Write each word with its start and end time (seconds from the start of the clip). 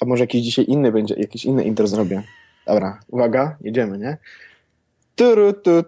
a 0.00 0.04
może 0.04 0.22
jakiś 0.22 0.42
dzisiaj 0.42 0.64
inny 0.68 0.92
będzie, 0.92 1.14
jakiś 1.18 1.44
inny 1.44 1.64
intro 1.64 1.86
zrobię. 1.86 2.22
Dobra, 2.66 3.00
uwaga, 3.08 3.56
jedziemy, 3.60 3.98
nie? 3.98 4.16
Turu, 5.16 5.52
tu. 5.52 5.70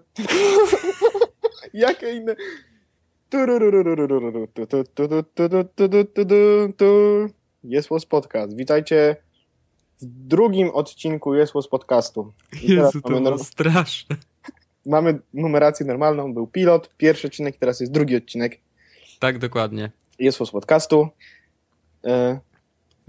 Jakie 1.74 2.12
inne... 2.12 2.36
Jest 7.64 7.88
Was 7.88 8.06
Podcast. 8.06 8.56
Witajcie 8.56 9.16
w 10.00 10.04
drugim 10.06 10.70
odcinku 10.70 11.34
Jest 11.34 11.54
Was 11.54 11.68
Podcastu. 11.68 12.32
I 12.62 12.72
Jezu, 12.74 13.00
to 13.00 13.20
norm... 13.20 13.38
straszne. 13.38 14.16
Mamy 14.86 15.18
numerację 15.34 15.86
normalną, 15.86 16.34
był 16.34 16.46
pilot, 16.46 16.90
pierwszy 16.96 17.26
odcinek, 17.26 17.56
teraz 17.56 17.80
jest 17.80 17.92
drugi 17.92 18.16
odcinek. 18.16 18.58
Tak, 19.18 19.38
dokładnie. 19.38 19.90
Jest 20.18 20.38
Was 20.38 20.50
Podcastu. 20.50 21.08
E, 22.04 22.40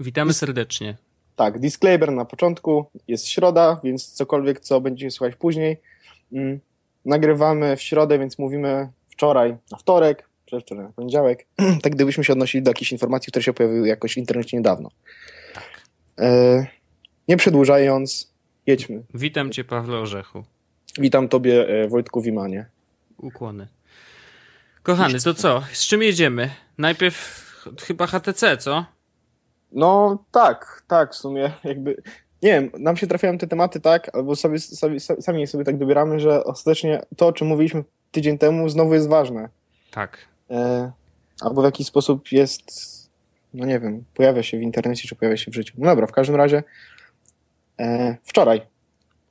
Witamy 0.00 0.32
serdecznie. 0.32 0.96
Tak, 1.36 1.58
disclaimer 1.58 2.12
na 2.12 2.24
początku. 2.24 2.90
Jest 3.08 3.28
środa, 3.28 3.80
więc 3.84 4.12
cokolwiek, 4.12 4.60
co 4.60 4.80
będziecie 4.80 5.10
słuchać 5.10 5.36
później. 5.36 5.80
Mm, 6.32 6.60
nagrywamy 7.04 7.76
w 7.76 7.82
środę, 7.82 8.18
więc 8.18 8.38
mówimy 8.38 8.88
wczoraj 9.10 9.56
na 9.72 9.78
wtorek, 9.78 10.28
przedwczoraj 10.46 10.84
na 10.84 10.92
poniedziałek. 10.92 11.46
tak 11.82 11.94
gdybyśmy 11.94 12.24
się 12.24 12.32
odnosili 12.32 12.62
do 12.64 12.70
jakichś 12.70 12.92
informacji, 12.92 13.30
które 13.30 13.42
się 13.42 13.52
pojawiły 13.52 13.88
jakoś 13.88 14.14
w 14.14 14.16
internecie 14.16 14.56
niedawno. 14.56 14.90
E, 16.18 16.66
nie 17.28 17.36
przedłużając, 17.36 18.32
jedźmy. 18.66 19.02
Witam 19.14 19.50
cię, 19.52 19.64
Pawle 19.64 19.98
Orzechu. 19.98 20.44
Witam 20.98 21.28
tobie, 21.28 21.68
e, 21.68 21.88
Wojtku 21.88 22.20
Wimanie. 22.22 22.66
Ukłony. 23.18 23.68
Kochany, 24.82 25.20
to 25.20 25.34
co? 25.34 25.62
Z 25.72 25.86
czym 25.86 26.02
jedziemy? 26.02 26.50
Najpierw 26.78 27.16
ch- 27.16 27.82
chyba 27.82 28.06
HTC, 28.06 28.56
co? 28.56 28.84
No 29.72 30.18
tak, 30.32 30.82
tak, 30.88 31.12
w 31.12 31.16
sumie 31.16 31.52
jakby... 31.64 32.02
Nie 32.42 32.50
wiem, 32.50 32.70
nam 32.78 32.96
się 32.96 33.06
trafiają 33.06 33.38
te 33.38 33.46
tematy 33.46 33.80
tak, 33.80 34.14
albo 34.14 34.36
sobie, 34.36 34.58
sobie, 34.58 35.00
sami 35.00 35.46
sobie 35.46 35.64
tak 35.64 35.78
dobieramy, 35.78 36.20
że 36.20 36.44
ostatecznie 36.44 37.02
to, 37.16 37.26
o 37.26 37.32
czym 37.32 37.48
mówiliśmy 37.48 37.84
tydzień 38.12 38.38
temu, 38.38 38.68
znowu 38.68 38.94
jest 38.94 39.08
ważne. 39.08 39.48
Tak. 39.90 40.18
e, 40.50 40.92
albo 41.40 41.62
w 41.62 41.64
jakiś 41.64 41.86
sposób 41.86 42.32
jest, 42.32 42.70
no 43.54 43.66
nie 43.66 43.80
wiem, 43.80 44.04
pojawia 44.14 44.42
się 44.42 44.58
w 44.58 44.62
internecie, 44.62 45.08
czy 45.08 45.16
pojawia 45.16 45.36
się 45.36 45.50
w 45.50 45.54
życiu. 45.54 45.74
No 45.78 45.86
dobra, 45.86 46.06
w 46.06 46.12
każdym 46.12 46.36
razie 46.36 46.62
e, 47.80 48.16
wczoraj. 48.22 48.60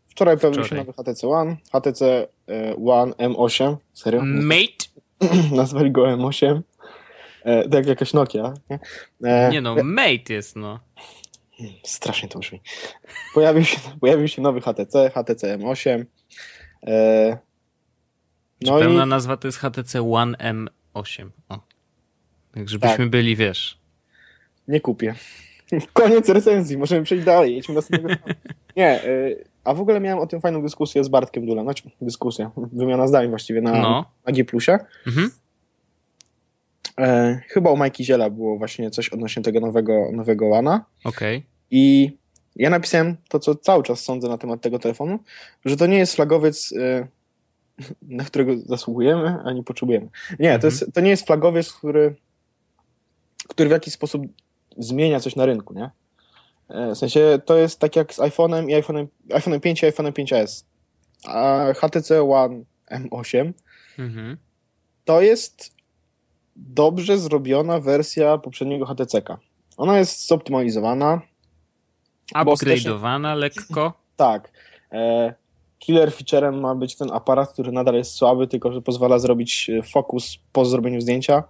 Wczoraj 0.08 0.38
pojawił 0.38 0.64
się 0.64 0.76
nowy 0.76 0.94
HTC 0.94 1.28
One, 1.28 1.58
HTC 1.72 2.28
e, 2.48 2.76
One 2.86 3.12
M8, 3.12 3.76
serio? 3.94 4.22
Mate? 4.26 4.86
Nazwali 5.56 5.92
go 5.92 6.04
M8. 6.04 6.62
E, 7.44 7.64
tak 7.64 7.74
jak 7.74 7.88
jakaś 7.88 8.14
Nokia. 8.14 8.54
Nie, 8.70 8.80
e, 9.32 9.50
Nie 9.52 9.62
no, 9.62 9.76
Mate 9.84 10.34
jest, 10.34 10.56
no. 10.56 10.80
Strasznie 11.84 12.30
to 12.30 12.40
brzmi. 12.40 12.62
Pojawił 13.34 13.64
się, 13.66 13.78
pojawił 14.02 14.28
się 14.28 14.42
nowy 14.42 14.62
HTC, 14.62 15.10
HTC 15.10 15.58
M8. 15.58 16.06
E, 16.88 17.38
no 18.62 18.80
Pełna 18.80 19.04
i 19.06 19.08
nazwa 19.08 19.38
to 19.38 19.48
jest 19.48 19.58
HTC 19.58 20.12
One 20.12 20.38
M8. 20.38 21.30
O. 21.50 21.60
Tak, 22.52 22.70
żebyśmy 22.70 22.98
Tak. 22.98 23.10
byli, 23.10 23.36
wiesz. 23.36 23.80
Nie 24.68 24.82
kupię. 24.82 25.16
Koniec 25.94 26.30
recenzji, 26.30 26.78
możemy 26.78 27.04
przejść 27.04 27.26
dalej. 27.26 27.62
Następnego. 27.70 28.24
Nie, 28.78 29.06
y, 29.06 29.46
a 29.64 29.74
w 29.74 29.82
ogóle 29.82 30.00
miałem 30.00 30.20
o 30.20 30.28
tym 30.28 30.42
fajną 30.42 30.62
dyskusję 30.62 31.04
z 31.04 31.08
Bartkiem 31.08 31.46
Dulem. 31.46 31.66
Znaczy, 31.66 31.84
dyskusja, 32.02 32.52
wymiana 32.74 33.08
zdań 33.08 33.30
właściwie 33.30 33.62
na, 33.62 33.72
No. 33.72 34.06
na 34.26 34.34
G+. 34.34 34.46
Mhm. 35.08 35.32
E, 37.00 37.40
chyba 37.48 37.72
u 37.72 37.78
Majki 37.78 38.06
Ziela 38.06 38.30
było 38.30 38.58
właśnie 38.58 38.92
coś 38.92 39.10
odnośnie 39.10 39.44
tego 39.44 39.60
nowego, 39.60 40.10
nowego 40.14 40.46
Łana. 40.46 40.86
Okej. 41.04 41.46
I 41.72 42.12
ja 42.56 42.70
napisałem 42.70 43.18
to, 43.30 43.40
co 43.40 43.56
cały 43.56 43.84
czas 43.84 44.00
sądzę 44.00 44.28
na 44.30 44.38
temat 44.38 44.62
tego 44.62 44.80
telefonu, 44.80 45.20
że 45.66 45.78
to 45.78 45.86
nie 45.86 45.98
jest 45.98 46.16
flagowiec, 46.16 46.72
y, 46.72 47.08
na 48.02 48.24
którego 48.24 48.58
zasługujemy, 48.66 49.38
ani 49.46 49.64
potrzebujemy. 49.64 50.10
Nie, 50.40 50.54
Mhm. 50.54 50.62
to, 50.62 50.68
jest, 50.68 50.94
to 50.94 51.02
nie 51.02 51.10
jest 51.10 51.26
flagowiec, 51.28 51.74
który, 51.74 52.16
który 53.48 53.70
w 53.70 53.72
jakiś 53.72 53.94
sposób 53.94 54.24
zmienia 54.78 55.20
coś 55.20 55.36
na 55.36 55.46
rynku, 55.46 55.74
nie? 55.74 55.90
E, 56.70 56.92
W 56.96 56.98
sensie 56.98 57.40
to 57.46 57.58
jest 57.58 57.80
tak 57.80 57.96
jak 57.96 58.14
z 58.14 58.18
iPhone'em 58.20 58.70
i 58.70 58.76
iPhone'em, 58.76 59.08
iPhone'em 59.30 59.60
5 59.60 59.84
i 59.84 59.86
iPhone'em 59.86 60.12
5S. 60.12 60.64
A 61.26 61.66
HTC 61.74 62.22
One 62.24 62.64
M8 62.92 63.52
Mhm. 64.00 64.38
to 65.06 65.22
jest 65.22 65.77
dobrze 66.58 67.18
zrobiona 67.18 67.80
wersja 67.80 68.38
poprzedniego 68.38 68.86
HTC-ka. 68.86 69.38
Ona 69.78 69.98
jest 69.98 70.28
zoptymalizowana, 70.28 71.22
Upgrade'owana 72.36 73.36
lekko. 73.38 73.94
Tak. 74.16 74.52
E, 74.92 75.34
killer 75.80 76.14
featurem 76.14 76.60
ma 76.60 76.76
być 76.76 76.96
ten 76.96 77.12
aparat, 77.12 77.54
który 77.54 77.72
nadal 77.72 77.96
jest 77.96 78.12
słaby, 78.12 78.48
tylko 78.48 78.72
że 78.72 78.82
pozwala 78.82 79.20
zrobić 79.20 79.70
e, 79.70 79.82
fokus 79.82 80.38
po 80.52 80.66
zrobieniu 80.66 81.02
zdjęcia. 81.02 81.44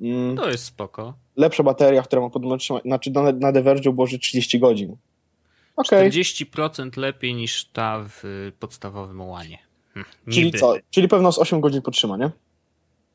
Mm, 0.00 0.36
To 0.36 0.50
jest 0.50 0.64
spoko. 0.64 1.14
lepsza 1.36 1.62
bateria, 1.62 2.02
która 2.02 2.22
ma 2.22 2.56
trzymać, 2.58 2.82
znaczy 2.82 3.10
na, 3.10 3.32
na 3.32 3.52
The 3.52 3.62
Verge 3.62 3.92
było, 3.92 4.06
że 4.06 4.18
30 4.18 4.58
godzin. 4.58 4.96
Okej, 5.76 6.10
40% 6.10 6.98
lepiej 6.98 7.34
niż 7.34 7.64
ta 7.64 8.04
w 8.08 8.52
podstawowym 8.60 9.20
łanie. 9.20 9.58
Hm, 9.94 10.06
czyli 10.30 10.52
co? 10.52 10.74
Czyli 10.90 11.08
pewno 11.08 11.32
z 11.32 11.38
8 11.38 11.60
godzin 11.60 11.82
potrzyma, 11.82 12.16
nie? 12.16 12.30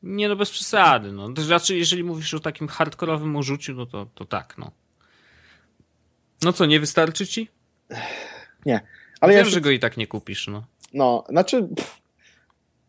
Nie 0.02 0.28
no, 0.28 0.36
bez 0.36 0.50
przesady. 0.50 1.12
No. 1.12 1.32
To 1.32 1.42
Znaczy, 1.42 1.76
jeżeli 1.76 2.04
mówisz 2.04 2.34
o 2.34 2.40
takim 2.40 2.68
hardkorowym 2.68 3.36
użyciu, 3.36 3.74
no 3.74 3.86
to, 3.86 4.06
to 4.14 4.24
tak, 4.24 4.54
no. 4.58 4.70
No 6.42 6.52
co, 6.52 6.66
nie 6.66 6.80
wystarczy 6.80 7.26
ci? 7.26 7.48
Ale 9.20 9.32
Wiem, 9.32 9.44
ja 9.44 9.50
że 9.50 9.60
go 9.60 9.70
i 9.70 9.78
tak 9.78 9.96
nie 9.96 10.06
kupisz, 10.06 10.48
no. 10.48 10.64
No, 10.94 11.24
znaczy, 11.28 11.68
pff, 11.76 12.00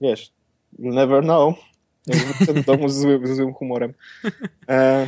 wiesz, 0.02 0.32
you 0.80 0.94
never 0.94 1.24
know. 1.24 1.56
Jak 2.08 2.18
wrócę 2.18 2.54
do 2.54 2.64
domu 2.64 2.90
z 2.90 3.00
złym, 3.00 3.28
ze 3.28 3.36
złym 3.36 3.54
humorem. 3.54 3.94
E, 4.70 5.08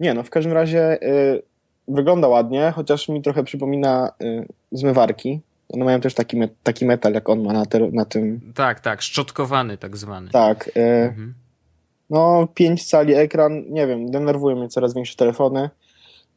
nie, 0.00 0.14
no 0.14 0.22
w 0.22 0.30
każdym 0.30 0.52
razie 0.52 1.02
e, 1.02 1.40
wygląda 1.88 2.28
ładnie, 2.28 2.72
chociaż 2.76 3.08
mi 3.08 3.22
trochę 3.22 3.44
przypomina 3.44 4.12
e, 4.20 4.46
zmywarki. 4.72 5.40
One 5.68 5.84
mają 5.84 6.00
też 6.00 6.14
taki, 6.14 6.36
me, 6.36 6.48
taki 6.62 6.84
metal, 6.86 7.12
jak 7.12 7.28
on 7.28 7.42
ma 7.42 7.52
na, 7.52 7.66
te, 7.66 7.80
na 7.90 8.04
tym. 8.04 8.52
Tak, 8.54 8.80
tak, 8.80 9.02
szczotkowany 9.02 9.78
tak 9.78 9.96
zwany. 9.96 10.30
Tak. 10.30 10.70
E, 10.76 11.04
Mhm. 11.08 11.34
no, 12.10 12.48
5 12.54 12.84
cali 12.84 13.14
ekran, 13.14 13.64
nie 13.70 13.86
wiem, 13.86 14.10
denerwują 14.10 14.56
mnie 14.56 14.68
coraz 14.68 14.94
większe 14.94 15.16
telefony. 15.16 15.70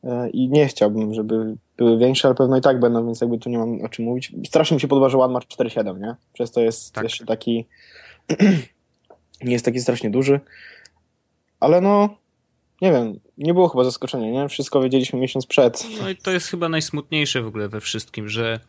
e, 0.03 0.29
I 0.29 0.50
nie 0.50 0.67
chciałbym, 0.67 1.13
żeby 1.13 1.56
były 1.78 1.97
większe, 1.97 2.28
ale 2.28 2.35
pewno 2.35 2.57
i 2.57 2.62
tak 2.62 2.79
będą, 2.79 3.06
więc 3.06 3.22
jakby 3.22 3.38
tu 3.38 3.50
nie 3.50 3.57
mam 3.57 3.81
o 3.81 3.90
czym 3.90 4.06
mówić. 4.06 4.31
Strasznie 4.47 4.75
mi 4.75 4.81
się 4.81 4.88
podoba, 4.88 5.09
że 5.09 5.17
One 5.17 5.34
ma 5.34 5.40
4.7, 5.40 6.00
nie? 6.01 6.16
Przez 6.34 6.51
to 6.51 6.61
jest 6.61 6.94
Tak. 6.94 7.03
jeszcze 7.03 7.25
taki 7.25 7.66
nie 9.44 9.51
jest 9.51 9.66
taki 9.66 9.79
strasznie 9.79 10.09
duży. 10.09 10.40
Ale 11.59 11.81
no, 11.81 12.09
nie 12.81 12.91
wiem, 12.91 13.19
nie 13.38 13.53
było 13.53 13.67
chyba 13.69 13.84
zaskoczenia, 13.84 14.31
nie? 14.31 14.50
Wszystko 14.50 14.81
wiedzieliśmy 14.81 15.19
miesiąc 15.19 15.46
przed. 15.46 15.84
No 16.01 16.09
i 16.09 16.16
to 16.16 16.31
jest 16.31 16.47
chyba 16.47 16.69
najsmutniejsze 16.69 17.41
w 17.41 17.47
ogóle 17.47 17.69
we 17.69 17.81
wszystkim, 17.81 18.29
że 18.29 18.59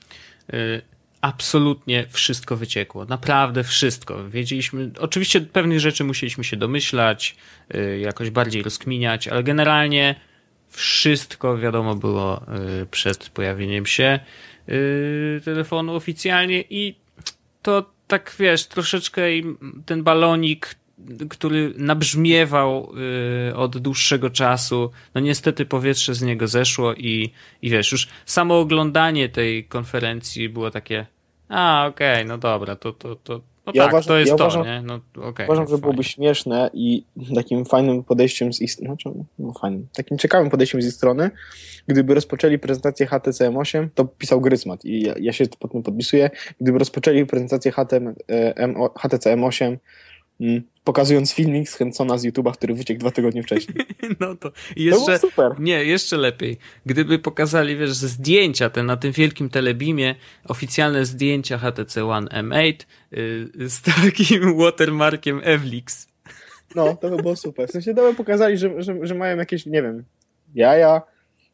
absolutnie 1.21 2.07
wszystko 2.09 2.57
wyciekło. 2.57 3.05
Naprawdę 3.05 3.65
wszystko. 3.65 4.29
Wiedzieliśmy, 4.29 4.91
oczywiście 4.99 5.41
pewnych 5.41 5.81
rzeczy 5.81 6.05
musieliśmy 6.05 6.45
się 6.45 6.57
domyślać, 6.57 7.37
y, 7.75 7.99
jakoś 7.99 8.31
bardziej 8.31 8.63
rozkminiać, 8.63 9.29
ale 9.29 9.43
generalnie 9.43 10.15
wszystko 10.69 11.59
wiadomo 11.59 11.95
było 11.95 12.43
y, 12.83 12.87
przed 12.87 13.29
pojawieniem 13.29 13.87
się 13.87 14.21
y, 14.69 15.41
telefonu 15.45 15.95
oficjalnie 15.95 16.65
i 16.71 16.95
to 17.63 17.91
tak 18.07 18.37
wiesz, 18.39 18.67
troszeczkę 18.67 19.23
ten 19.87 20.03
balonik, 20.03 20.75
który 21.31 21.73
nabrzmiewał 21.77 22.93
y, 23.51 23.57
od 23.57 23.79
dłuższego 23.79 24.31
czasu, 24.31 24.91
no 25.15 25.21
niestety 25.21 25.67
powietrze 25.67 26.15
z 26.15 26.23
niego 26.23 26.49
zeszło 26.49 26.95
i, 26.95 27.31
i 27.63 27.71
wiesz, 27.71 27.93
już 27.93 28.09
samo 28.27 28.59
oglądanie 28.59 29.29
tej 29.29 29.65
konferencji 29.65 30.49
było 30.49 30.71
takie, 30.71 31.07
a 31.49 31.87
okej, 31.89 32.27
no 32.27 32.39
dobra, 32.39 32.77
to, 32.77 32.93
to, 32.93 33.17
to, 33.17 33.41
no 33.67 33.73
Ja 33.75 33.83
tak, 33.83 33.93
uważam- 33.93 34.09
to 34.09 34.19
jest 34.19 34.31
ja 34.31 34.37
to, 34.37 34.45
uważam- 34.45 34.65
nie? 34.67 34.83
No, 34.83 35.01
okej, 35.29 35.47
Uważam, 35.47 35.65
no 35.65 35.71
że 35.71 35.79
byłoby 35.79 36.05
śmieszne 36.05 36.71
i 36.75 37.05
takim 37.35 37.65
fajnym 37.65 38.05
podejściem 38.05 38.53
z 38.53 38.61
ich 38.61 38.71
znaczy, 38.73 39.11
no 39.39 39.53
fajnym, 39.53 39.87
takim 39.95 40.19
ciekawym 40.19 40.51
podejściem 40.51 40.83
z 40.83 40.87
ich 40.87 40.93
strony, 40.93 41.31
gdyby 41.87 42.15
rozpoczęli 42.15 42.59
prezentację 42.59 43.07
HTC 43.07 43.51
M8, 43.51 43.89
to 43.95 44.05
pisał 44.05 44.41
Grysmat 44.41 44.85
i 44.85 45.03
ja, 45.03 45.15
ja 45.21 45.33
się 45.33 45.45
pod 45.59 45.73
tym 45.73 45.83
podpisuję, 45.83 46.31
gdyby 46.61 46.79
rozpoczęli 46.79 47.27
prezentację 47.27 47.73
HTM, 47.73 48.09
e, 48.09 48.57
M, 48.57 48.75
HTC 48.99 49.37
M8 49.37 49.77
mm, 50.41 50.63
pokazując 50.85 51.33
filmik 51.33 51.69
z 51.69 51.75
Hensona 51.75 52.19
z 52.19 52.25
YouTube'a, 52.25 52.53
który 52.53 52.75
wyciekł 52.75 53.01
dwa 53.01 53.11
tygodnie 53.11 53.43
wcześniej. 53.43 53.87
No 54.21 54.37
to 54.37 54.53
i 54.77 54.91
To 54.91 54.97
było 54.97 55.11
jeszcze, 55.11 55.29
super. 55.29 55.61
Nie, 55.61 55.85
jeszcze 55.85 56.17
lepiej. 56.17 56.59
Gdyby 56.87 57.19
pokazali, 57.19 57.77
wiesz, 57.77 57.93
zdjęcia 57.93 58.71
te 58.71 58.83
na 58.83 58.97
tym 58.97 59.13
wielkim 59.13 59.51
telebimie, 59.51 60.15
oficjalne 60.49 61.05
zdjęcia 61.05 61.59
HTC 61.59 62.05
One 62.05 62.31
M8 62.31 62.85
y, 63.13 63.69
z 63.69 63.83
takim 63.83 64.55
watermarkiem 64.65 65.41
Evlix. 65.45 66.09
No, 66.75 66.97
to 66.97 67.11
by 67.11 67.17
było 67.17 67.37
super. 67.37 67.69
W 67.69 67.73
sensie 67.73 67.95
to 67.95 68.03
by 68.03 68.15
pokazali, 68.15 68.59
że, 68.59 68.83
że, 68.83 68.95
że 69.03 69.15
mają 69.15 69.37
jakieś, 69.37 69.67
nie 69.67 69.83
wiem, 69.83 70.05
jaja, 70.55 71.03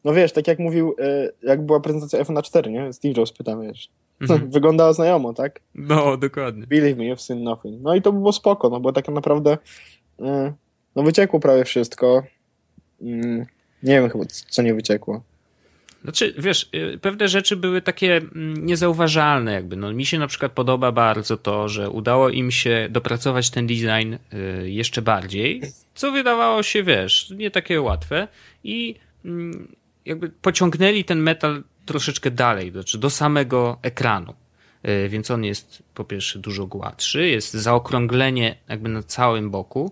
no 0.03 0.13
wiesz, 0.13 0.31
tak 0.31 0.47
jak 0.47 0.59
mówił, 0.59 0.95
e, 0.99 1.29
jak 1.43 1.65
była 1.65 1.79
prezentacja 1.79 2.19
iPhone 2.19 2.41
4, 2.41 2.71
nie? 2.71 2.93
Steve 2.93 3.13
Jobs 3.17 3.31
pyta, 3.31 3.57
wiesz. 3.57 3.89
Mhm. 4.21 4.51
Wyglądała 4.51 4.93
znajomo, 4.93 5.33
tak? 5.33 5.59
No, 5.75 6.17
dokładnie. 6.17 6.67
Believe 6.67 6.95
me, 6.95 7.03
you've 7.03 7.21
seen 7.21 7.43
nothing. 7.43 7.81
No 7.81 7.95
i 7.95 8.01
to 8.01 8.11
było 8.11 8.31
spoko, 8.31 8.69
no 8.69 8.79
bo 8.79 8.93
tak 8.93 9.07
naprawdę 9.07 9.57
e, 10.19 10.53
no 10.95 11.03
wyciekło 11.03 11.39
prawie 11.39 11.65
wszystko. 11.65 12.23
Mm, 13.01 13.45
nie 13.83 14.01
wiem 14.01 14.09
chyba, 14.09 14.25
co 14.49 14.61
nie 14.61 14.73
wyciekło. 14.73 15.21
Znaczy, 16.03 16.33
wiesz, 16.37 16.69
y, 16.75 16.97
pewne 16.97 17.27
rzeczy 17.27 17.55
były 17.55 17.81
takie 17.81 18.17
mm, 18.17 18.65
niezauważalne, 18.65 19.53
jakby. 19.53 19.75
No, 19.75 19.93
mi 19.93 20.05
się 20.05 20.19
na 20.19 20.27
przykład 20.27 20.51
podoba 20.51 20.91
bardzo 20.91 21.37
to, 21.37 21.69
że 21.69 21.89
udało 21.89 22.29
im 22.29 22.51
się 22.51 22.87
dopracować 22.91 23.49
ten 23.49 23.67
design 23.67 24.13
y, 24.13 24.69
jeszcze 24.69 25.01
bardziej, 25.01 25.61
co 25.95 26.11
wydawało 26.11 26.63
się, 26.63 26.83
wiesz, 26.83 27.33
nie 27.37 27.51
takie 27.51 27.81
łatwe 27.81 28.27
i 28.63 28.95
mm, 29.25 29.75
jakby 30.05 30.29
pociągnęli 30.29 31.03
ten 31.03 31.19
metal 31.19 31.63
troszeczkę 31.87 32.31
dalej, 32.31 32.71
znaczy 32.71 32.97
do 32.97 33.09
samego 33.09 33.77
ekranu. 33.81 34.33
Y, 34.87 35.09
więc 35.09 35.31
on 35.31 35.43
jest 35.43 35.83
po 35.93 36.03
pierwsze 36.03 36.39
dużo 36.39 36.67
gładszy, 36.67 37.27
jest 37.27 37.53
zaokrąglenie 37.53 38.55
jakby 38.67 38.89
na 38.89 39.03
całym 39.03 39.49
boku, 39.49 39.91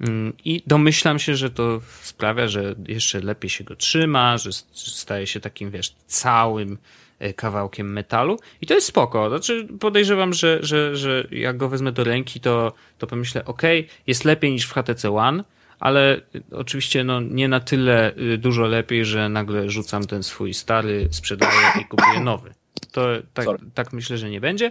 Mm, 0.00 0.32
I 0.44 0.62
domyślam 0.66 1.18
się, 1.18 1.36
że 1.36 1.50
to 1.50 1.80
sprawia, 2.02 2.48
że 2.48 2.74
jeszcze 2.88 3.20
lepiej 3.20 3.50
się 3.50 3.64
go 3.64 3.76
trzyma, 3.76 4.38
że 4.38 4.50
staje 4.72 5.26
się 5.26 5.40
takim, 5.40 5.70
wiesz, 5.70 5.94
całym 6.06 6.78
e, 7.18 7.32
kawałkiem 7.32 7.92
metalu. 7.92 8.38
I 8.60 8.66
to 8.66 8.74
jest 8.74 8.86
spoko. 8.86 9.28
Znaczy, 9.28 9.68
podejrzewam, 9.80 10.32
że, 10.32 10.58
że, 10.62 10.96
że 10.96 11.26
jak 11.30 11.56
go 11.56 11.68
wezmę 11.68 11.92
do 11.92 12.04
ręki, 12.04 12.40
to, 12.40 12.72
to 12.98 13.06
pomyślę, 13.06 13.44
ok, 13.44 13.62
jest 14.06 14.24
lepiej 14.24 14.52
niż 14.52 14.66
w 14.66 14.72
HTC 14.72 15.10
One, 15.16 15.44
ale 15.80 16.20
oczywiście 16.50 17.04
no, 17.04 17.20
nie 17.20 17.48
na 17.48 17.60
tyle 17.60 18.16
y, 18.16 18.38
dużo 18.38 18.66
lepiej, 18.66 19.04
że 19.04 19.28
nagle 19.28 19.70
rzucam 19.70 20.04
ten 20.04 20.22
swój 20.22 20.54
stary, 20.54 21.08
sprzedaję 21.10 21.58
i 21.80 21.84
kupuję 21.84 22.20
nowy. 22.20 22.54
To 22.92 23.08
tak, 23.34 23.46
tak 23.74 23.92
myślę, 23.92 24.18
że 24.18 24.30
nie 24.30 24.40
będzie. 24.40 24.70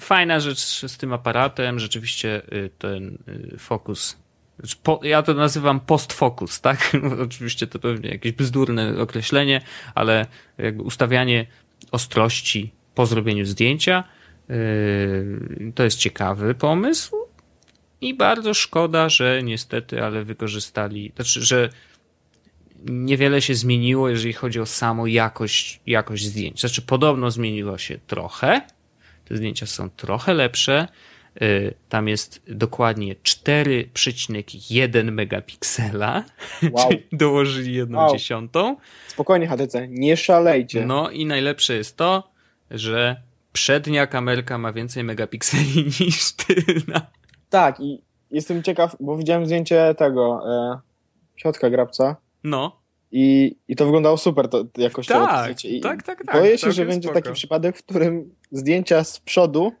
Fajna 0.00 0.40
rzecz 0.40 0.58
z 0.86 0.98
tym 0.98 1.12
aparatem, 1.12 1.78
rzeczywiście 1.78 2.42
y, 2.52 2.70
ten 2.78 3.18
y, 3.54 3.58
fokus 3.58 4.22
znaczy, 4.58 5.08
ja 5.08 5.22
to 5.22 5.34
nazywam 5.34 5.80
post-focus, 5.80 6.60
tak? 6.60 6.96
Oczywiście 7.26 7.66
to 7.66 7.78
pewnie 7.78 8.10
jakieś 8.10 8.32
bzdurne 8.32 9.00
określenie, 9.00 9.60
ale 9.94 10.26
jakby 10.58 10.82
ustawianie 10.82 11.46
ostrości 11.90 12.72
po 12.94 13.06
zrobieniu 13.06 13.44
zdjęcia 13.44 14.04
to 15.74 15.84
jest 15.84 15.98
ciekawy 15.98 16.54
pomysł 16.54 17.21
i 18.02 18.14
bardzo 18.14 18.54
szkoda, 18.54 19.08
że 19.08 19.42
niestety, 19.42 20.04
ale 20.04 20.24
wykorzystali, 20.24 21.12
znaczy, 21.16 21.42
że 21.42 21.68
niewiele 22.84 23.42
się 23.42 23.54
zmieniło, 23.54 24.08
jeżeli 24.08 24.32
chodzi 24.32 24.60
o 24.60 24.66
samą 24.66 25.06
jakość, 25.06 25.80
jakość 25.86 26.24
zdjęć. 26.24 26.60
Znaczy, 26.60 26.82
podobno 26.82 27.30
zmieniło 27.30 27.78
się 27.78 27.98
trochę, 28.06 28.60
te 29.24 29.36
zdjęcia 29.36 29.66
są 29.66 29.90
trochę 29.90 30.34
lepsze, 30.34 30.88
Y, 31.42 31.74
tam 31.88 32.08
jest 32.08 32.42
dokładnie 32.46 33.16
4,1 33.16 35.12
megapiksela. 35.12 36.24
Wow. 36.70 36.90
Dołożyli 37.12 37.74
jedną 37.74 37.98
wow. 37.98 38.12
dziesiątą. 38.12 38.76
Spokojnie 39.08 39.46
HTC, 39.46 39.88
nie 39.88 40.16
szalejcie. 40.16 40.86
No 40.86 41.10
i 41.10 41.26
najlepsze 41.26 41.74
jest 41.74 41.96
to, 41.96 42.32
że 42.70 43.22
przednia 43.52 44.06
kamerka 44.06 44.58
ma 44.58 44.72
więcej 44.72 45.04
megapikseli 45.04 45.84
niż 46.00 46.32
tylna. 46.32 47.06
Tak 47.52 47.80
i 47.80 48.02
jestem 48.30 48.62
ciekaw, 48.62 48.96
bo 49.00 49.16
widziałem 49.16 49.46
zdjęcie 49.46 49.94
tego 49.98 50.42
e, 50.46 50.80
środka 51.36 51.70
grabca. 51.70 52.16
No. 52.44 52.80
I, 53.12 53.56
I 53.68 53.76
to 53.76 53.84
wyglądało 53.84 54.16
super 54.16 54.48
to, 54.48 54.64
jakościowo. 54.76 55.26
Tak, 55.26 55.56
tak, 55.82 56.02
tak, 56.02 56.24
tak. 56.26 56.36
Boję 56.36 56.58
się, 56.58 56.72
że 56.72 56.86
będzie 56.86 57.08
spoko. 57.08 57.22
taki 57.22 57.34
przypadek, 57.34 57.78
w 57.78 57.82
którym 57.82 58.34
zdjęcia 58.50 59.04
z 59.04 59.20
przodu 59.20 59.72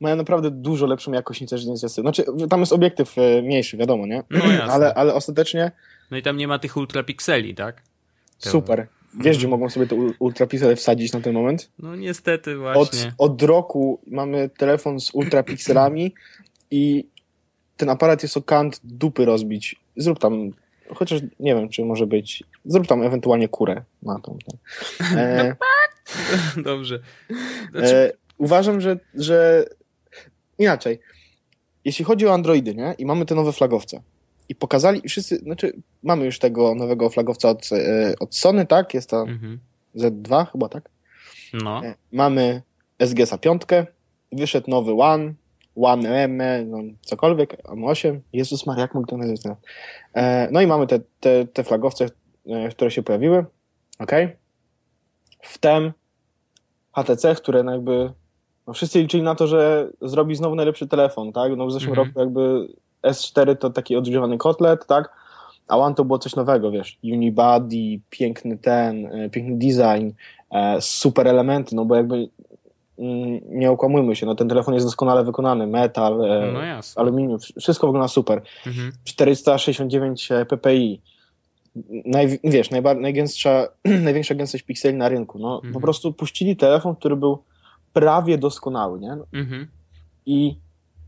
mają 0.00 0.16
naprawdę 0.16 0.50
dużo 0.50 0.86
lepszą 0.86 1.12
jakość 1.12 1.40
niż 1.40 1.50
zdjęcia 1.50 1.88
z 1.88 1.94
tyłu. 1.94 2.04
Znaczy, 2.04 2.24
tam 2.50 2.60
jest 2.60 2.72
obiektyw 2.72 3.18
e, 3.18 3.42
mniejszy, 3.42 3.76
wiadomo, 3.76 4.06
nie? 4.06 4.22
No 4.30 4.72
ale, 4.72 4.94
ale 4.94 5.14
ostatecznie... 5.14 5.72
No 6.10 6.16
i 6.16 6.22
tam 6.22 6.36
nie 6.36 6.48
ma 6.48 6.58
tych 6.58 6.76
ultrapikseli, 6.76 7.54
tak? 7.54 7.82
To... 8.40 8.50
Super. 8.50 8.86
Wiesz, 9.14 9.38
gdzie 9.38 9.48
mogą 9.48 9.70
sobie 9.70 9.86
te 9.86 9.96
ultrapiksele 10.18 10.76
wsadzić 10.76 11.12
na 11.12 11.20
ten 11.20 11.34
moment? 11.34 11.70
No 11.78 11.96
niestety 11.96 12.56
właśnie. 12.56 13.12
Od, 13.18 13.32
od 13.32 13.42
roku 13.42 14.00
mamy 14.06 14.50
telefon 14.58 15.00
z 15.00 15.14
ultrapikselami 15.14 16.14
i 16.70 17.04
ten 17.76 17.88
aparat 17.88 18.22
jest 18.22 18.36
o 18.36 18.42
kant 18.42 18.80
dupy 18.84 19.24
rozbić. 19.24 19.76
Zrób 19.96 20.18
tam, 20.18 20.50
chociaż 20.94 21.20
nie 21.40 21.54
wiem, 21.54 21.68
czy 21.68 21.84
może 21.84 22.06
być, 22.06 22.44
zrób 22.64 22.86
tam 22.86 23.02
ewentualnie 23.02 23.48
kurę 23.48 23.82
na 24.02 24.18
tą. 24.18 24.38
E, 25.16 25.56
Dobrze. 26.56 26.98
Znaczy... 27.70 27.96
E, 27.96 28.12
uważam, 28.38 28.80
że, 28.80 28.98
że 29.14 29.64
inaczej. 30.58 31.00
Jeśli 31.84 32.04
chodzi 32.04 32.26
o 32.26 32.32
Androidy, 32.32 32.74
nie? 32.74 32.94
I 32.98 33.06
mamy 33.06 33.26
te 33.26 33.34
nowe 33.34 33.52
flagowce. 33.52 34.02
I 34.48 34.54
pokazali, 34.54 35.00
wszyscy, 35.08 35.36
znaczy 35.36 35.72
mamy 36.02 36.24
już 36.24 36.38
tego 36.38 36.74
nowego 36.74 37.10
flagowca 37.10 37.48
od, 37.48 37.72
e, 37.72 38.14
od 38.20 38.36
Sony, 38.36 38.66
tak? 38.66 38.94
Jest 38.94 39.10
to 39.10 39.22
mhm. 39.22 39.58
Z2 39.96 40.46
chyba, 40.52 40.68
tak? 40.68 40.88
No. 41.52 41.84
E, 41.84 41.94
mamy 42.12 42.62
SGS-a 42.98 43.38
5, 43.38 43.62
wyszedł 44.32 44.70
nowy 44.70 44.92
One, 44.92 45.34
One 45.76 46.24
M, 46.24 46.42
no, 46.66 46.78
cokolwiek, 47.00 47.62
M8. 47.62 48.20
Jezus 48.32 48.66
Maria, 48.66 48.82
jak 48.82 48.94
mógł 48.94 49.06
to 49.06 49.16
nazwać? 49.16 49.56
E, 50.14 50.48
no 50.52 50.60
i 50.60 50.66
mamy 50.66 50.86
te, 50.86 51.00
te, 51.20 51.46
te 51.46 51.64
flagowce, 51.64 52.06
które 52.70 52.90
się 52.90 53.02
pojawiły. 53.02 53.44
Ok. 53.98 54.12
Wtem 55.42 55.92
HTC, 56.92 57.34
które 57.34 57.62
no 57.62 57.72
jakby 57.72 58.12
no 58.66 58.72
wszyscy 58.72 59.00
liczyli 59.00 59.22
na 59.22 59.34
to, 59.34 59.46
że 59.46 59.88
zrobi 60.02 60.36
znowu 60.36 60.54
najlepszy 60.54 60.88
telefon, 60.88 61.32
tak? 61.32 61.56
No 61.56 61.66
w 61.66 61.72
zeszłym 61.72 61.90
mhm. 61.90 62.08
roku 62.08 62.20
jakby 62.20 62.68
S4 63.02 63.56
to 63.56 63.70
taki 63.70 63.96
odgrzewany 63.96 64.38
kotlet, 64.38 64.86
tak? 64.86 65.10
A 65.68 65.78
One 65.78 65.94
to 65.94 66.04
było 66.04 66.18
coś 66.18 66.36
nowego, 66.36 66.70
wiesz, 66.70 66.98
unibody, 67.04 68.00
piękny 68.10 68.58
ten, 68.58 69.06
e, 69.06 69.30
piękny 69.30 69.56
design, 69.56 70.10
e, 70.50 70.80
super 70.80 71.28
elementy, 71.28 71.76
no 71.76 71.84
bo 71.84 71.96
jakby 71.96 72.14
mm, 72.16 72.28
nie 73.48 73.70
okłamujmy 73.70 74.16
się, 74.16 74.26
no 74.26 74.34
ten 74.34 74.48
telefon 74.48 74.74
jest 74.74 74.86
doskonale 74.86 75.24
wykonany, 75.24 75.66
metal, 75.66 76.24
e, 76.24 76.52
no 76.52 76.60
aluminium, 76.96 77.38
wszystko 77.60 77.86
wygląda 77.86 78.08
super. 78.08 78.42
Mhm. 78.66 78.92
469 79.04 80.28
ppi, 80.48 81.00
Naj, 82.04 82.38
wiesz, 82.44 82.70
najba, 82.70 82.94
najgęstsza, 82.94 83.68
największa 84.04 84.34
gęstość 84.34 84.64
pikseli 84.64 84.96
na 84.96 85.08
rynku. 85.08 85.38
No, 85.38 85.54
mhm. 85.54 85.74
Po 85.74 85.80
prostu 85.80 86.12
puścili 86.12 86.56
telefon, 86.56 86.96
który 86.96 87.16
był 87.16 87.42
prawie 87.92 88.38
doskonały, 88.38 89.00
nie? 89.00 89.16
Mhm. 89.32 89.66
I 90.26 90.56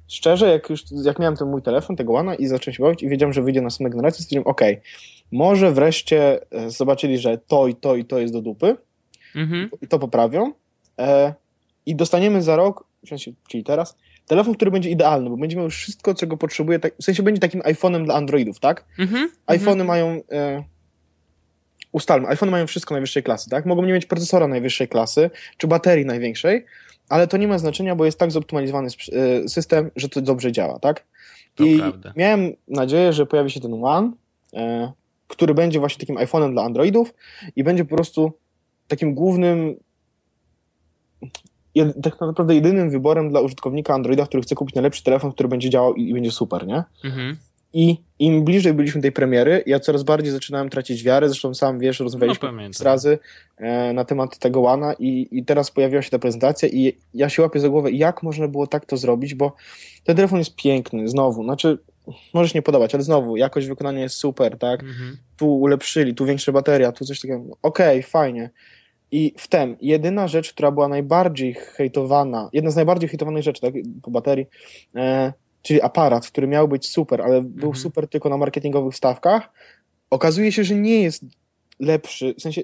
szczerze, 0.09 0.49
jak 0.49 0.71
już 0.71 0.85
jak 1.05 1.19
miałem 1.19 1.37
ten 1.37 1.49
mój 1.49 1.63
telefon, 1.63 1.97
tego 1.97 2.15
One 2.15 2.35
i 2.35 2.47
zacząłem 2.47 2.75
się 2.75 2.83
bawić 2.83 3.03
i 3.03 3.09
wiedziałem, 3.09 3.33
że 3.33 3.43
wyjdzie 3.43 3.61
następna 3.61 3.91
generacja, 3.91 4.23
stwierdziłem, 4.25 4.47
ok, 4.47 4.61
może 5.33 5.73
wreszcie 5.73 6.41
e, 6.51 6.71
zobaczyli, 6.71 7.19
że 7.19 7.39
to 7.39 7.69
i 7.69 7.75
to 7.75 7.97
i 7.97 8.05
to 8.05 8.19
jest 8.19 8.33
do 8.33 8.43
dupy 8.43 8.77
mhm. 9.35 9.71
i 9.83 9.89
to 9.89 9.99
poprawią 9.99 10.53
e, 10.99 11.35
i 11.87 11.97
dostaniemy 11.97 12.43
za 12.43 12.57
rok, 12.57 12.85
w 13.05 13.09
sensie, 13.09 13.33
czyli 13.49 13.65
teraz, 13.65 13.97
telefon, 14.27 14.55
który 14.55 14.71
będzie 14.71 14.91
idealny, 14.91 15.31
bo 15.31 15.37
będzie 15.37 15.57
miał 15.57 15.65
już 15.65 15.77
wszystko, 15.77 16.15
czego 16.15 16.37
potrzebuje, 16.37 16.79
tak, 16.79 16.95
w 17.01 17.05
sensie 17.05 17.23
będzie 17.23 17.41
takim 17.41 17.61
iPhone'em 17.61 18.05
dla 18.05 18.15
Androidów, 18.15 18.61
tak? 18.61 18.85
Mhm. 18.99 19.31
iPhone'y 19.47 19.85
mają... 19.85 20.21
E, 20.33 20.65
ustalmy, 21.93 22.29
iPhone 22.29 22.51
mają 22.51 22.67
wszystko 22.67 22.95
najwyższej 22.95 23.23
klasy, 23.23 23.51
tak? 23.51 23.67
Mogą 23.67 23.85
nie 23.85 23.93
mieć 23.93 24.07
procesora 24.07 24.49
najwyższej 24.49 24.89
klasy, 24.89 25.31
czy 25.57 25.67
baterii 25.67 26.07
największej, 26.07 26.65
ale 27.09 27.29
to 27.29 27.37
nie 27.37 27.49
ma 27.49 27.59
znaczenia, 27.59 27.97
bo 27.97 28.05
jest 28.05 28.19
tak 28.19 28.31
zoptymalizowany 28.31 28.89
e, 29.13 29.49
system, 29.49 29.91
że 29.97 30.09
to 30.09 30.23
dobrze 30.23 30.53
działa, 30.53 30.79
tak? 30.79 31.05
To 31.55 31.65
I 31.65 31.79
prawda. 31.79 32.13
miałem 32.17 32.53
nadzieję, 32.69 33.13
że 33.13 33.27
pojawi 33.27 33.51
się 33.51 33.61
ten 33.61 33.85
One, 33.85 34.13
e, 34.55 34.93
który 35.29 35.55
będzie 35.55 35.79
właśnie 35.79 36.01
takim 36.01 36.17
iPhone'em 36.17 36.53
dla 36.53 36.63
Androidów 36.63 37.15
i 37.57 37.65
będzie 37.65 37.85
po 37.85 37.95
prostu 37.95 38.33
takim 38.89 39.15
głównym 39.15 39.77
tak 42.03 42.21
naprawdę 42.21 42.55
jedynym 42.55 42.91
wyborem 42.91 43.31
dla 43.31 43.41
użytkownika 43.41 43.95
Androida, 43.95 44.27
który 44.27 44.43
chce 44.43 44.55
kupić 44.55 44.75
najlepszy 44.75 45.05
telefon, 45.05 45.33
który 45.33 45.49
będzie 45.49 45.71
działał 45.71 45.95
i, 45.95 46.09
i 46.09 46.15
będzie 46.15 46.31
super, 46.31 46.67
nie? 46.67 46.83
Mhm. 47.05 47.37
I 47.75 47.97
im 48.19 48.45
bliżej 48.45 48.75
byliśmy 48.75 49.03
tej 49.03 49.13
premiery, 49.13 49.63
ja 49.67 49.81
coraz 49.81 50.03
bardziej 50.03 50.33
zaczynałem 50.33 50.71
tracić 50.71 51.03
wiarę. 51.03 51.29
Zresztą 51.29 51.55
sam 51.55 51.79
wiesz, 51.79 52.01
rozmawialiśmy 52.01 52.53
no, 52.53 52.85
razy 52.85 53.19
e, 53.57 53.93
na 53.93 54.05
temat 54.05 54.39
tego 54.39 54.61
Łana 54.61 54.95
i, 54.99 55.29
i 55.31 55.45
teraz 55.45 55.71
pojawiła 55.71 56.03
się 56.03 56.11
ta 56.11 56.19
prezentacja 56.19 56.69
i 56.69 56.97
ja 57.15 57.29
się 57.29 57.43
łapię 57.43 57.61
za 57.61 57.69
głowę, 57.69 57.91
jak 57.91 58.23
można 58.23 58.49
było 58.49 58.67
tak 58.67 58.87
to 58.87 58.97
zrobić, 58.97 59.35
bo 59.35 59.57
ten 60.05 60.17
telefon 60.17 60.39
jest 60.39 60.57
piękny, 60.57 61.09
znowu, 61.09 61.45
znaczy 61.45 61.79
może 62.35 62.49
się 62.49 62.59
nie 62.59 62.63
podobać, 62.63 62.95
ale 62.95 63.03
znowu, 63.03 63.37
jakość 63.37 63.67
wykonania 63.67 64.01
jest 64.01 64.17
super, 64.17 64.59
tak? 64.59 64.83
Mhm. 64.83 65.17
Tu 65.37 65.55
ulepszyli, 65.55 66.15
tu 66.15 66.25
większa 66.25 66.53
bateria, 66.53 66.93
tu 66.93 67.05
coś 67.05 67.21
takiego. 67.21 67.43
Okej, 67.63 67.99
okay, 67.99 68.03
fajnie. 68.03 68.51
I 69.13 69.35
wtem, 69.39 69.77
jedyna 69.81 70.29
rzecz, 70.29 70.53
która 70.53 70.71
była 70.71 70.89
najbardziej 70.89 71.55
hejtowana, 71.55 72.51
jedna 72.53 72.71
z 72.71 72.77
najbardziej 72.77 73.09
hejtowanych 73.09 73.43
rzeczy, 73.43 73.61
tak, 73.61 73.75
po 74.03 74.11
baterii, 74.11 74.47
e, 74.97 75.33
czyli 75.63 75.83
aparat, 75.83 76.27
który 76.27 76.47
miał 76.47 76.69
być 76.69 76.89
super, 76.89 77.23
ale 77.23 77.43
był 77.43 77.69
mhm. 77.69 77.83
super 77.83 78.09
tylko 78.09 78.29
na 78.29 78.37
marketingowych 78.37 78.97
stawkach, 78.97 79.53
okazuje 80.11 80.53
się, 80.53 80.65
że 80.65 80.75
nie 80.75 81.03
jest 81.03 81.25
lepszy, 81.81 82.35
w 82.39 82.43
sensie 82.43 82.63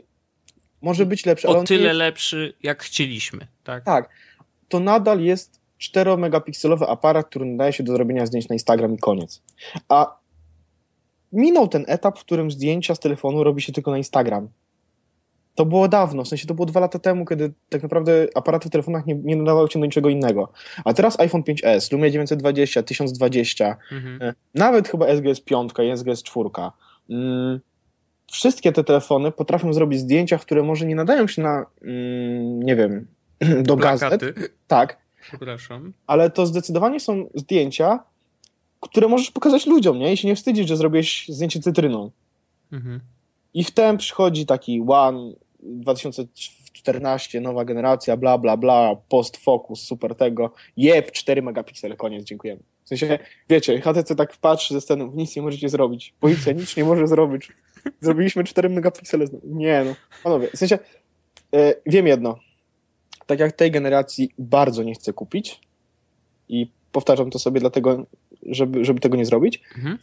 może 0.83 1.07
być 1.07 1.27
lepszy, 1.27 1.49
o 1.49 1.51
ale 1.51 1.59
on 1.59 1.67
tyle 1.67 1.89
jest, 1.89 1.99
lepszy, 1.99 2.55
jak 2.63 2.83
chcieliśmy, 2.83 3.47
tak? 3.65 3.85
Tak, 3.85 4.09
to 4.69 4.81
nadal 4.81 5.21
jest 5.21 5.61
4-megapikselowy 5.81 6.85
aparat, 6.89 7.27
który 7.27 7.45
nadaje 7.45 7.73
się 7.73 7.85
do 7.85 7.93
zrobienia 7.93 8.27
zdjęć 8.27 8.49
na 8.49 8.55
Instagram 8.55 8.95
i 8.95 8.99
koniec. 8.99 9.43
A 9.89 10.19
minął 11.33 11.69
ten 11.69 11.85
etap, 11.89 12.19
w 12.19 12.25
którym 12.25 12.51
zdjęcia 12.51 12.95
z 12.95 13.01
telefonu 13.01 13.45
robi 13.45 13.63
się 13.63 13.73
tylko 13.73 13.91
na 13.91 13.99
Instagram. 13.99 14.49
To 15.59 15.67
było 15.67 15.89
dawno, 15.89 16.25
w 16.25 16.29
sensie 16.29 16.47
to 16.47 16.55
było 16.55 16.67
dwa 16.67 16.81
lata 16.81 16.99
temu, 16.99 17.27
kiedy 17.27 17.53
tak 17.69 17.83
naprawdę 17.83 18.27
aparaty 18.35 18.69
w 18.69 18.73
telefonach 18.73 19.07
nie, 19.07 19.15
nie 19.15 19.37
nadawały 19.37 19.71
się 19.71 19.81
do 19.81 19.87
niczego 19.87 20.09
innego. 20.09 20.53
A 20.85 20.95
teraz 20.95 21.21
iPhone 21.21 21.43
5S, 21.43 21.93
Lumia 21.93 22.11
920, 22.11 22.83
1020, 22.83 23.77
Mhm. 23.93 24.23
e, 24.23 24.35
nawet 24.55 24.89
chyba 24.89 25.07
SGS 25.07 25.41
5 25.41 25.73
i 25.79 25.97
SGS 25.97 26.23
4. 26.23 26.51
Mm, 27.11 27.61
wszystkie 28.27 28.73
te 28.73 28.85
telefony 28.85 29.33
potrafią 29.33 29.73
zrobić 29.73 30.01
zdjęcia, 30.01 30.39
które 30.39 30.63
może 30.63 30.87
nie 30.87 30.95
nadają 30.95 31.27
się 31.27 31.43
na, 31.43 31.67
mm, 31.83 32.63
nie 32.63 32.77
wiem, 32.77 33.07
do 33.69 33.77
gazet. 33.77 34.09
Plakaty. 34.21 34.35
Tak, 34.67 34.97
Przepraszam. 35.23 35.93
ale 36.07 36.31
to 36.31 36.47
zdecydowanie 36.47 37.01
są 37.01 37.27
zdjęcia, 37.35 37.99
które 38.81 39.09
możesz 39.09 39.31
pokazać 39.31 39.67
ludziom, 39.67 39.99
nie? 39.99 40.13
I 40.13 40.17
się 40.17 40.29
nie 40.29 40.37
wstydzić, 40.37 40.69
że 40.69 40.77
zrobiłeś 40.77 41.27
zdjęcie 41.29 41.61
cytryną. 41.61 42.11
Mhm. 42.73 43.01
I 43.55 43.65
wtem 43.65 43.97
przychodzi 43.97 44.47
taki 44.47 44.85
One 44.89 45.33
2014, 45.61 47.41
nowa 47.41 47.65
generacja, 47.65 48.17
bla, 48.17 48.39
bla, 48.39 48.57
bla, 48.57 48.97
post 49.09 49.37
focus, 49.37 49.81
super 49.81 50.15
tego, 50.15 50.53
jeb, 50.77 51.13
4 51.13 51.43
megapiksele, 51.43 51.97
koniec, 51.97 52.25
dziękujemy. 52.25 52.63
W 52.85 52.89
sensie, 52.89 53.19
wiecie, 53.49 53.81
HTC 53.81 54.17
tak 54.17 54.37
patrzy 54.37 54.75
ze 54.75 54.81
sceny, 54.81 55.09
nic 55.15 55.37
nie 55.37 55.43
możecie 55.43 55.69
zrobić, 55.69 56.15
policja 56.21 56.53
nic 56.53 56.77
nie 56.77 56.85
może 56.85 57.07
zrobić. 57.07 57.53
Zrobiliśmy 58.01 58.45
4 58.45 58.69
megapiksele. 58.69 59.27
Nie 59.45 59.85
no, 59.85 59.95
panowie, 60.25 60.49
w 60.55 60.57
sensie, 60.59 60.79
e, 61.55 61.75
wiem 61.87 62.07
jedno, 62.07 62.39
tak 63.27 63.41
jak 63.41 63.53
tej 63.53 63.71
generacji 63.71 64.31
bardzo 64.39 64.83
nie 64.83 64.95
chcę 64.95 65.13
kupić 65.13 65.61
i 66.49 66.71
powtarzam 66.93 67.31
to 67.31 67.39
sobie 67.39 67.61
dlatego, 67.61 68.07
żeby, 68.43 68.85
żeby 68.85 69.01
tego 69.01 69.17
nie 69.17 69.25
zrobić, 69.27 69.63
Mhm. 69.77 69.99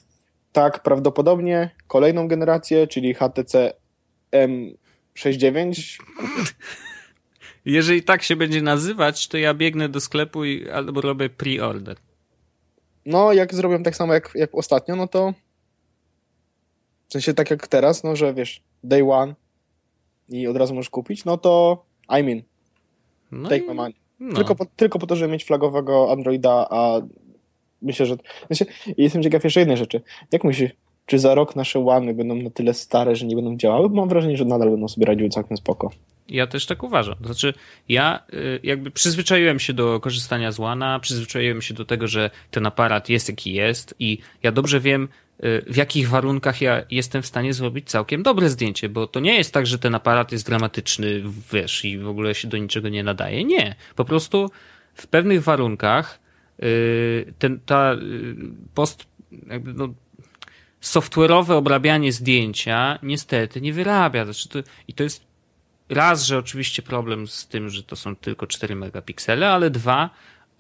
tak 0.51 0.83
prawdopodobnie 0.83 1.69
kolejną 1.88 2.27
generację, 2.27 2.88
czyli 2.88 3.13
HTC 3.13 3.74
M69, 5.17 5.98
Jeżeli 7.65 8.03
tak 8.03 8.24
się 8.24 8.36
będzie 8.36 8.62
nazywać, 8.62 9.27
to 9.27 9.38
ja 9.38 9.53
biegnę 9.53 9.89
do 9.89 10.00
sklepu 10.00 10.45
i 10.45 10.69
albo 10.69 11.01
robię 11.01 11.29
pre-order. 11.29 11.95
no 13.05 13.34
jak 13.34 13.53
zrobią 13.55 13.84
tak 13.84 13.95
samo 13.95 14.13
jak, 14.13 14.31
jak 14.36 14.55
ostatnio, 14.55 14.95
no 14.95 15.07
to 15.07 15.34
w 17.07 17.13
sensie 17.13 17.34
tak 17.34 17.51
jak 17.51 17.67
teraz, 17.67 18.03
no 18.03 18.15
że 18.15 18.34
wiesz, 18.34 18.62
day 18.84 19.03
one 19.12 19.36
i 20.29 20.48
od 20.48 20.57
razu 20.57 20.74
możesz 20.75 20.89
kupić, 20.89 21.25
no 21.25 21.38
to 21.38 21.86
I 22.19 22.24
mean, 22.24 22.41
No 23.31 23.50
take 23.50 23.63
i- 23.63 23.67
my 23.67 23.74
money. 23.74 23.95
no. 24.19 24.36
Tylko, 24.36 24.55
po, 24.55 24.65
tylko 24.65 25.00
po 25.00 25.07
to, 25.07 25.15
żeby 25.15 25.31
mieć 25.34 25.45
flagowego 25.45 26.12
Androida, 26.12 26.67
a 26.69 27.01
myślę, 27.81 28.05
że... 28.05 28.15
Znaczy, 28.48 28.65
jestem 28.98 29.24
ciekaw 29.24 29.43
jeszcze 29.43 29.60
jednej 29.60 29.77
rzeczy. 29.77 30.01
Jak 30.31 30.43
myślisz, 30.43 30.72
czy 31.05 31.19
za 31.19 31.35
rok 31.35 31.55
nasze 31.55 31.79
łamy 31.79 32.13
będą 32.13 32.35
na 32.35 32.50
tyle 32.50 32.74
stare, 32.74 33.15
że 33.15 33.25
nie 33.25 33.35
będą 33.35 33.57
działały? 33.57 33.89
Bo 33.89 33.95
mam 33.95 34.09
wrażenie, 34.09 34.38
że 34.38 34.45
nadal 34.45 34.69
będą 34.69 34.88
sobie 34.88 35.05
radziły 35.05 35.29
całkiem 35.29 35.57
spoko. 35.57 35.91
Ja 36.29 36.47
też 36.47 36.65
tak 36.65 36.83
uważam. 36.83 37.15
To 37.15 37.25
znaczy, 37.25 37.53
ja 37.89 38.24
y, 38.33 38.59
jakby 38.63 38.91
przyzwyczaiłem 38.91 39.59
się 39.59 39.74
do 39.74 40.00
korzystania 40.00 40.51
z 40.51 40.59
łana, 40.59 41.00
przyzwyczaiłem 41.00 41.62
się 41.62 41.74
do 41.74 41.85
tego, 41.85 42.07
że 42.07 42.29
ten 42.51 42.65
aparat 42.65 43.09
jest 43.09 43.29
jaki 43.29 43.53
jest 43.53 43.95
i 44.00 44.17
ja 44.43 44.51
dobrze 44.51 44.79
wiem, 44.79 45.07
y, 45.43 45.65
w 45.67 45.75
jakich 45.75 46.09
warunkach 46.09 46.62
ja 46.62 46.83
jestem 46.91 47.21
w 47.21 47.25
stanie 47.25 47.53
zrobić 47.53 47.89
całkiem 47.89 48.24
dobre 48.24 48.50
zdjęcie, 48.50 48.89
bo 48.89 49.07
to 49.07 49.19
nie 49.19 49.35
jest 49.35 49.53
tak, 49.53 49.67
że 49.67 49.79
ten 49.79 49.95
aparat 49.95 50.31
jest 50.31 50.45
dramatyczny, 50.45 51.24
wiesz, 51.53 51.85
i 51.85 51.97
w 51.97 52.07
ogóle 52.07 52.35
się 52.35 52.47
do 52.47 52.57
niczego 52.57 52.89
nie 52.89 53.03
nadaje. 53.03 53.43
Nie. 53.43 53.75
Po 53.95 54.05
prostu 54.05 54.50
w 54.93 55.07
pewnych 55.07 55.43
warunkach 55.43 56.19
y, 56.63 57.33
ten, 57.39 57.59
ta 57.65 57.95
post, 58.74 59.05
jakby 59.47 59.74
no, 59.74 59.93
software'owe 60.86 61.54
obrabianie 61.54 62.12
zdjęcia 62.12 63.00
niestety 63.04 63.62
nie 63.62 63.74
wyrabia. 63.74 64.25
Znaczy 64.25 64.50
to, 64.50 64.60
I 64.88 64.94
to 64.94 65.04
jest 65.04 65.24
raz, 65.89 66.24
że 66.24 66.38
oczywiście 66.38 66.82
problem 66.82 67.27
z 67.27 67.48
tym, 67.48 67.70
że 67.70 67.84
to 67.84 67.96
są 67.96 68.15
tylko 68.15 68.48
4 68.48 68.75
megapiksele, 68.75 69.50
ale 69.50 69.70
dwa, 69.70 70.10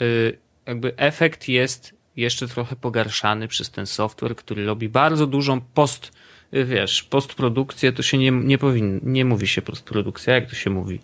y, 0.01 0.37
jakby 0.65 0.97
efekt 0.97 1.47
jest 1.47 1.93
jeszcze 2.15 2.47
trochę 2.47 2.75
pogarszany 2.75 3.47
przez 3.47 3.71
ten 3.71 3.85
software, 3.85 4.35
który 4.35 4.65
robi 4.65 4.89
bardzo 4.89 5.27
dużą 5.27 5.61
post, 5.61 6.11
y, 6.53 6.65
wiesz, 6.65 7.03
postprodukcję, 7.03 7.91
to 7.91 8.03
się 8.03 8.17
nie, 8.17 8.31
nie 8.31 8.57
powinno, 8.57 8.99
nie 9.03 9.25
mówi 9.25 9.47
się 9.47 9.61
postprodukcja, 9.61 10.33
jak 10.35 10.49
to 10.49 10.55
się 10.55 10.69
mówi? 10.69 10.99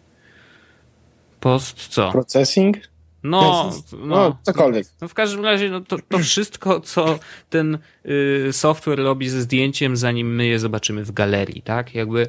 Post 1.39 1.87
co? 1.87 2.11
Processing? 2.11 2.77
No, 3.23 3.71
No, 3.93 4.05
no, 4.05 4.37
cokolwiek. 4.43 4.87
no 5.01 5.07
w 5.07 5.13
każdym 5.13 5.45
razie 5.45 5.69
no 5.69 5.81
to, 5.81 5.97
to 6.09 6.19
wszystko, 6.19 6.79
co 6.79 7.19
ten 7.49 7.77
y, 8.05 8.53
software 8.53 8.99
robi 8.99 9.29
ze 9.29 9.41
zdjęciem, 9.41 9.97
zanim 9.97 10.35
my 10.35 10.45
je 10.45 10.59
zobaczymy 10.59 11.03
w 11.03 11.11
galerii, 11.11 11.61
tak? 11.61 11.95
Jakby, 11.95 12.27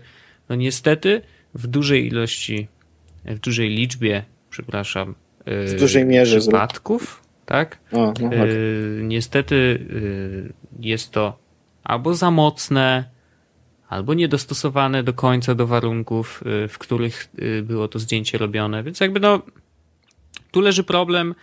no 0.48 0.54
niestety 0.56 1.22
w 1.54 1.66
dużej 1.66 2.06
ilości, 2.06 2.68
w 3.24 3.38
dużej 3.38 3.68
liczbie, 3.68 4.24
przepraszam, 4.50 5.14
y, 5.48 5.66
W 5.66 5.80
dużej 5.80 6.06
mierze 6.06 6.40
zrób. 6.40 6.54
przypadków, 6.54 7.22
tak? 7.46 7.78
O, 7.92 7.98
no, 7.98 8.12
tak. 8.12 8.32
Y, 8.32 9.00
niestety 9.02 9.54
y, 9.54 10.52
jest 10.80 11.10
to 11.10 11.38
albo 11.84 12.14
za 12.14 12.30
mocne, 12.30 13.04
albo 13.88 14.14
niedostosowane 14.14 15.02
do 15.02 15.12
końca 15.12 15.54
do 15.54 15.66
warunków, 15.66 16.42
y, 16.64 16.68
w 16.68 16.78
których 16.78 17.28
y, 17.42 17.62
było 17.62 17.88
to 17.88 17.98
zdjęcie 17.98 18.38
robione, 18.38 18.82
więc 18.82 19.00
jakby 19.00 19.20
no 19.20 19.42
tu 20.52 20.60
leży 20.60 20.84
problem. 20.84 21.34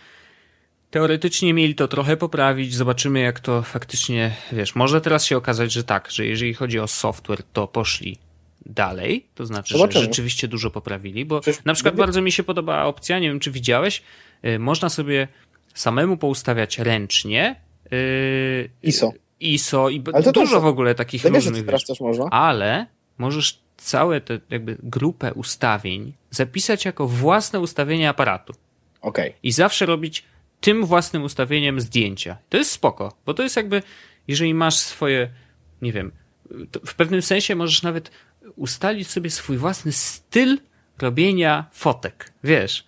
Teoretycznie 0.90 1.54
mieli 1.54 1.74
to 1.74 1.88
trochę 1.88 2.16
poprawić, 2.16 2.74
zobaczymy 2.74 3.20
jak 3.20 3.40
to 3.40 3.62
faktycznie, 3.62 4.32
wiesz, 4.52 4.74
może 4.74 5.00
teraz 5.00 5.24
się 5.24 5.36
okazać, 5.36 5.72
że 5.72 5.84
tak, 5.84 6.10
że 6.10 6.26
jeżeli 6.26 6.54
chodzi 6.54 6.78
o 6.78 6.86
software, 6.86 7.42
to 7.52 7.66
poszli 7.68 8.16
dalej, 8.66 9.26
to 9.34 9.46
znaczy, 9.46 9.74
Zobaczymy. 9.74 10.04
że 10.04 10.08
rzeczywiście 10.10 10.48
dużo 10.48 10.70
poprawili, 10.70 11.24
bo 11.24 11.40
Przecież 11.40 11.64
na 11.64 11.74
przykład 11.74 11.94
będzie- 11.94 12.02
bardzo 12.02 12.22
mi 12.22 12.32
się 12.32 12.42
podobała 12.42 12.84
opcja, 12.84 13.18
nie 13.18 13.28
wiem 13.28 13.40
czy 13.40 13.50
widziałeś, 13.50 14.02
y, 14.44 14.58
można 14.58 14.88
sobie 14.88 15.28
samemu 15.74 16.16
poustawiać 16.16 16.78
ręcznie 16.78 17.56
y, 17.92 18.70
ISO. 18.82 19.12
ISO 19.40 19.88
i 19.88 20.02
Ale 20.12 20.22
to 20.24 20.32
dużo 20.32 20.54
też- 20.56 20.62
w 20.62 20.66
ogóle 20.66 20.94
takich 20.94 21.22
To 21.22 21.28
różnych 21.28 21.56
to 21.60 21.66
teraz 21.66 21.84
też 21.84 22.00
można? 22.00 22.24
ale 22.30 22.86
możesz 23.18 23.60
całe 23.76 24.20
tę 24.20 24.40
jakby 24.50 24.76
grupę 24.82 25.34
ustawień 25.34 26.12
zapisać 26.30 26.84
jako 26.84 27.08
własne 27.08 27.60
ustawienie 27.60 28.08
aparatu 28.08 28.52
Okej. 29.00 29.34
i 29.42 29.52
zawsze 29.52 29.86
robić 29.86 30.24
tym 30.60 30.86
własnym 30.86 31.22
ustawieniem 31.22 31.80
zdjęcia. 31.80 32.36
To 32.48 32.56
jest 32.56 32.70
spoko, 32.70 33.12
bo 33.26 33.34
to 33.34 33.42
jest 33.42 33.56
jakby, 33.56 33.82
jeżeli 34.28 34.54
masz 34.54 34.76
swoje, 34.76 35.30
nie 35.82 35.92
wiem, 35.92 36.12
w 36.86 36.94
pewnym 36.94 37.22
sensie 37.22 37.56
możesz 37.56 37.82
nawet 37.82 38.10
ustalić 38.56 39.08
sobie 39.08 39.30
swój 39.30 39.56
własny 39.56 39.92
styl 39.92 40.58
robienia 40.98 41.66
fotek, 41.72 42.32
wiesz. 42.44 42.84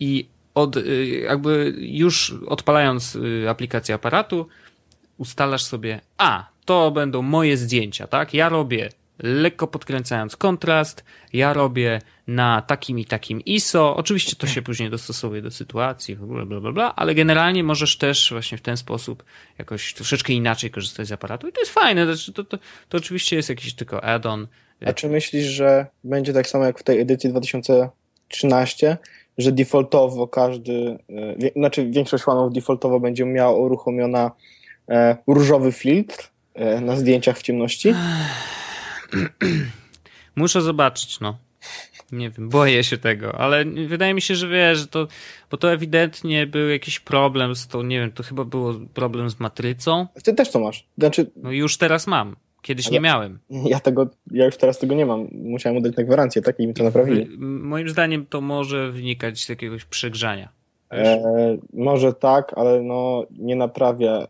I 0.00 0.28
od, 0.54 0.76
y, 0.76 1.06
jakby 1.06 1.74
już 1.78 2.34
odpalając 2.46 3.16
y, 3.16 3.46
aplikację 3.48 3.94
aparatu, 3.94 4.48
ustalasz 5.18 5.64
sobie, 5.64 6.00
a, 6.18 6.48
to 6.64 6.90
będą 6.90 7.22
moje 7.22 7.56
zdjęcia, 7.56 8.06
tak? 8.06 8.34
Ja 8.34 8.48
robię 8.48 8.90
lekko 9.18 9.66
podkręcając 9.66 10.36
kontrast, 10.36 11.04
ja 11.32 11.52
robię 11.52 12.00
na 12.26 12.62
takim 12.62 12.98
i 12.98 13.04
takim 13.04 13.40
ISO. 13.40 13.96
Oczywiście 13.96 14.36
to 14.36 14.46
się 14.46 14.62
później 14.62 14.90
dostosowuje 14.90 15.42
do 15.42 15.50
sytuacji, 15.50 16.16
w 16.16 16.22
ogóle 16.22 16.46
bla, 16.46 16.60
bla, 16.60 16.72
bla, 16.72 16.94
ale 16.96 17.14
generalnie 17.14 17.64
możesz 17.64 17.98
też 17.98 18.28
właśnie 18.32 18.58
w 18.58 18.60
ten 18.60 18.76
sposób 18.76 19.24
jakoś 19.58 19.94
troszeczkę 19.94 20.32
inaczej 20.32 20.70
korzystać 20.70 21.06
z 21.06 21.12
aparatu 21.12 21.48
i 21.48 21.52
to 21.52 21.60
jest 21.60 21.72
fajne. 21.72 22.06
Znaczy, 22.06 22.32
To, 22.32 22.44
to, 22.44 22.58
to 22.88 22.98
oczywiście 22.98 23.36
jest 23.36 23.48
jakiś 23.48 23.74
tylko 23.74 24.04
add-on. 24.04 24.46
A 24.86 24.92
czy 24.92 25.08
myślisz, 25.08 25.46
że 25.46 25.86
będzie 26.04 26.32
tak 26.32 26.46
samo 26.46 26.64
jak 26.64 26.78
w 26.78 26.82
tej 26.82 27.00
edycji 27.00 27.30
2013, 27.30 28.96
że 29.38 29.52
defaultowo 29.52 30.28
każdy, 30.28 30.98
e, 31.10 31.36
wie, 31.36 31.50
znaczy 31.56 31.90
większość 31.90 32.24
fanów 32.24 32.52
defaultowo 32.52 33.00
będzie 33.00 33.24
miała 33.24 33.52
uruchomiona 33.52 34.30
e, 34.88 35.16
różowy 35.26 35.72
filtr 35.72 36.30
e, 36.54 36.80
na 36.80 36.96
zdjęciach 36.96 37.38
w 37.38 37.42
ciemności? 37.42 37.94
Muszę 40.36 40.62
zobaczyć, 40.62 41.20
no. 41.20 41.38
Nie 42.12 42.30
wiem, 42.30 42.48
boję 42.48 42.84
się 42.84 42.98
tego, 42.98 43.34
ale 43.40 43.64
wydaje 43.64 44.14
mi 44.14 44.22
się, 44.22 44.34
że 44.34 44.48
wiesz, 44.48 44.78
że 44.78 44.86
to, 44.86 45.08
bo 45.50 45.56
to 45.56 45.72
ewidentnie 45.72 46.46
był 46.46 46.68
jakiś 46.68 47.00
problem 47.00 47.56
z 47.56 47.66
tą, 47.68 47.82
nie 47.82 48.00
wiem, 48.00 48.12
to 48.12 48.22
chyba 48.22 48.44
było 48.44 48.74
problem 48.94 49.30
z 49.30 49.40
matrycą. 49.40 50.06
Ty 50.24 50.34
też 50.34 50.50
to 50.50 50.60
masz. 50.60 50.86
Znaczy, 50.98 51.30
No 51.36 51.52
już 51.52 51.76
teraz 51.76 52.06
mam. 52.06 52.36
Kiedyś 52.62 52.86
Ale- 52.86 52.92
nie 52.92 53.00
miałem. 53.00 53.38
ja 53.50 53.80
tego, 53.80 54.10
ja 54.30 54.44
już 54.44 54.56
teraz 54.56 54.78
tego 54.78 54.94
nie 54.94 55.06
mam. 55.06 55.28
Musiałem 55.32 55.78
oddać 55.78 55.96
na 55.96 56.04
gwarancję, 56.04 56.42
tak? 56.42 56.60
I 56.60 56.66
mi 56.66 56.74
to 56.74 56.84
naprawili. 56.84 57.26
Moim 57.38 57.88
zdaniem 57.88 58.26
to 58.26 58.40
może 58.40 58.92
wynikać 58.92 59.44
z 59.44 59.48
jakiegoś 59.48 59.84
przegrzania. 59.84 60.48
E, 60.92 61.58
może 61.72 62.12
tak, 62.12 62.52
ale 62.56 62.82
no 62.82 63.26
nie 63.30 63.56
naprawia. 63.56 64.28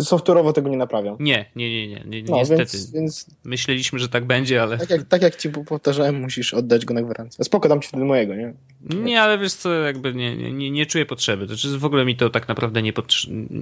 Software'owo 0.00 0.52
tego 0.52 0.68
nie 0.70 0.76
naprawia. 0.76 1.16
Nie, 1.20 1.44
nie, 1.56 1.70
nie, 1.70 1.88
nie, 1.88 2.04
nie 2.04 2.22
no, 2.22 2.36
niestety. 2.36 2.76
Więc, 2.76 2.92
więc, 2.92 3.26
Myśleliśmy, 3.44 3.98
że 3.98 4.08
tak 4.08 4.24
będzie, 4.24 4.62
ale. 4.62 4.78
Tak 4.78 4.90
jak, 4.90 5.02
tak 5.02 5.22
jak 5.22 5.36
ci 5.36 5.50
powtarzałem, 5.50 6.20
musisz 6.20 6.54
oddać 6.54 6.84
go 6.84 6.94
na 6.94 7.02
gwarancję. 7.02 7.44
Spoko, 7.44 7.68
dam 7.68 7.80
ci 7.80 7.88
wtedy 7.88 8.04
mojego, 8.04 8.34
nie? 8.34 8.54
Nie, 8.80 9.22
ale 9.22 9.38
wiesz 9.38 9.54
co, 9.54 9.72
jakby 9.72 10.14
nie, 10.14 10.52
nie, 10.52 10.70
nie 10.70 10.86
czuję 10.86 11.06
potrzeby. 11.06 11.46
To 11.46 11.56
znaczy 11.56 11.78
w 11.78 11.84
ogóle 11.84 12.04
mi 12.04 12.16
to 12.16 12.30
tak 12.30 12.48
naprawdę 12.48 12.82
nie, 12.82 12.92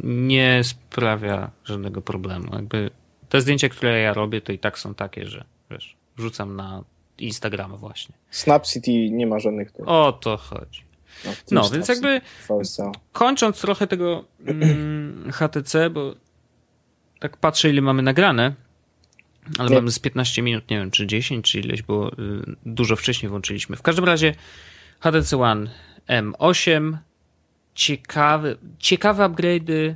nie 0.05 0.61
sprawia 0.65 1.51
żadnego 1.65 2.03
problemu. 2.03 2.55
Jakby 2.55 2.91
te 3.29 3.41
zdjęcia, 3.41 3.69
które 3.69 4.01
ja 4.01 4.15
robię, 4.15 4.41
to 4.41 4.53
i 4.53 4.59
tak 4.59 4.79
są 4.79 4.95
takie, 4.95 5.27
że 5.27 5.45
wiesz, 5.71 5.97
wrzucam 6.17 6.57
na 6.57 6.85
Instagrama 7.19 7.77
właśnie. 7.77 8.15
Snap 8.31 8.67
City 8.67 9.11
nie 9.11 9.27
ma 9.27 9.39
żadnych. 9.39 9.73
O 9.87 10.13
to 10.13 10.37
chodzi. 10.37 10.86
No, 11.25 11.33
no 11.51 11.71
więc 11.71 11.89
jakby 11.89 12.21
kończąc 13.13 13.61
trochę 13.61 13.87
tego 13.87 14.25
mm, 14.47 15.33
HTC, 15.39 15.91
bo 15.91 16.15
tak 17.21 17.37
patrzę 17.37 17.71
ile 17.71 17.81
mamy 17.83 18.03
nagrane, 18.03 18.55
ale 19.59 19.71
mamy 19.71 19.91
z 19.91 19.99
15 19.99 20.43
minut, 20.43 20.71
nie 20.71 20.79
wiem 20.79 20.91
czy 20.91 21.07
10, 21.07 21.51
czy 21.51 21.61
ileś, 21.61 21.83
bo 21.83 22.13
y, 22.13 22.15
dużo 22.67 22.97
wcześniej 22.97 23.31
włączyliśmy. 23.31 23.77
W 23.77 23.83
każdym 23.83 24.05
razie 24.05 24.35
HTC 25.01 25.37
One 25.37 25.71
M8, 26.09 26.97
ciekawe, 27.75 28.57
ciekawe 28.79 29.25
upgrade'y, 29.25 29.95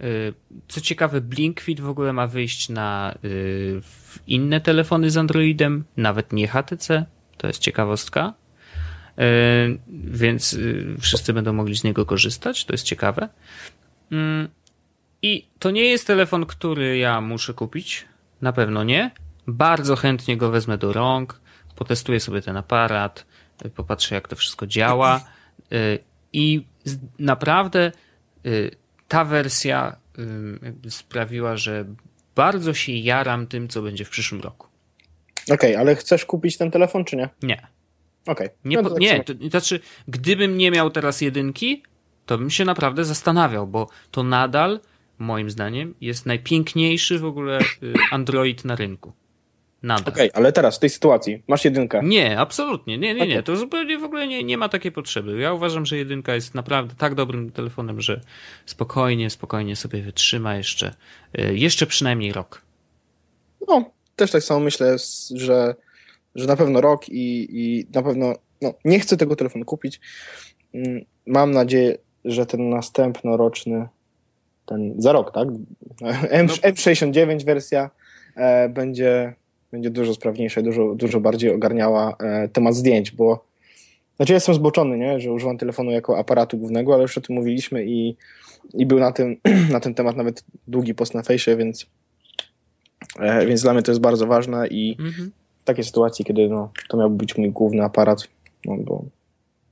y, 0.00 0.34
co 0.68 0.80
ciekawe, 0.80 1.20
BlinkFit 1.20 1.80
w 1.80 1.88
ogóle 1.88 2.12
ma 2.12 2.26
wyjść 2.26 2.68
na 2.68 3.14
y, 3.24 3.80
inne 4.26 4.60
telefony 4.60 5.10
z 5.10 5.16
Androidem, 5.16 5.84
nawet 5.96 6.32
nie 6.32 6.48
HTC. 6.48 7.06
To 7.36 7.46
jest 7.46 7.62
ciekawostka. 7.62 8.34
E, 9.18 9.22
więc 9.88 10.52
y, 10.52 10.96
wszyscy 11.00 11.32
będą 11.32 11.52
mogli 11.52 11.76
z 11.76 11.84
niego 11.84 12.06
korzystać. 12.06 12.64
To 12.64 12.72
jest 12.72 12.84
ciekawe. 12.84 13.28
Mm, 14.12 14.48
I 15.22 15.46
to 15.58 15.70
nie 15.70 15.84
jest 15.84 16.06
telefon, 16.06 16.46
który 16.46 16.98
ja 16.98 17.20
muszę 17.20 17.54
kupić. 17.54 18.06
Na 18.42 18.52
pewno 18.52 18.84
nie. 18.84 19.10
Bardzo 19.46 19.96
chętnie 19.96 20.36
go 20.36 20.50
wezmę 20.50 20.78
do 20.78 20.92
rąk, 20.92 21.40
potestuję 21.76 22.20
sobie 22.20 22.42
ten 22.42 22.56
aparat, 22.56 23.26
y, 23.64 23.70
popatrzę, 23.70 24.14
jak 24.14 24.28
to 24.28 24.36
wszystko 24.36 24.66
działa. 24.66 25.24
Y, 25.72 25.98
I 26.32 26.64
naprawdę 27.18 27.92
ta 29.08 29.24
wersja 29.24 29.96
sprawiła, 30.88 31.56
że 31.56 31.84
bardzo 32.34 32.74
się 32.74 32.92
jaram 32.92 33.46
tym, 33.46 33.68
co 33.68 33.82
będzie 33.82 34.04
w 34.04 34.10
przyszłym 34.10 34.40
roku. 34.40 34.66
Okej, 35.44 35.54
okay, 35.54 35.78
ale 35.78 35.94
chcesz 35.96 36.24
kupić 36.24 36.56
ten 36.56 36.70
telefon, 36.70 37.04
czy 37.04 37.16
nie? 37.16 37.28
Nie. 37.42 37.66
Okay. 38.28 38.50
Nie, 38.64 38.82
no 38.82 38.90
to 38.90 38.98
nie 38.98 39.24
to, 39.24 39.34
to 39.34 39.48
znaczy, 39.50 39.80
gdybym 40.08 40.58
nie 40.58 40.70
miał 40.70 40.90
teraz 40.90 41.20
jedynki, 41.20 41.82
to 42.26 42.38
bym 42.38 42.50
się 42.50 42.64
naprawdę 42.64 43.04
zastanawiał, 43.04 43.66
bo 43.66 43.88
to 44.10 44.22
nadal, 44.22 44.80
moim 45.18 45.50
zdaniem, 45.50 45.94
jest 46.00 46.26
najpiękniejszy 46.26 47.18
w 47.18 47.24
ogóle 47.24 47.60
y, 47.60 47.92
Android 48.10 48.64
na 48.64 48.76
rynku. 48.76 49.12
Nadal. 49.82 50.12
Okej, 50.12 50.30
okay, 50.30 50.40
ale 50.40 50.52
teraz, 50.52 50.76
w 50.76 50.78
tej 50.78 50.90
sytuacji, 50.90 51.42
masz 51.48 51.64
jedynkę. 51.64 52.00
Nie, 52.04 52.38
absolutnie. 52.38 52.98
Nie, 52.98 53.14
nie, 53.14 53.26
nie. 53.26 53.42
To 53.42 53.56
zupełnie 53.56 53.98
w 53.98 54.04
ogóle 54.04 54.28
nie, 54.28 54.44
nie 54.44 54.58
ma 54.58 54.68
takiej 54.68 54.92
potrzeby. 54.92 55.38
Ja 55.38 55.52
uważam, 55.52 55.86
że 55.86 55.96
jedynka 55.96 56.34
jest 56.34 56.54
naprawdę 56.54 56.94
tak 56.94 57.14
dobrym 57.14 57.50
telefonem, 57.52 58.00
że 58.00 58.20
spokojnie, 58.66 59.30
spokojnie 59.30 59.76
sobie 59.76 60.02
wytrzyma 60.02 60.56
jeszcze, 60.56 60.94
y, 61.38 61.58
jeszcze 61.58 61.86
przynajmniej 61.86 62.32
rok. 62.32 62.62
No, 63.68 63.90
też 64.16 64.30
tak 64.30 64.42
samo 64.42 64.60
myślę, 64.60 64.96
że 65.34 65.74
że 66.38 66.46
na 66.46 66.56
pewno 66.56 66.80
rok 66.80 67.08
i, 67.08 67.48
i 67.50 67.86
na 67.94 68.02
pewno 68.02 68.34
no, 68.62 68.74
nie 68.84 69.00
chcę 69.00 69.16
tego 69.16 69.36
telefonu 69.36 69.64
kupić. 69.64 70.00
Mm, 70.74 71.04
mam 71.26 71.50
nadzieję, 71.50 71.98
że 72.24 72.46
ten 72.46 72.68
następnoroczny, 72.68 73.88
ten 74.66 74.94
za 74.98 75.12
rok, 75.12 75.34
tak? 75.34 75.48
M, 76.30 76.46
no. 76.46 76.54
M69 76.54 77.44
wersja 77.44 77.90
e, 78.36 78.68
będzie, 78.68 79.34
będzie 79.72 79.90
dużo 79.90 80.14
sprawniejsza, 80.14 80.62
dużo, 80.62 80.94
dużo 80.94 81.20
bardziej 81.20 81.50
ogarniała 81.50 82.16
e, 82.20 82.48
temat 82.48 82.74
zdjęć, 82.74 83.10
bo 83.10 83.44
znaczy 84.16 84.32
jestem 84.32 84.54
zboczony, 84.54 84.98
nie? 84.98 85.20
że 85.20 85.32
używam 85.32 85.58
telefonu 85.58 85.90
jako 85.90 86.18
aparatu 86.18 86.58
głównego, 86.58 86.94
ale 86.94 87.02
już 87.02 87.18
o 87.18 87.20
tym 87.20 87.36
mówiliśmy 87.36 87.84
i, 87.84 88.16
i 88.74 88.86
był 88.86 88.98
na, 88.98 89.12
tym, 89.12 89.36
na 89.72 89.80
ten 89.80 89.94
temat 89.94 90.16
nawet 90.16 90.44
długi 90.68 90.94
post 90.94 91.14
na 91.14 91.22
fejsie, 91.22 91.56
więc, 91.56 91.86
e, 93.20 93.46
więc 93.46 93.62
dla 93.62 93.72
mnie 93.72 93.82
to 93.82 93.90
jest 93.90 94.00
bardzo 94.00 94.26
ważne 94.26 94.68
i, 94.68 94.96
mhm 94.98 95.30
takiej 95.68 95.84
sytuacji, 95.84 96.24
kiedy 96.24 96.48
no, 96.48 96.72
to 96.88 96.96
miałby 96.96 97.16
być 97.16 97.36
mój 97.36 97.50
główny 97.50 97.84
aparat, 97.84 98.28
no 98.64 98.76
bo 98.76 99.04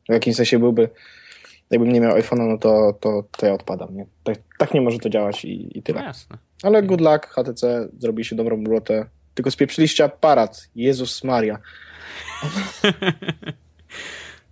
w 0.09 0.13
jakimś 0.13 0.37
sensie 0.37 0.59
byłby, 0.59 0.89
jakbym 1.71 1.93
nie 1.93 2.01
miał 2.01 2.17
iPhone'a, 2.17 2.49
no 2.49 2.59
to, 2.59 2.93
to, 3.01 3.25
to 3.37 3.47
ja 3.47 3.53
odpadam, 3.53 3.97
nie? 3.97 4.07
Tak, 4.25 4.39
tak 4.59 4.75
nie 4.75 4.81
może 4.81 4.99
to 4.99 5.09
działać 5.09 5.45
i, 5.45 5.79
i 5.79 5.83
tyle. 5.83 6.01
No 6.01 6.07
jasne. 6.07 6.39
Ale 6.63 6.83
good 6.83 7.01
luck, 7.01 7.27
HTC 7.27 7.89
zrobi 7.99 8.25
się 8.25 8.37
dobrą 8.37 8.65
robotę. 8.65 9.07
Tylko 9.35 9.51
spieprzyliście 9.51 10.05
aparat. 10.05 10.69
Jezus 10.75 11.25
Maria. 11.25 11.59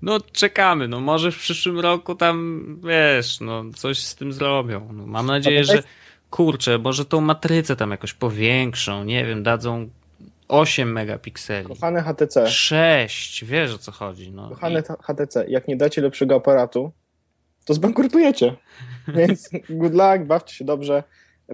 No 0.03 0.21
czekamy, 0.33 0.89
no 0.89 1.01
może 1.01 1.33
w 1.33 1.39
przyszłym 1.39 1.81
roku 1.81 2.15
tam, 2.15 2.67
wiesz, 2.85 3.41
no 3.41 3.65
coś 3.77 3.99
z 3.99 4.15
tym 4.15 4.33
zrobią. 4.33 4.89
No, 4.93 5.07
mam 5.07 5.27
nadzieję, 5.27 5.65
że 5.65 5.83
kurczę, 6.31 6.79
może 6.79 7.05
tą 7.05 7.21
matrycę 7.21 7.77
tam 7.77 7.91
jakoś 7.91 8.15
powiększą, 8.15 9.05
nie 9.05 9.27
wiem, 9.27 9.43
dadzą 9.43 9.89
8 10.49 10.93
megapikseli. 10.93 11.69
Kochane 11.69 12.03
HTC. 12.03 12.49
6, 12.49 13.45
wiesz 13.45 13.75
o 13.75 13.79
co 13.79 13.93
chodzi. 13.93 14.33
No. 14.33 14.49
Kochane 14.49 14.81
I... 14.81 14.83
HTC, 15.03 15.45
jak 15.49 15.69
nie 15.69 15.77
dacie 15.77 16.01
lepszego 16.01 16.35
aparatu, 16.35 16.93
to 17.65 17.75
zbankrutujecie. 17.75 18.57
Więc 19.17 19.51
good 19.71 19.93
luck, 19.93 20.27
bawcie 20.27 20.55
się 20.55 20.65
dobrze. 20.65 21.03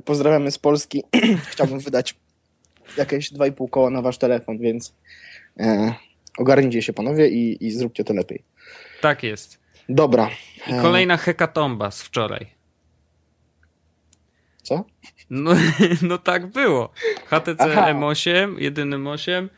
Pozdrawiamy 0.04 0.50
z 0.50 0.58
Polski. 0.58 1.04
Chciałbym 1.50 1.78
wydać 1.78 2.14
jakieś 2.96 3.32
2,5 3.32 3.70
koła 3.70 3.90
na 3.90 4.02
wasz 4.02 4.18
telefon, 4.18 4.58
więc 4.58 4.94
e, 5.60 5.94
ogarnijcie 6.38 6.82
się 6.82 6.92
panowie 6.92 7.28
i, 7.28 7.66
i 7.66 7.70
zróbcie 7.70 8.04
to 8.04 8.14
lepiej. 8.14 8.44
Tak 9.00 9.22
jest. 9.22 9.60
Dobra. 9.88 10.30
I 10.66 10.70
kolejna 10.70 11.16
hekatomba 11.16 11.90
z 11.90 12.02
wczoraj. 12.02 12.59
Co? 14.70 14.84
No, 15.30 15.50
no 16.08 16.18
tak 16.18 16.46
było. 16.46 16.88
HTC 17.26 17.56
Aha. 17.58 17.94
M8, 17.94 18.58
jedynym 18.58 19.06
8 19.06 19.48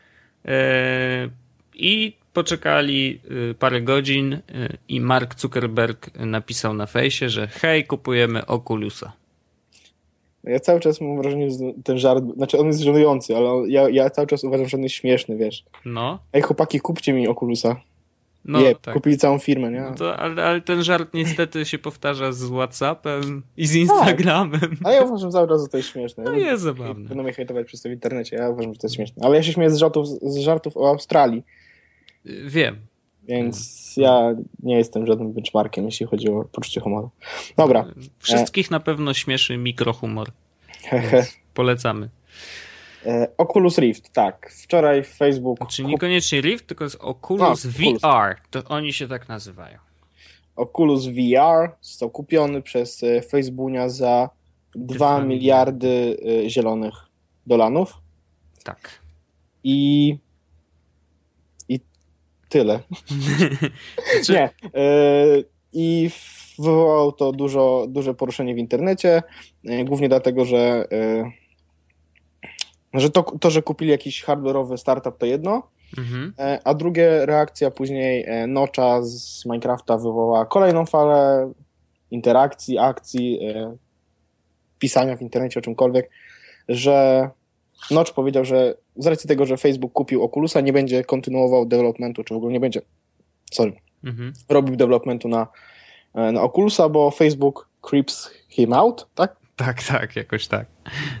e, 0.45 1.29
i 1.75 2.13
poczekali 2.33 3.21
e, 3.51 3.53
parę 3.53 3.81
godzin 3.81 4.33
e, 4.33 4.39
i 4.87 5.01
Mark 5.01 5.39
Zuckerberg 5.39 6.17
napisał 6.17 6.73
na 6.73 6.85
fejsie, 6.85 7.29
że 7.29 7.47
hej, 7.47 7.85
kupujemy 7.85 8.45
Oculusa. 8.45 9.13
Ja 10.43 10.59
cały 10.59 10.79
czas 10.79 11.01
mam 11.01 11.17
wrażenie, 11.17 11.51
że 11.51 11.57
ten 11.83 11.97
żart, 11.97 12.23
znaczy 12.35 12.59
on 12.59 12.67
jest 12.67 12.79
żenujący, 12.79 13.35
ale 13.37 13.69
ja, 13.69 13.89
ja 13.89 14.09
cały 14.09 14.27
czas 14.27 14.43
uważam, 14.43 14.67
że 14.67 14.77
on 14.77 14.83
jest 14.83 14.95
śmieszny, 14.95 15.37
wiesz. 15.37 15.63
No. 15.85 16.19
Ej, 16.33 16.41
chłopaki, 16.41 16.79
kupcie 16.79 17.13
mi 17.13 17.27
Oculusa. 17.27 17.75
No, 18.45 18.61
Je, 18.61 18.75
tak. 18.75 18.93
kupili 18.93 19.17
całą 19.17 19.39
firmę, 19.39 19.71
nie? 19.71 19.81
No 19.81 19.95
to, 19.95 20.17
ale, 20.17 20.43
ale, 20.43 20.61
ten 20.61 20.83
żart 20.83 21.13
niestety 21.13 21.65
się 21.65 21.77
powtarza 21.77 22.31
z 22.31 22.43
Whatsappem 22.43 23.43
i 23.57 23.67
z 23.67 23.75
Instagramem. 23.75 24.59
Tak. 24.59 24.69
A 24.83 24.91
ja 24.91 25.01
uważam 25.01 25.31
cały 25.31 25.47
czas, 25.47 25.61
że 25.61 25.67
to 25.67 25.77
jest 25.77 25.89
śmieszne. 25.89 26.23
No 26.23 26.33
jest 26.33 26.63
zabawne. 26.63 27.07
Będą 27.07 27.23
mnie 27.23 27.33
hejtować 27.33 27.67
przez 27.67 27.81
to 27.81 27.89
w 27.89 27.91
internecie, 27.91 28.35
ja 28.35 28.49
uważam, 28.49 28.73
że 28.73 28.79
to 28.79 28.87
jest 28.87 28.95
śmieszne. 28.95 29.25
Ale 29.25 29.35
ja 29.35 29.43
się 29.43 29.53
śmieję 29.53 29.69
z 29.69 29.77
żartów, 29.77 30.07
z 30.07 30.37
żartów 30.37 30.77
o 30.77 30.89
Australii. 30.89 31.43
Wiem. 32.45 32.75
Więc 33.27 33.93
ja 33.97 34.35
nie 34.63 34.77
jestem 34.77 35.05
żadnym 35.05 35.33
benchmarkiem, 35.33 35.85
jeśli 35.85 36.05
chodzi 36.05 36.29
o 36.29 36.45
poczucie 36.51 36.81
humoru. 36.81 37.09
Dobra. 37.57 37.85
Wszystkich 38.19 38.67
e... 38.67 38.71
na 38.71 38.79
pewno 38.79 39.13
śmieszy 39.13 39.57
mikrohumor. 39.57 40.31
Polecamy. 41.53 42.09
E, 43.05 43.27
Oculus 43.37 43.77
Rift, 43.77 44.09
tak. 44.13 44.51
Wczoraj 44.63 45.03
Facebook. 45.03 45.67
Czyli 45.67 45.87
niekoniecznie 45.87 46.41
Rift, 46.41 46.67
tylko 46.67 46.83
jest 46.83 46.97
Oculus 46.99 47.65
A, 47.65 47.69
VR. 47.69 48.37
To 48.51 48.63
oni 48.63 48.93
się 48.93 49.07
tak 49.07 49.29
nazywają. 49.29 49.77
Oculus 50.55 51.07
VR 51.07 51.75
został 51.81 52.09
kupiony 52.09 52.61
przez 52.61 53.03
e, 53.03 53.21
Facebooka 53.21 53.89
za 53.89 54.29
2 54.75 55.21
miliardy 55.21 56.17
e, 56.45 56.49
zielonych 56.49 56.93
dolarów. 57.47 57.93
Tak. 58.63 58.89
I. 59.63 60.17
I 61.69 61.79
tyle. 62.49 62.79
znaczy... 64.13 64.33
Nie. 64.33 64.49
I 65.73 66.09
wywołało 66.59 67.11
to 67.11 67.31
dużo, 67.31 67.85
duże 67.89 68.13
poruszenie 68.13 68.55
w 68.55 68.57
internecie. 68.57 69.23
Głównie 69.85 70.09
dlatego, 70.09 70.45
że 70.45 70.87
że 72.93 73.09
to, 73.09 73.23
to, 73.23 73.49
że 73.49 73.61
kupili 73.61 73.91
jakiś 73.91 74.23
hardware'owy 74.23 74.77
startup 74.77 75.17
to 75.17 75.25
jedno, 75.25 75.63
mhm. 75.97 76.33
E, 76.39 76.59
a 76.63 76.73
drugie 76.73 77.25
reakcja 77.25 77.71
później 77.71 78.25
e, 78.27 78.47
Notcha 78.47 79.01
z 79.01 79.45
Minecrafta 79.45 79.97
wywołała 79.97 80.45
kolejną 80.45 80.85
falę 80.85 81.51
interakcji, 82.11 82.77
akcji, 82.77 83.39
e, 83.43 83.77
pisania 84.79 85.17
w 85.17 85.21
internecie 85.21 85.59
o 85.59 85.63
czymkolwiek, 85.63 86.09
że 86.69 87.29
Notch 87.91 88.13
powiedział, 88.13 88.45
że 88.45 88.75
z 88.95 89.07
racji 89.07 89.27
tego, 89.27 89.45
że 89.45 89.57
Facebook 89.57 89.93
kupił 89.93 90.23
Oculusa, 90.23 90.61
nie 90.61 90.73
będzie 90.73 91.03
kontynuował 91.03 91.65
developmentu, 91.65 92.23
czy 92.23 92.33
w 92.33 92.37
ogóle 92.37 92.53
nie 92.53 92.59
będzie, 92.59 92.81
sorry, 93.51 93.73
mhm. 94.03 94.33
robił 94.49 94.75
developmentu 94.75 95.27
na, 95.27 95.47
na 96.13 96.41
Oculusa, 96.41 96.89
bo 96.89 97.11
Facebook 97.11 97.69
creeps 97.81 98.29
him 98.49 98.73
out, 98.73 99.07
tak? 99.15 99.35
Tak, 99.55 99.83
tak, 99.83 100.15
jakoś 100.15 100.47
tak. 100.47 100.65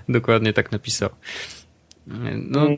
Dokładnie 0.09 0.53
tak 0.53 0.71
napisał. 0.71 1.09
No, 2.07 2.65
mm. 2.65 2.77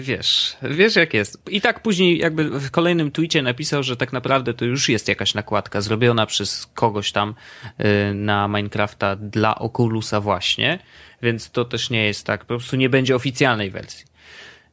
wiesz, 0.00 0.56
wiesz 0.62 0.96
jak 0.96 1.14
jest. 1.14 1.50
I 1.50 1.60
tak 1.60 1.82
później 1.82 2.18
jakby 2.18 2.60
w 2.60 2.70
kolejnym 2.70 3.10
tweetie 3.10 3.42
napisał, 3.42 3.82
że 3.82 3.96
tak 3.96 4.12
naprawdę 4.12 4.54
to 4.54 4.64
już 4.64 4.88
jest 4.88 5.08
jakaś 5.08 5.34
nakładka 5.34 5.80
zrobiona 5.80 6.26
przez 6.26 6.66
kogoś 6.66 7.12
tam 7.12 7.34
y, 8.10 8.14
na 8.14 8.48
Minecrafta 8.48 9.16
dla 9.16 9.58
Oculusa 9.58 10.20
właśnie, 10.20 10.78
więc 11.22 11.50
to 11.50 11.64
też 11.64 11.90
nie 11.90 12.06
jest 12.06 12.26
tak, 12.26 12.40
po 12.40 12.46
prostu 12.46 12.76
nie 12.76 12.88
będzie 12.88 13.16
oficjalnej 13.16 13.70
wersji. 13.70 14.04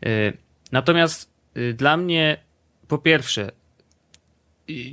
Y, 0.05 0.37
natomiast 0.71 1.31
y, 1.57 1.73
dla 1.73 1.97
mnie 1.97 2.37
po 2.87 2.97
pierwsze 2.97 3.51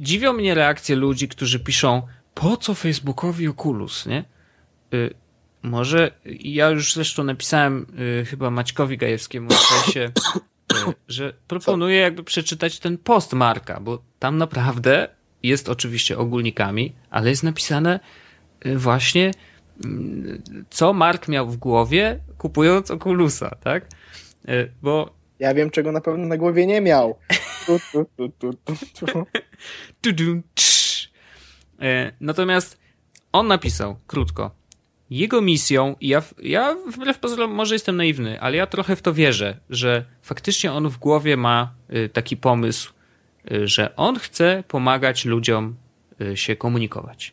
dziwią 0.01 0.33
mnie 0.33 0.55
reakcje 0.55 0.97
ludzi, 0.97 1.29
którzy 1.29 1.61
piszą 1.61 2.03
po 2.35 2.57
co 2.57 2.75
Facebookowi 2.75 3.49
Oculus, 3.49 4.07
nie? 4.07 4.25
Może 5.69 6.11
ja 6.41 6.69
już 6.69 6.95
zresztą 6.95 7.25
napisałem 7.25 7.87
y, 8.23 8.25
chyba 8.25 8.51
Maćkowi 8.51 8.99
Gajewskiemu 8.99 9.51
w 9.51 9.69
czasie, 9.69 10.13
y, 10.73 10.77
że 11.09 11.33
proponuję 11.49 11.97
jakby 11.97 12.25
przeczytać 12.25 12.79
ten 12.79 12.99
post 12.99 13.33
Marka, 13.33 13.81
bo 13.81 14.03
tam 14.19 14.39
naprawdę 14.39 15.09
jest 15.43 15.69
oczywiście 15.69 16.19
ogólnikami, 16.19 16.93
ale 17.11 17.31
jest 17.31 17.43
napisane 17.43 18.01
y, 18.67 18.79
właśnie 18.79 19.31
y, 19.85 20.41
co 20.71 20.93
Mark 20.93 21.29
miał 21.29 21.49
w 21.51 21.57
głowie 21.57 22.21
kupując 22.39 22.91
Oculusa, 22.91 23.57
tak? 23.65 23.87
Y, 24.49 24.73
bo 24.83 25.19
ja 25.39 25.55
wiem, 25.55 25.71
czego 25.71 25.93
na 25.93 26.01
pewno 26.01 26.27
na 26.27 26.37
głowie 26.37 26.67
nie 26.67 26.81
miał. 26.81 27.19
Y, 31.83 32.13
natomiast 32.21 32.79
on 33.33 33.47
napisał 33.47 33.97
krótko 34.07 34.58
jego 35.11 35.40
misją, 35.40 35.97
ja, 36.01 36.23
ja 36.42 36.77
wbrew 36.87 37.18
pozorom 37.18 37.51
może 37.51 37.75
jestem 37.75 37.97
naiwny, 37.97 38.40
ale 38.40 38.57
ja 38.57 38.66
trochę 38.66 38.97
w 38.97 39.03
to 39.03 39.14
wierzę, 39.14 39.57
że 39.71 40.05
faktycznie 40.23 40.73
on 40.73 40.88
w 40.88 40.99
głowie 40.99 41.37
ma 41.37 41.73
y, 41.94 42.09
taki 42.09 42.37
pomysł, 42.37 42.92
y, 43.53 43.68
że 43.68 43.97
on 43.97 44.18
chce 44.18 44.64
pomagać 44.68 45.25
ludziom 45.25 45.77
y, 46.21 46.37
się 46.37 46.57
komunikować. 46.57 47.33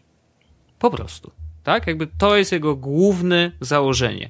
Po 0.80 0.92
prostu. 0.92 1.32
Tak? 1.64 1.88
Jakby 1.88 2.08
to 2.18 2.38
jest 2.38 2.52
jego 2.52 2.76
główne 2.76 3.52
założenie. 3.62 4.30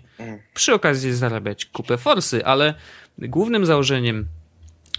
Przy 0.53 0.73
okazji 0.73 1.13
zarabiać 1.13 1.65
kupę 1.65 1.97
forsy, 1.97 2.45
ale 2.45 2.73
głównym 3.17 3.65
założeniem 3.65 4.27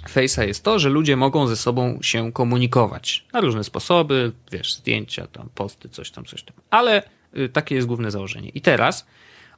Face'a 0.09 0.47
jest 0.47 0.65
to, 0.65 0.79
że 0.79 0.89
ludzie 0.89 1.17
mogą 1.17 1.47
ze 1.47 1.57
sobą 1.57 1.99
się 2.03 2.33
komunikować 2.33 3.25
na 3.33 3.41
różne 3.41 3.65
sposoby, 3.65 4.33
wiesz, 4.53 4.75
zdjęcia, 4.75 5.27
tam 5.27 5.49
posty, 5.55 5.89
coś 5.89 6.11
tam, 6.11 6.25
coś 6.25 6.43
tam. 6.43 6.57
Ale 6.71 7.03
takie 7.53 7.75
jest 7.75 7.87
główne 7.87 8.11
założenie. 8.11 8.49
I 8.49 8.61
teraz 8.61 9.07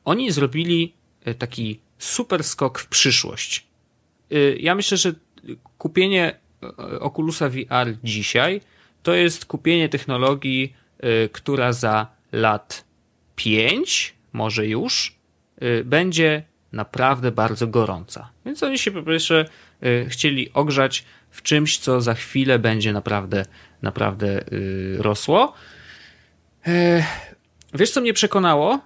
oni 0.05 0.33
zrobili 0.33 0.95
y, 1.29 1.35
taki 1.35 1.81
super 1.99 2.45
skok 2.45 2.79
w 2.79 2.87
przyszłość. 2.87 3.67
Y, 4.33 4.59
ja 4.61 4.75
myślę, 4.75 4.97
że 4.97 5.13
kupienie 5.79 6.39
Oculusa 7.01 7.49
VR 7.49 7.97
dzisiaj 8.05 8.61
to 9.03 9.15
jest 9.15 9.45
kupienie 9.45 9.89
technologii, 9.89 10.75
która 11.33 11.73
za 11.73 12.07
lat 12.33 12.85
5, 13.37 14.15
może 14.33 14.67
już, 14.67 15.17
będzie 15.85 16.43
naprawdę 16.73 17.33
bardzo 17.33 17.67
gorąca. 17.67 18.31
Więc 18.47 18.63
oni 18.63 18.79
się 18.79 18.91
po 18.91 19.03
pierwsze 19.03 19.45
chcieli 20.09 20.53
ogrzać 20.53 21.05
w 21.31 21.43
czymś, 21.43 21.79
co 21.79 22.01
za 22.01 22.15
chwilę 22.15 22.59
będzie 22.59 22.93
naprawdę, 22.93 23.45
naprawdę 23.83 24.45
rosło. 24.99 25.55
Wiesz, 27.75 27.91
co 27.91 28.01
mnie 28.01 28.13
przekonało? 28.13 28.81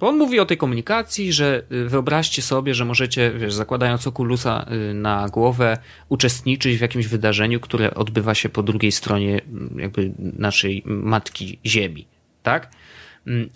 Bo 0.00 0.08
on 0.08 0.16
mówi 0.16 0.40
o 0.40 0.46
tej 0.46 0.56
komunikacji, 0.56 1.32
że 1.32 1.62
y, 1.72 1.88
wyobraźcie 1.88 2.42
sobie, 2.42 2.74
że 2.74 2.84
możecie, 2.84 3.30
wiesz, 3.30 3.54
zakładając 3.54 4.06
okulusa 4.06 4.66
y, 4.90 4.94
na 4.94 5.28
głowę, 5.28 5.78
uczestniczyć 6.08 6.78
w 6.78 6.80
jakimś 6.80 7.06
wydarzeniu, 7.06 7.60
które 7.60 7.94
odbywa 7.94 8.34
się 8.34 8.48
po 8.48 8.62
drugiej 8.62 8.92
stronie 8.92 9.40
jakby 9.76 10.12
naszej 10.18 10.82
matki 10.86 11.58
Ziemi, 11.66 12.06
tak? 12.42 12.70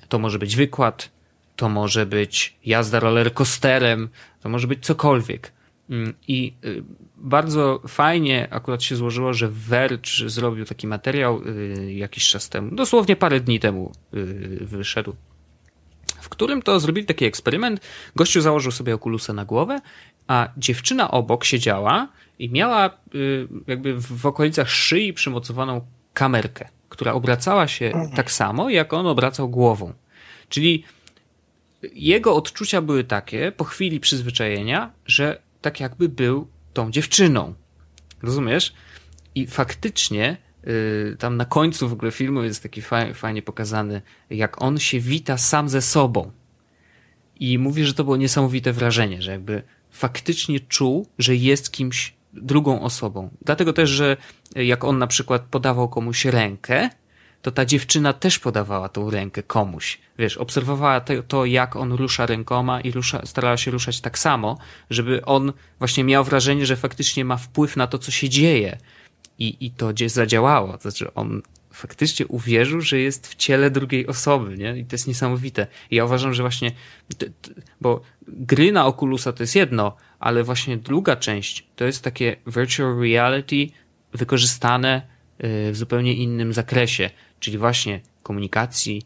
To 0.09 0.19
może 0.19 0.39
być 0.39 0.57
wykład, 0.57 1.11
to 1.57 1.69
może 1.69 2.07
być 2.07 2.57
jazda 2.65 3.01
rollercoasterem, 3.01 4.09
to 4.41 4.49
może 4.49 4.67
być 4.67 4.85
cokolwiek. 4.85 5.53
I 6.29 6.55
y, 6.65 6.83
bardzo 7.17 7.81
fajnie 7.89 8.49
akurat 8.51 8.83
się 8.83 8.97
złożyło, 8.97 9.35
że 9.35 9.49
Verge 9.49 10.29
zrobił 10.31 10.65
taki 10.65 10.87
materiał 10.87 11.43
y, 11.43 11.93
jakiś 11.95 12.29
czas 12.29 12.49
temu, 12.49 12.75
dosłownie 12.75 13.17
parę 13.17 13.41
dni 13.41 13.61
temu 13.61 13.93
y, 14.15 14.59
wyszedł, 14.61 15.15
w 16.21 16.29
którym 16.29 16.63
to 16.63 16.81
zrobili 16.81 17.07
taki 17.07 17.25
eksperyment. 17.25 17.81
Gościu 18.17 18.41
założył 18.41 18.73
sobie 18.73 18.95
okulusa 18.95 19.33
na 19.33 19.45
głowę, 19.45 19.81
a 20.27 20.49
dziewczyna 20.57 21.11
obok 21.11 21.45
siedziała 21.45 22.09
i 22.39 22.51
miała 22.51 22.91
jakby 23.67 24.01
w 24.01 24.27
okolicach 24.27 24.71
szyi 24.71 25.13
przymocowaną 25.13 25.81
kamerkę, 26.15 26.69
która 26.89 27.13
obracała 27.13 27.69
się 27.69 27.87
mhm. 27.87 28.11
tak 28.11 28.31
samo, 28.31 28.71
jak 28.71 28.93
on 28.93 29.07
obracał 29.07 29.49
głową. 29.49 29.93
Czyli 30.49 30.85
jego 31.83 32.37
odczucia 32.37 32.83
były 32.83 33.05
takie 33.05 33.53
po 33.53 33.65
chwili 33.65 34.01
przyzwyczajenia, 34.01 34.91
że 35.07 35.43
tak 35.63 35.81
jakby 35.81 36.09
był 36.09 36.47
tą 36.73 36.91
dziewczyną. 36.91 37.55
Rozumiesz? 38.23 38.73
I 39.35 39.47
faktycznie 39.47 40.37
yy, 40.65 41.17
tam 41.19 41.37
na 41.37 41.45
końcu 41.45 41.89
w 41.89 41.93
ogóle 41.93 42.11
filmu 42.11 42.43
jest 42.43 42.63
taki 42.63 42.83
faj, 42.83 43.15
fajnie 43.15 43.43
pokazany, 43.43 44.03
jak 44.31 44.63
on 44.63 44.79
się 44.79 45.01
wita 45.01 45.39
sam 45.39 45.69
ze 45.69 45.83
sobą. 45.83 46.33
I 47.41 47.59
mówi, 47.59 47.85
że 47.85 47.95
to 47.95 48.05
było 48.05 48.17
niesamowite 48.17 48.73
wrażenie, 48.73 49.23
że 49.23 49.31
jakby 49.31 49.63
faktycznie 49.91 50.61
czuł, 50.61 51.07
że 51.19 51.37
jest 51.37 51.73
kimś 51.73 52.15
drugą 52.33 52.81
osobą. 52.81 53.31
Dlatego 53.45 53.73
też, 53.73 53.91
że 53.91 54.17
jak 54.57 54.85
on 54.85 54.99
na 54.99 55.07
przykład 55.07 55.43
podawał 55.43 55.89
komuś 55.89 56.25
rękę, 56.25 56.91
to 57.43 57.51
ta 57.51 57.65
dziewczyna 57.65 58.13
też 58.13 58.39
podawała 58.39 58.89
tą 58.89 59.11
rękę 59.11 59.43
komuś. 59.43 59.99
Wiesz, 60.19 60.37
obserwowała 60.37 61.01
to, 61.29 61.45
jak 61.45 61.77
on 61.77 61.93
rusza 61.93 62.27
rękoma 62.27 62.81
i 62.81 62.91
rusza, 62.91 63.27
starała 63.27 63.57
się 63.57 63.71
ruszać 63.71 64.01
tak 64.01 64.19
samo, 64.19 64.59
żeby 64.91 65.25
on 65.25 65.53
właśnie 65.79 66.05
miał 66.05 66.25
wrażenie, 66.25 66.67
że 66.67 66.77
faktycznie 66.77 67.25
ma 67.25 67.37
wpływ 67.37 67.77
na 67.77 67.87
to, 67.87 67.99
co 67.99 68.11
się 68.11 68.29
dzieje. 68.29 68.79
I, 69.39 69.57
i 69.61 69.71
to 69.71 69.89
gdzieś 69.89 70.13
zadziałało. 70.13 70.73
To 70.73 70.83
znaczy, 70.83 71.15
on 71.15 71.43
faktycznie 71.73 72.27
uwierzył, 72.27 72.81
że 72.81 72.99
jest 72.99 73.29
w 73.29 73.35
ciele 73.35 73.71
drugiej 73.71 74.07
osoby, 74.07 74.59
nie? 74.59 74.79
I 74.79 74.85
to 74.85 74.95
jest 74.95 75.07
niesamowite. 75.07 75.67
I 75.91 75.97
ja 75.97 76.05
uważam, 76.05 76.35
że 76.35 76.43
właśnie, 76.43 76.73
bo 77.81 78.01
gry 78.29 78.73
na 78.73 78.87
Oculusa 78.87 79.33
to 79.33 79.43
jest 79.43 79.57
jedno, 79.57 79.97
ale 80.19 80.45
właśnie 80.45 80.77
druga 80.77 81.17
część 81.17 81.67
to 81.77 81.85
jest 81.85 82.05
takie 82.05 82.37
virtual 82.47 83.01
reality 83.01 83.67
wykorzystane 84.13 85.03
y, 85.45 85.73
w 85.73 85.77
zupełnie 85.77 86.15
innym 86.15 86.53
zakresie 86.53 87.11
czyli 87.43 87.59
właśnie 87.59 88.01
komunikacji 88.23 89.03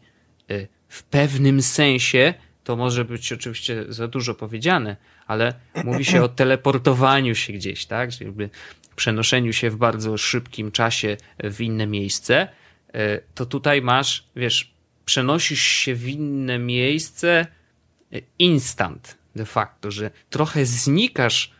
y, 0.51 0.67
w 0.87 1.03
pewnym 1.03 1.61
sensie, 1.61 2.33
to 2.63 2.75
może 2.75 3.05
być 3.05 3.33
oczywiście 3.33 3.85
za 3.89 4.07
dużo 4.07 4.35
powiedziane, 4.35 4.97
ale 5.27 5.53
mówi 5.83 6.05
się 6.05 6.23
o 6.23 6.27
teleportowaniu 6.27 7.35
się 7.35 7.53
gdzieś, 7.53 7.85
tak? 7.85 8.11
Czyli 8.11 8.25
jakby 8.25 8.49
przenoszeniu 8.95 9.53
się 9.53 9.69
w 9.69 9.75
bardzo 9.75 10.17
szybkim 10.17 10.71
czasie 10.71 11.17
w 11.43 11.61
inne 11.61 11.87
miejsce, 11.87 12.47
y, 12.95 13.21
to 13.35 13.45
tutaj 13.45 13.81
masz, 13.81 14.27
wiesz, 14.35 14.73
przenosisz 15.05 15.61
się 15.61 15.95
w 15.95 16.09
inne 16.09 16.59
miejsce 16.59 17.47
y, 18.13 18.21
instant 18.39 19.17
de 19.35 19.45
facto, 19.45 19.91
że 19.91 20.11
trochę 20.29 20.65
znikasz 20.65 21.51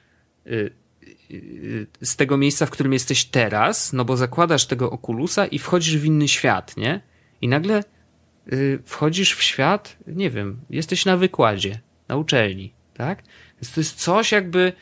z 2.02 2.16
tego 2.16 2.38
miejsca, 2.38 2.66
w 2.66 2.70
którym 2.70 2.94
jesteś 2.94 3.26
teraz, 3.26 3.94
no 3.94 4.06
bo 4.06 4.18
zakładasz 4.18 4.66
tego 4.66 4.92
okulusa 4.92 5.46
i 5.46 5.60
wchodzisz 5.60 5.98
w 5.98 6.06
inny 6.06 6.28
świat, 6.28 6.78
nie? 6.78 7.02
I 7.42 7.48
nagle 7.48 7.84
y, 8.54 8.80
wchodzisz 8.86 9.36
w 9.36 9.44
świat, 9.44 9.98
nie 10.08 10.30
wiem, 10.30 10.60
jesteś 10.70 11.06
na 11.06 11.18
wykładzie, 11.18 11.80
na 12.08 12.16
uczelni, 12.16 12.74
tak? 12.94 13.24
Więc 13.62 13.74
to 13.74 13.80
jest 13.80 13.96
coś 13.96 14.32
jakby, 14.32 14.74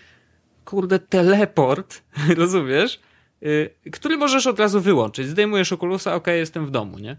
kurde, 0.66 1.00
teleport, 1.00 2.04
rozumiesz? 2.38 3.00
Y, 3.44 3.70
który 3.92 4.18
możesz 4.18 4.48
od 4.48 4.60
razu 4.60 4.82
wyłączyć. 4.82 5.28
Zdejmujesz 5.28 5.74
okulusa, 5.74 6.16
ok, 6.16 6.28
jestem 6.28 6.66
w 6.66 6.72
domu, 6.72 7.00
nie? 7.00 7.18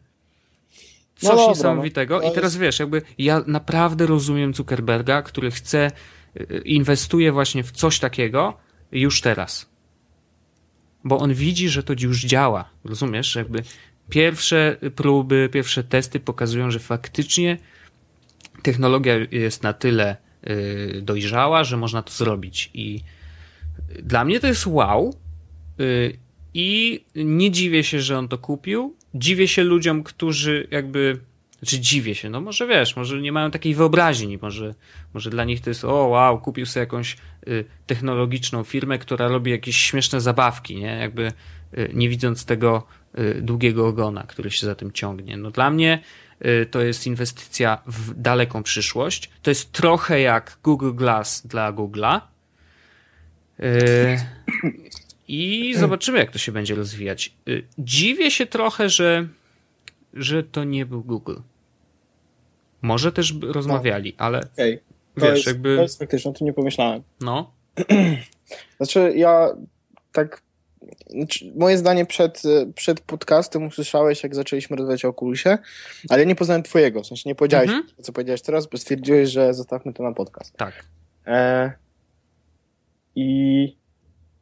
No 1.23 1.29
coś 1.31 1.39
no 1.39 1.49
niesamowitego. 1.49 2.21
No. 2.23 2.31
I 2.31 2.35
teraz 2.35 2.57
wiesz, 2.57 2.79
jakby 2.79 3.03
ja 3.19 3.45
naprawdę 3.47 4.07
rozumiem 4.07 4.55
Zuckerberga, 4.55 5.23
który 5.23 5.51
chce, 5.51 5.91
y, 6.41 6.63
inwestuje 6.65 7.33
właśnie 7.33 7.65
w 7.65 7.71
coś 7.71 7.99
takiego, 7.99 8.66
już 8.93 9.21
teraz. 9.21 9.71
Bo 11.05 11.19
on 11.19 11.35
widzi, 11.35 11.69
że 11.69 11.83
to 11.83 11.95
już 12.01 12.25
działa. 12.25 12.71
Rozumiesz? 12.85 13.35
Jakby 13.35 13.63
pierwsze 14.11 14.77
próby, 14.97 15.49
pierwsze 15.53 15.85
testy 15.85 16.21
pokazują, 16.21 16.71
że 16.71 16.79
faktycznie 16.79 17.59
technologia 18.63 19.15
jest 19.31 19.63
na 19.63 19.73
tyle 19.73 20.17
y, 20.51 21.01
dojrzała, 21.03 21.65
że 21.65 21.77
można 21.77 22.03
to 22.03 22.13
zrobić. 22.13 22.71
I 22.75 23.01
dla 24.03 24.25
mnie 24.25 24.41
to 24.41 24.47
jest 24.47 24.67
wow. 24.67 25.15
Y, 25.81 26.19
I 26.55 27.01
nie 27.15 27.51
dziwię 27.51 27.85
się, 27.85 28.01
że 28.01 28.19
on 28.19 28.29
to 28.29 28.39
kupił. 28.39 28.95
Dziwię 29.15 29.49
się 29.49 29.65
ludziom, 29.65 30.03
którzy 30.03 30.69
jakby. 30.71 31.19
Znaczy 31.59 31.81
dziwię 31.81 32.15
się, 32.15 32.31
no 32.31 32.41
może 32.41 32.67
wiesz, 32.67 32.97
może 32.97 33.21
nie 33.21 33.33
mają 33.33 33.51
takiej 33.51 33.75
wyobraźni, 33.75 34.39
może, 34.43 34.75
może 35.15 35.31
dla 35.31 35.45
nich 35.45 35.61
to 35.61 35.71
jest, 35.71 35.85
o 35.85 36.07
wow, 36.07 36.41
kupił 36.41 36.67
sobie 36.67 36.81
jakąś 36.81 37.17
y, 37.49 37.65
technologiczną 37.87 38.65
firmę, 38.65 38.99
która 38.99 39.29
robi 39.29 39.51
jakieś 39.51 39.77
śmieszne 39.77 40.21
zabawki, 40.21 40.77
nie? 40.77 40.87
Jakby 40.87 41.33
y, 41.79 41.91
nie 41.95 42.09
widząc 42.09 42.45
tego 42.45 42.87
y, 43.19 43.43
długiego 43.43 43.87
ogona, 43.87 44.23
który 44.23 44.51
się 44.51 44.67
za 44.67 44.75
tym 44.75 44.93
ciągnie. 44.93 45.37
No 45.37 45.51
dla 45.51 45.71
mnie 45.71 46.03
y, 46.47 46.67
to 46.67 46.81
jest 46.81 47.07
inwestycja 47.07 47.83
w 47.87 48.15
daleką 48.15 48.63
przyszłość. 48.63 49.31
To 49.43 49.51
jest 49.51 49.73
trochę 49.73 50.21
jak 50.21 50.59
Google 50.63 50.93
Glass 50.95 51.47
dla 51.47 51.73
Google'a. 51.73 52.21
Y, 53.61 54.19
I 55.29 55.75
zobaczymy, 55.75 56.19
jak 56.19 56.31
to 56.31 56.39
się 56.39 56.53
będzie 56.53 56.75
rozwijać. 56.75 57.33
Y, 57.49 57.67
dziwię 57.79 58.31
się 58.31 58.47
trochę, 58.47 58.89
że, 58.89 59.29
że 60.15 60.43
to 60.43 60.65
nie 60.65 60.87
był 60.87 61.03
Google. 61.05 61.37
Może 62.83 63.13
też 63.13 63.35
rozmawiali, 63.43 64.15
ale 64.19 64.41
Okej. 64.55 64.81
To, 65.15 65.27
Wiesz, 65.27 65.35
jest, 65.35 65.47
jakby- 65.47 65.77
to 65.77 65.83
jest 65.83 65.99
faktyczne, 65.99 66.31
o 66.31 66.35
tym 66.35 66.47
nie 66.47 66.53
pomyślałem. 66.53 67.03
no. 67.21 67.51
Znaczy, 68.77 69.13
ja 69.17 69.49
tak. 70.13 70.43
Znaczy, 71.11 71.53
moje 71.57 71.79
zdanie 71.79 72.07
przed, 72.07 72.43
przed 72.75 73.01
podcastem 73.01 73.67
usłyszałeś, 73.67 74.23
jak 74.23 74.35
zaczęliśmy 74.35 74.77
rozmawiać 74.77 75.05
o 75.05 75.09
Oculusie, 75.09 75.59
ale 76.09 76.23
ja 76.23 76.29
nie 76.29 76.35
poznałem 76.35 76.63
Twojego. 76.63 77.03
W 77.03 77.07
sensie 77.07 77.29
nie 77.31 77.35
powiedziałeś, 77.35 77.71
Mhm. 77.71 77.87
co 78.03 78.13
powiedziałeś 78.13 78.43
teraz, 78.43 78.67
bo 78.67 78.79
stwierdziłeś, 78.79 79.31
że 79.31 79.55
zostawmy 79.55 79.93
to 79.93 80.03
na 80.03 80.13
podcast. 80.13 80.57
Tak. 80.57 80.85
E, 81.27 81.73
I 83.15 83.77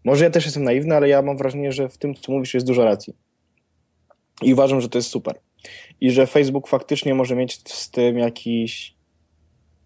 może 0.04 0.24
ja 0.24 0.30
też 0.30 0.44
jestem 0.44 0.64
naiwny, 0.64 0.96
ale 0.96 1.08
ja 1.08 1.22
mam 1.22 1.36
wrażenie, 1.36 1.72
że 1.72 1.88
w 1.88 1.98
tym, 1.98 2.14
co 2.14 2.32
mówisz, 2.32 2.54
jest 2.54 2.66
dużo 2.66 2.84
racji. 2.84 3.14
I 4.42 4.52
uważam, 4.52 4.80
że 4.80 4.88
to 4.88 4.98
jest 4.98 5.10
super. 5.10 5.38
I 6.00 6.10
że 6.10 6.26
Facebook 6.26 6.68
faktycznie 6.68 7.14
może 7.14 7.36
mieć 7.36 7.68
z 7.68 7.90
tym 7.90 8.18
jakiś. 8.18 8.94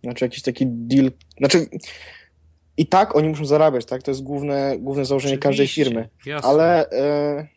Znaczy, 0.04 0.24
jakiś 0.24 0.42
taki 0.42 0.66
deal. 0.66 1.10
Znaczy. 1.38 1.66
I 2.76 2.86
tak 2.86 3.16
oni 3.16 3.28
muszą 3.28 3.44
zarabiać, 3.44 3.84
tak? 3.84 4.02
To 4.02 4.10
jest 4.10 4.22
główne, 4.22 4.76
główne 4.78 5.04
założenie 5.04 5.38
każdej 5.38 5.66
Oczywiście, 5.66 5.84
firmy. 5.84 6.08
Jasne. 6.26 6.48
Ale 6.48 6.90
e, 6.90 7.48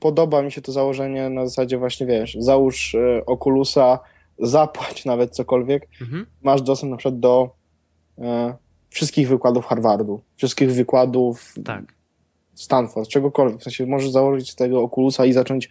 podoba 0.00 0.42
mi 0.42 0.52
się 0.52 0.62
to 0.62 0.72
założenie 0.72 1.30
na 1.30 1.46
zasadzie 1.46 1.78
właśnie, 1.78 2.06
wiesz, 2.06 2.36
załóż 2.38 2.94
e, 2.94 3.26
Oculusa, 3.26 3.98
zapłać 4.38 5.04
nawet 5.04 5.30
cokolwiek, 5.30 5.88
Mhm. 6.00 6.26
masz 6.42 6.62
dostęp 6.62 6.90
na 6.90 6.96
przykład 6.96 7.20
do 7.20 7.54
e, 8.18 8.54
wszystkich 8.90 9.28
wykładów 9.28 9.66
Harvardu, 9.66 10.20
wszystkich 10.36 10.72
wykładów 10.72 11.54
Tak. 11.64 11.84
Stanford, 12.54 13.08
czegokolwiek. 13.08 13.60
W 13.60 13.62
sensie 13.62 13.86
możesz 13.86 14.10
założyć 14.10 14.50
z 14.50 14.54
tego 14.54 14.82
Oculusa 14.82 15.24
i 15.26 15.32
zacząć 15.32 15.68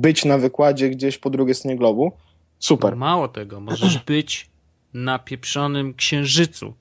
być 0.00 0.24
na 0.24 0.38
wykładzie 0.38 0.90
gdzieś 0.90 1.18
po 1.18 1.30
drugiej 1.30 1.54
stronie 1.54 1.76
globu. 1.76 2.12
Super. 2.58 2.90
No, 2.90 2.96
mało 2.96 3.28
tego, 3.28 3.60
możesz 3.60 3.98
być 4.06 4.50
na 4.94 5.18
pieprzonym 5.18 5.94
księżycu. 5.94 6.74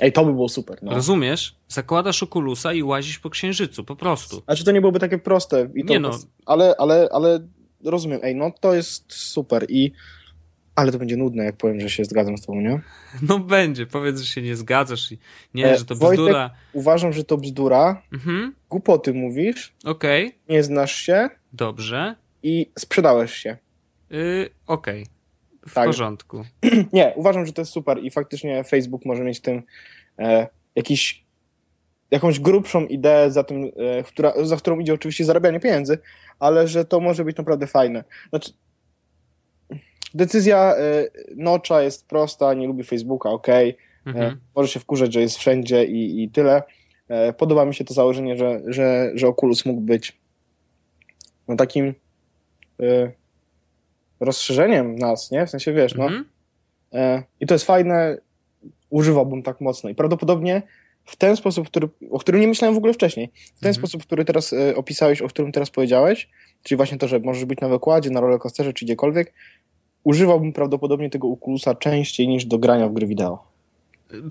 Ej, 0.00 0.12
to 0.12 0.24
by 0.24 0.32
było 0.32 0.48
super. 0.48 0.78
No. 0.82 0.94
Rozumiesz? 0.94 1.56
Zakładasz 1.68 2.22
okulusa 2.22 2.72
i 2.72 2.82
łazisz 2.82 3.18
po 3.18 3.30
księżycu, 3.30 3.84
po 3.84 3.96
prostu. 3.96 4.42
Znaczy 4.44 4.64
to 4.64 4.72
nie 4.72 4.80
byłoby 4.80 4.98
takie 4.98 5.18
proste. 5.18 5.68
I 5.74 5.84
to 5.84 5.92
Nie 5.92 6.00
no. 6.00 6.10
Ale, 6.46 6.74
ale, 6.78 7.08
ale 7.12 7.40
rozumiem. 7.84 8.20
Ej, 8.22 8.34
no 8.36 8.50
to 8.60 8.74
jest 8.74 9.12
super 9.12 9.66
i 9.68 9.92
ale 10.74 10.92
to 10.92 10.98
będzie 10.98 11.16
nudne, 11.16 11.44
jak 11.44 11.56
powiem, 11.56 11.80
że 11.80 11.90
się 11.90 12.04
zgadzam 12.04 12.38
z 12.38 12.46
tobą, 12.46 12.60
nie? 12.60 12.80
No 13.28 13.38
będzie, 13.38 13.86
powiedz, 13.86 14.20
że 14.20 14.26
się 14.26 14.42
nie 14.42 14.56
zgadzasz 14.56 15.12
i 15.12 15.18
nie, 15.54 15.66
E, 15.72 15.78
że 15.78 15.84
to 15.84 15.94
Wojtek- 15.94 16.12
bzdura. 16.12 16.50
Uważam, 16.72 17.12
że 17.12 17.24
to 17.24 17.38
bzdura, 17.38 18.02
Mhm, 18.12 18.54
głupoty 18.70 19.14
mówisz, 19.14 19.74
okej, 19.84 20.38
nie 20.48 20.62
znasz 20.62 20.94
się 20.96 21.28
dobrze. 21.52 22.14
i 22.42 22.70
sprzedałeś 22.78 23.32
się. 23.34 23.56
Yy, 24.10 24.50
okej, 24.66 25.06
w 25.68 25.74
Tak. 25.74 25.86
porządku. 25.86 26.44
Nie, 26.92 27.12
uważam, 27.16 27.46
że 27.46 27.52
to 27.52 27.60
jest 27.62 27.72
super 27.72 27.98
i 27.98 28.10
faktycznie 28.10 28.64
Facebook 28.64 29.04
może 29.04 29.24
mieć 29.24 29.38
w 29.38 29.42
tym 29.42 29.62
e, 30.18 30.46
jakiś, 30.76 31.24
jakąś 32.10 32.40
grubszą 32.40 32.86
ideę, 32.86 33.30
za, 33.30 33.44
tym, 33.44 33.64
e, 33.64 34.02
która, 34.02 34.32
za 34.44 34.56
którą 34.56 34.78
idzie 34.78 34.94
oczywiście 34.94 35.24
zarabianie 35.24 35.60
pieniędzy, 35.60 35.98
ale 36.38 36.68
że 36.68 36.84
to 36.84 37.00
może 37.00 37.24
być 37.24 37.36
naprawdę 37.36 37.66
fajne. 37.66 38.04
Znaczy, 38.28 38.52
decyzja 40.14 40.74
e, 40.76 41.04
Nocza 41.36 41.82
jest 41.82 42.06
prosta, 42.06 42.54
nie 42.54 42.66
lubi 42.66 42.84
Facebooka, 42.84 43.30
okej, 43.30 43.76
Mhm. 44.06 44.32
E, 44.32 44.36
Może 44.56 44.68
się 44.68 44.80
wkurzać, 44.80 45.12
że 45.12 45.20
jest 45.20 45.38
wszędzie 45.38 45.84
i, 45.84 46.22
i 46.22 46.30
tyle. 46.30 46.62
E, 47.08 47.32
Podoba 47.32 47.64
mi 47.64 47.74
się 47.74 47.84
to 47.84 47.94
założenie, 47.94 48.36
że, 48.36 48.60
że, 48.66 49.10
że 49.14 49.28
Oculus 49.28 49.66
mógł 49.66 49.80
być 49.80 50.21
no, 51.48 51.56
takim 51.56 51.94
e, 52.80 53.12
rozszerzeniem 54.20 54.96
nas, 54.96 55.30
nie? 55.30 55.46
W 55.46 55.50
sensie, 55.50 55.72
wiesz, 55.72 55.94
no. 55.94 56.04
Mhm. 56.04 56.24
E, 56.92 57.22
I 57.40 57.46
to 57.46 57.54
jest 57.54 57.64
fajne, 57.64 58.18
używałbym 58.90 59.42
tak 59.42 59.60
mocno. 59.60 59.90
I 59.90 59.94
prawdopodobnie 59.94 60.62
w 61.04 61.16
ten 61.16 61.36
sposób, 61.36 61.66
który, 61.68 61.88
o 62.10 62.18
którym 62.18 62.40
nie 62.40 62.48
myślałem 62.48 62.74
w 62.74 62.78
ogóle 62.78 62.92
wcześniej, 62.92 63.30
w 63.56 63.60
ten 63.60 63.68
Mhm. 63.68 63.74
sposób, 63.74 64.02
który 64.02 64.24
teraz 64.24 64.52
e, 64.52 64.76
opisałeś, 64.76 65.22
o 65.22 65.28
którym 65.28 65.52
teraz 65.52 65.70
powiedziałeś, 65.70 66.28
czyli 66.62 66.76
właśnie 66.76 66.98
to, 66.98 67.08
że 67.08 67.18
możesz 67.20 67.44
być 67.44 67.60
na 67.60 67.68
wykładzie, 67.68 68.10
na 68.10 68.20
rollercoasterze 68.20 68.72
czy 68.72 68.84
gdziekolwiek, 68.84 69.32
używałbym 70.04 70.52
prawdopodobnie 70.52 71.10
tego 71.10 71.28
Oculusa 71.32 71.74
częściej 71.74 72.28
niż 72.28 72.44
do 72.44 72.58
grania 72.58 72.88
w 72.88 72.92
gry 72.92 73.06
wideo. 73.06 73.51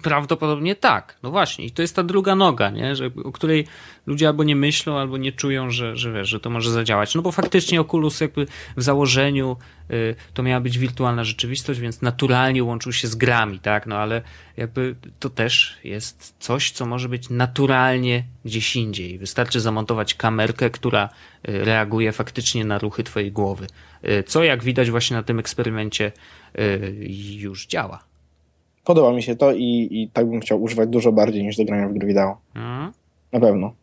Prawdopodobnie 0.03 0.75
tak. 0.75 1.17
No 1.23 1.31
właśnie. 1.31 1.65
I 1.65 1.71
to 1.71 1.81
jest 1.81 1.95
ta 1.95 2.03
druga 2.03 2.35
noga, 2.35 2.69
nie? 2.69 2.95
Że, 2.95 3.09
o 3.23 3.31
której 3.31 3.67
ludzie 4.05 4.27
albo 4.27 4.43
nie 4.43 4.55
myślą, 4.55 4.97
albo 4.97 5.17
nie 5.17 5.31
czują, 5.31 5.71
że, 5.71 5.97
że, 5.97 6.13
wiesz, 6.13 6.29
że 6.29 6.39
to 6.39 6.49
może 6.49 6.71
zadziałać. 6.71 7.15
No 7.15 7.21
bo 7.21 7.31
faktycznie 7.31 7.81
Oculus 7.81 8.21
jakby 8.21 8.47
w 8.77 8.83
założeniu 8.83 9.57
y, 9.91 10.15
to 10.33 10.43
miała 10.43 10.61
być 10.61 10.77
wirtualna 10.77 11.23
rzeczywistość, 11.23 11.79
więc 11.79 12.01
naturalnie 12.01 12.63
łączył 12.63 12.93
się 12.93 13.07
z 13.07 13.15
grami, 13.15 13.59
tak? 13.59 13.87
No 13.87 13.97
ale 13.97 14.21
jakby 14.57 14.95
to 15.19 15.29
też 15.29 15.77
jest 15.83 16.35
coś, 16.39 16.71
co 16.71 16.85
może 16.85 17.09
być 17.09 17.29
naturalnie 17.29 18.23
gdzieś 18.45 18.75
indziej. 18.75 19.17
Wystarczy 19.17 19.59
zamontować 19.59 20.13
kamerkę, 20.13 20.69
która 20.69 21.09
y, 21.49 21.65
reaguje 21.65 22.11
faktycznie 22.11 22.65
na 22.65 22.79
ruchy 22.79 23.03
twojej 23.03 23.31
głowy. 23.31 23.67
Y, 24.05 24.23
co 24.23 24.43
jak 24.43 24.63
widać 24.63 24.91
właśnie 24.91 25.17
na 25.17 25.23
tym 25.23 25.39
eksperymencie 25.39 26.11
y, 26.59 26.95
już 27.39 27.67
działa. 27.67 28.10
Podoba 28.83 29.13
mi 29.13 29.23
się 29.23 29.35
to 29.35 29.53
i, 29.53 29.87
i 29.91 30.09
tak 30.13 30.29
bym 30.29 30.39
chciał 30.39 30.63
używać 30.63 30.89
dużo 30.89 31.11
bardziej 31.11 31.43
niż 31.43 31.57
do 31.57 31.65
grania 31.65 31.87
w 31.87 31.93
gry 31.93 32.07
wideo. 32.07 32.37
Mhm. 32.55 32.91
Na 33.31 33.39
pewno. 33.39 33.73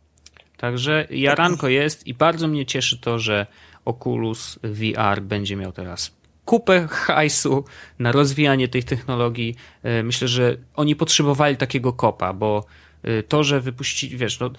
Także 0.57 1.07
jaranko 1.11 1.69
jest 1.69 2.07
i 2.07 2.15
bardzo 2.15 2.49
mnie 2.49 2.67
cieszy 2.67 2.99
to, 3.01 3.19
że 3.19 3.47
Oculus 3.85 4.59
VR 4.63 5.21
będzie 5.23 5.57
miał 5.57 5.73
teraz 5.73 6.19
kupę 6.49 6.87
hajsu 6.91 7.65
na 7.99 8.13
rozwijanie 8.13 8.69
tej 8.69 8.85
technologii. 8.85 9.55
E, 9.83 10.03
Myślę, 10.03 10.29
że 10.29 10.57
oni 10.77 10.97
potrzebowali 10.97 11.57
takiego 11.57 11.93
kopa, 11.93 12.33
bo 12.33 12.65
e, 13.03 13.23
to, 13.23 13.45
że 13.45 13.61
wypuścili, 13.61 14.17
wiesz, 14.17 14.41
no, 14.41 14.51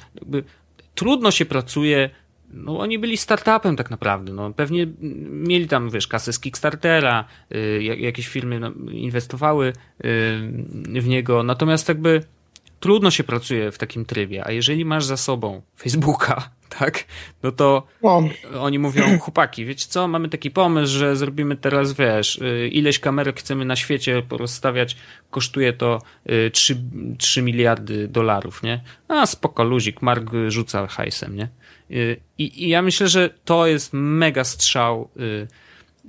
trudno 0.95 1.32
się 1.32 1.45
pracuje. 1.45 2.10
No, 2.53 2.79
oni 2.79 2.99
byli 2.99 3.17
startupem 3.17 3.75
tak 3.75 3.89
naprawdę. 3.91 4.33
No, 4.33 4.53
pewnie 4.53 4.88
mieli 5.29 5.67
tam, 5.67 5.89
wiesz, 5.89 6.07
kasę 6.07 6.33
z 6.33 6.39
Kickstartera, 6.39 7.25
y, 7.55 7.83
jak- 7.83 7.99
jakieś 7.99 8.27
firmy 8.27 8.59
no, 8.59 8.71
inwestowały 8.91 9.67
y, 9.67 9.73
w 11.01 11.07
niego. 11.07 11.43
Natomiast 11.43 11.88
jakby 11.89 12.23
trudno 12.79 13.12
się 13.12 13.23
pracuje 13.23 13.71
w 13.71 13.77
takim 13.77 14.05
trybie, 14.05 14.45
a 14.47 14.51
jeżeli 14.51 14.85
masz 14.85 15.05
za 15.05 15.17
sobą 15.17 15.62
Facebooka, 15.79 16.49
tak, 16.79 17.03
no 17.43 17.51
to 17.51 17.88
No, 18.53 18.63
oni 18.63 18.79
mówią, 18.79 19.03
chłopaki, 19.19 19.65
wiecie 19.65 19.85
co, 19.89 20.07
mamy 20.07 20.29
taki 20.29 20.51
pomysł, 20.51 20.97
że 20.97 21.15
zrobimy 21.15 21.55
teraz, 21.55 21.93
wiesz, 21.93 22.35
y, 22.35 22.69
ileś 22.71 22.99
kamerek 22.99 23.39
chcemy 23.39 23.65
na 23.65 23.75
świecie 23.75 24.21
porozstawiać, 24.29 24.95
kosztuje 25.31 25.73
to 25.73 26.01
y, 26.29 26.51
3, 26.51 26.81
3 27.17 27.41
miliardy 27.41 28.07
dolarów, 28.07 28.63
nie? 28.63 28.81
A 29.07 29.25
spoko, 29.25 29.63
luzik, 29.63 30.01
Mark 30.01 30.29
rzuca 30.47 30.88
hajsem, 30.88 31.35
nie? 31.35 31.49
I, 32.38 32.65
I 32.65 32.69
ja 32.69 32.82
myślę, 32.82 33.08
że 33.08 33.30
to 33.45 33.67
jest 33.67 33.89
mega 33.93 34.43
strzał 34.43 35.10
y, 35.17 35.47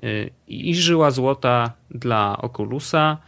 y, 0.04 0.30
i 0.48 0.74
żyła 0.74 1.10
złota 1.10 1.72
dla 1.90 2.38
Oculusa 2.42 3.18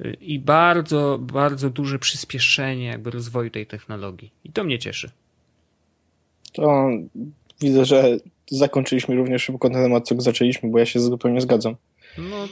y, 0.00 0.16
i 0.20 0.38
bardzo, 0.38 1.18
bardzo 1.20 1.70
duże 1.70 1.98
przyspieszenie 1.98 2.86
jakby 2.86 3.10
rozwoju 3.10 3.50
tej 3.50 3.66
technologii. 3.66 4.30
I 4.44 4.52
to 4.52 4.64
mnie 4.64 4.78
cieszy. 4.78 5.10
to 6.52 6.88
widzę, 7.60 7.84
że 7.84 8.16
zakończyliśmy 8.50 9.16
również 9.16 9.42
szybko 9.42 9.70
ten 9.70 9.82
temat, 9.82 10.08
co 10.08 10.20
zaczęliśmy, 10.20 10.70
bo 10.70 10.78
ja 10.78 10.86
się 10.86 11.00
zupełnie 11.00 11.40
zgadzam. 11.40 11.76
No, 12.18 12.48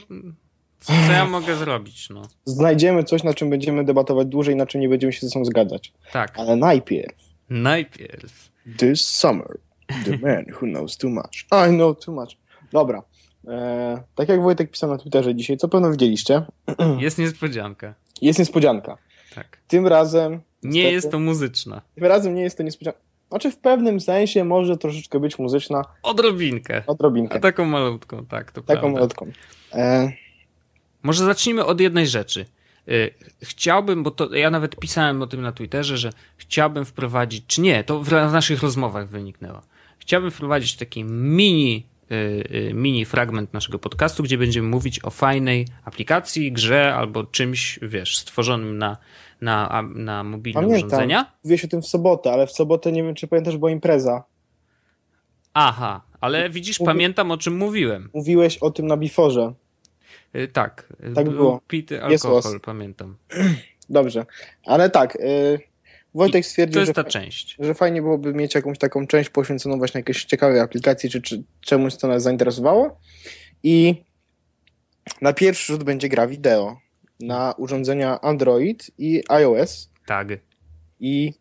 co 0.79 0.93
ja 0.93 1.25
mogę 1.25 1.55
zrobić, 1.55 2.09
no. 2.09 2.21
Znajdziemy 2.45 3.03
coś, 3.03 3.23
na 3.23 3.33
czym 3.33 3.49
będziemy 3.49 3.85
debatować 3.85 4.27
dłużej, 4.27 4.55
na 4.55 4.65
czym 4.65 4.81
nie 4.81 4.89
będziemy 4.89 5.13
się 5.13 5.19
ze 5.21 5.29
sobą 5.29 5.45
zgadzać. 5.45 5.93
Tak, 6.11 6.39
Ale 6.39 6.55
najpierw, 6.55 7.15
najpierw. 7.49 8.48
This 8.77 9.05
summer, 9.07 9.59
the 10.05 10.17
man 10.27 10.45
who 10.61 10.67
knows 10.67 10.97
too 10.97 11.09
much. 11.09 11.45
I 11.51 11.69
know 11.71 11.99
too 12.05 12.15
much. 12.15 12.37
Dobra. 12.71 13.03
E, 13.47 14.03
tak 14.15 14.29
jak 14.29 14.41
Wojtek 14.41 14.71
pisał 14.71 14.89
na 14.89 14.97
Twitterze 14.97 15.35
dzisiaj, 15.35 15.57
co 15.57 15.67
pewno 15.67 15.91
widzieliście, 15.91 16.41
Jest 16.99 17.17
niespodzianka. 17.17 17.93
jest 18.21 18.39
niespodzianka. 18.39 18.97
Tak. 19.35 19.57
Tym 19.67 19.87
razem... 19.87 20.31
Nie 20.63 20.69
niestety, 20.71 20.93
jest 20.93 21.11
to 21.11 21.19
muzyczna. 21.19 21.81
Tym 21.95 22.05
razem 22.05 22.35
nie 22.35 22.41
jest 22.41 22.57
to 22.57 22.63
niespodzianka. 22.63 22.99
Znaczy 23.29 23.51
w 23.51 23.57
pewnym 23.57 23.99
sensie 23.99 24.43
może 24.43 24.77
troszeczkę 24.77 25.19
być 25.19 25.39
muzyczna. 25.39 25.81
Odrobinkę. 26.03 26.83
Odrobinkę. 26.87 27.35
A 27.35 27.39
taką 27.39 27.65
malutką, 27.65 28.25
tak, 28.25 28.51
to 28.51 28.61
Taką 28.61 28.79
prawda. 28.81 28.97
malutką. 28.99 29.31
E, 29.73 30.11
Może 31.03 31.25
zacznijmy 31.25 31.65
od 31.65 31.81
jednej 31.81 32.07
rzeczy. 32.07 32.45
Y, 32.89 33.13
Chciałbym, 33.43 34.03
bo 34.03 34.11
to 34.11 34.35
ja 34.35 34.49
nawet 34.49 34.75
pisałem 34.75 35.21
o 35.21 35.27
tym 35.27 35.41
na 35.41 35.51
Twitterze, 35.51 35.97
że 35.97 36.09
chciałbym 36.37 36.85
wprowadzić, 36.85 37.43
czy 37.47 37.61
nie, 37.61 37.83
to 37.83 38.03
w 38.03 38.11
naszych 38.11 38.63
rozmowach 38.63 39.07
wyniknęło. 39.09 39.61
Chciałbym 39.99 40.31
wprowadzić 40.31 40.75
taki 40.75 41.03
mini, 41.03 41.85
y, 42.11 42.15
y, 42.15 42.73
mini 42.73 43.05
fragment 43.05 43.53
naszego 43.53 43.79
podcastu, 43.79 44.23
gdzie 44.23 44.37
będziemy 44.37 44.67
mówić 44.69 45.05
o 45.05 45.09
fajnej 45.09 45.67
aplikacji, 45.85 46.51
grze 46.51 46.95
albo 46.95 47.23
czymś, 47.23 47.79
wiesz, 47.81 48.17
stworzonym 48.17 48.77
na, 48.77 48.97
na, 49.41 49.81
na 49.95 50.23
mobilne 50.23 50.61
Pamiętam. 50.61 50.87
urządzenia. 50.87 51.31
mówiłeś 51.43 51.65
o 51.65 51.67
tym 51.67 51.81
w 51.81 51.87
sobotę, 51.87 52.31
ale 52.33 52.47
w 52.47 52.51
sobotę 52.51 52.91
nie 52.91 53.03
wiem, 53.03 53.15
czy 53.15 53.27
pamiętasz, 53.27 53.57
była 53.57 53.71
impreza. 53.71 54.23
Aha, 55.53 56.01
ale 56.21 56.49
widzisz, 56.49 56.79
Mówi- 56.79 56.85
pamiętam 56.87 57.31
o 57.31 57.37
czym 57.37 57.57
mówiłem. 57.57 58.09
Mówiłeś 58.13 58.57
o 58.57 58.71
tym 58.71 58.87
na 58.87 58.97
Biforze. 58.97 59.53
Y, 60.35 60.47
Tak, 60.47 60.85
y, 61.11 61.13
Tak 61.13 61.25
był 61.25 61.33
było. 61.33 61.61
pity 61.67 61.95
Jest 62.09 62.25
alkohol, 62.25 62.53
los. 62.53 62.61
pamiętam. 62.61 63.17
Dobrze. 63.89 64.25
Ale 64.65 64.89
tak, 64.89 65.15
y, 65.15 65.59
Wojtek 66.15 66.43
To 66.45 66.49
stwierdził, 66.49 66.79
jest 66.79 66.89
że, 66.89 66.93
ta 66.93 67.03
fa- 67.03 67.09
część. 67.09 67.55
że 67.59 67.73
fajnie 67.73 68.01
byłoby 68.01 68.33
mieć 68.33 68.55
jakąś 68.55 68.77
taką 68.77 69.07
część 69.07 69.29
poświęconą 69.29 69.77
właśnie 69.77 69.99
jakiejś 69.99 70.25
ciekawej 70.25 70.59
aplikacji, 70.59 71.09
czy, 71.09 71.21
czy 71.21 71.43
czemuś, 71.61 71.93
co 71.93 72.07
nas 72.07 72.23
zainteresowało. 72.23 72.99
I 73.63 74.03
na 75.21 75.33
pierwszy 75.33 75.73
rzut 75.73 75.83
będzie 75.83 76.09
gra 76.09 76.27
wideo 76.27 76.77
na 77.19 77.53
urządzenia 77.57 78.21
Android 78.21 78.91
i 78.97 79.23
iOS. 79.29 79.89
Tak. 80.05 80.27
I 80.99 81.33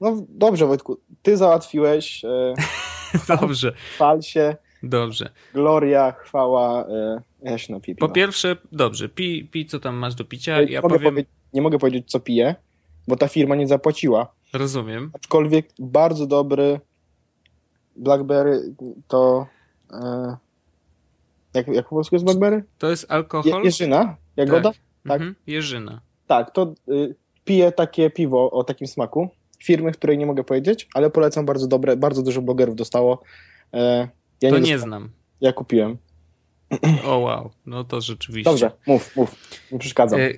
no 0.00 0.24
dobrze, 0.28 0.66
Wojtku, 0.66 1.00
ty 1.22 1.36
załatwiłeś, 1.36 2.24
e, 2.24 2.54
Dobrze, 3.40 3.72
chwal 3.94 4.22
się, 4.22 4.56
dobrze. 4.88 5.30
gloria, 5.54 6.12
chwała, 6.12 6.86
e, 6.86 7.22
ja 7.42 7.58
się 7.58 7.72
napiję 7.72 7.94
Po 7.96 8.06
piwa. 8.06 8.14
pierwsze, 8.14 8.56
dobrze, 8.72 9.08
pij, 9.08 9.44
pij 9.44 9.66
co 9.66 9.80
tam 9.80 9.94
masz 9.96 10.14
do 10.14 10.24
picia. 10.24 10.62
nie, 10.62 10.72
Ja 10.72 10.80
mogę 10.82 10.94
powiem, 10.94 11.14
powie- 11.14 11.24
nie 11.52 11.62
mogę 11.62 11.78
powiedzieć, 11.78 12.10
co 12.10 12.20
piję, 12.20 12.54
bo 13.08 13.16
ta 13.16 13.28
firma 13.28 13.54
nie 13.56 13.66
zapłaciła. 13.68 14.32
rozumiem. 14.52 15.10
Aczkolwiek 15.14 15.68
bardzo 15.78 16.26
dobry 16.26 16.80
Blackberry 17.96 18.74
to. 19.08 19.46
E, 19.92 20.36
jak, 21.54 21.68
jak 21.68 21.84
po 21.88 21.94
polsku 21.94 22.14
jest 22.14 22.24
Blackberry? 22.24 22.64
To 22.78 22.90
jest 22.90 23.02
Je, 23.02 23.10
alkohol? 23.10 23.62
jeżyna? 23.64 24.16
Jagoda? 24.36 24.70
Tak. 24.72 24.80
tak. 25.08 25.12
Mhm, 25.20 25.34
jeżyna. 25.46 26.00
Tak, 26.26 26.50
to 26.50 26.74
y, 26.88 27.14
piję 27.44 27.72
takie 27.72 28.10
piwo 28.10 28.50
o 28.50 28.64
takim 28.64 28.86
smaku. 28.86 29.28
Firmy, 29.64 29.92
której 29.92 30.18
nie 30.18 30.26
mogę 30.26 30.44
powiedzieć, 30.44 30.88
ale 30.94 31.10
polecam 31.10 31.46
bardzo 31.46 31.66
dobre. 31.66 31.96
Bardzo 31.96 32.22
dużo 32.22 32.42
blogerów 32.42 32.76
dostało. 32.76 33.22
E, 33.74 34.08
ja 34.44 34.50
to 34.50 34.58
nie, 34.58 34.78
znam. 34.78 35.10
Ja 35.40 35.52
kupiłem. 35.52 35.98
O 37.04 37.18
wow, 37.18 37.50
no 37.66 37.84
to 37.84 38.00
rzeczywiście. 38.00 38.50
Dobrze, 38.50 38.70
mów, 38.86 39.16
mów. 39.16 39.34
Nie 39.72 39.78
przeszkadzam. 39.78 40.20
E, 40.20 40.28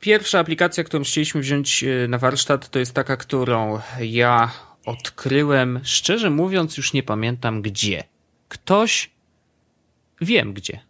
Pierwsza 0.00 0.38
aplikacja, 0.38 0.84
którą 0.84 1.04
chcieliśmy 1.04 1.40
wziąć 1.40 1.84
e, 1.84 2.08
na 2.08 2.18
warsztat, 2.18 2.68
to 2.68 2.78
jest 2.78 2.92
taka, 2.94 3.16
którą 3.16 3.80
ja 4.00 4.50
odkryłem, 4.86 5.80
szczerze 5.82 6.30
mówiąc, 6.30 6.76
już 6.76 6.92
nie 6.92 7.02
pamiętam 7.02 7.62
gdzie. 7.62 8.04
Ktoś, 8.48 9.10
wiem 10.20 10.52
gdzie. 10.52 10.80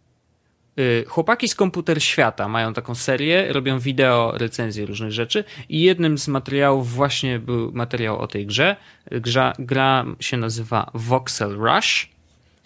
E, 0.77 1.05
Chłopaki 1.05 1.47
z 1.47 1.55
Komputer 1.55 2.03
Świata 2.03 2.47
mają 2.47 2.73
taką 2.73 2.95
serię, 2.95 3.53
robią 3.53 3.79
wideo, 3.79 4.33
recenzje 4.37 4.85
różnych 4.85 5.11
rzeczy 5.11 5.43
i 5.69 5.81
jednym 5.81 6.17
z 6.17 6.27
materiałów 6.27 6.91
właśnie 6.91 7.39
był 7.39 7.71
materiał 7.71 8.19
o 8.19 8.27
tej 8.27 8.45
grze. 8.45 8.75
Grza, 9.11 9.53
gra 9.59 10.05
się 10.19 10.37
nazywa 10.37 10.91
Voxel 10.93 11.57
Rush. 11.57 12.09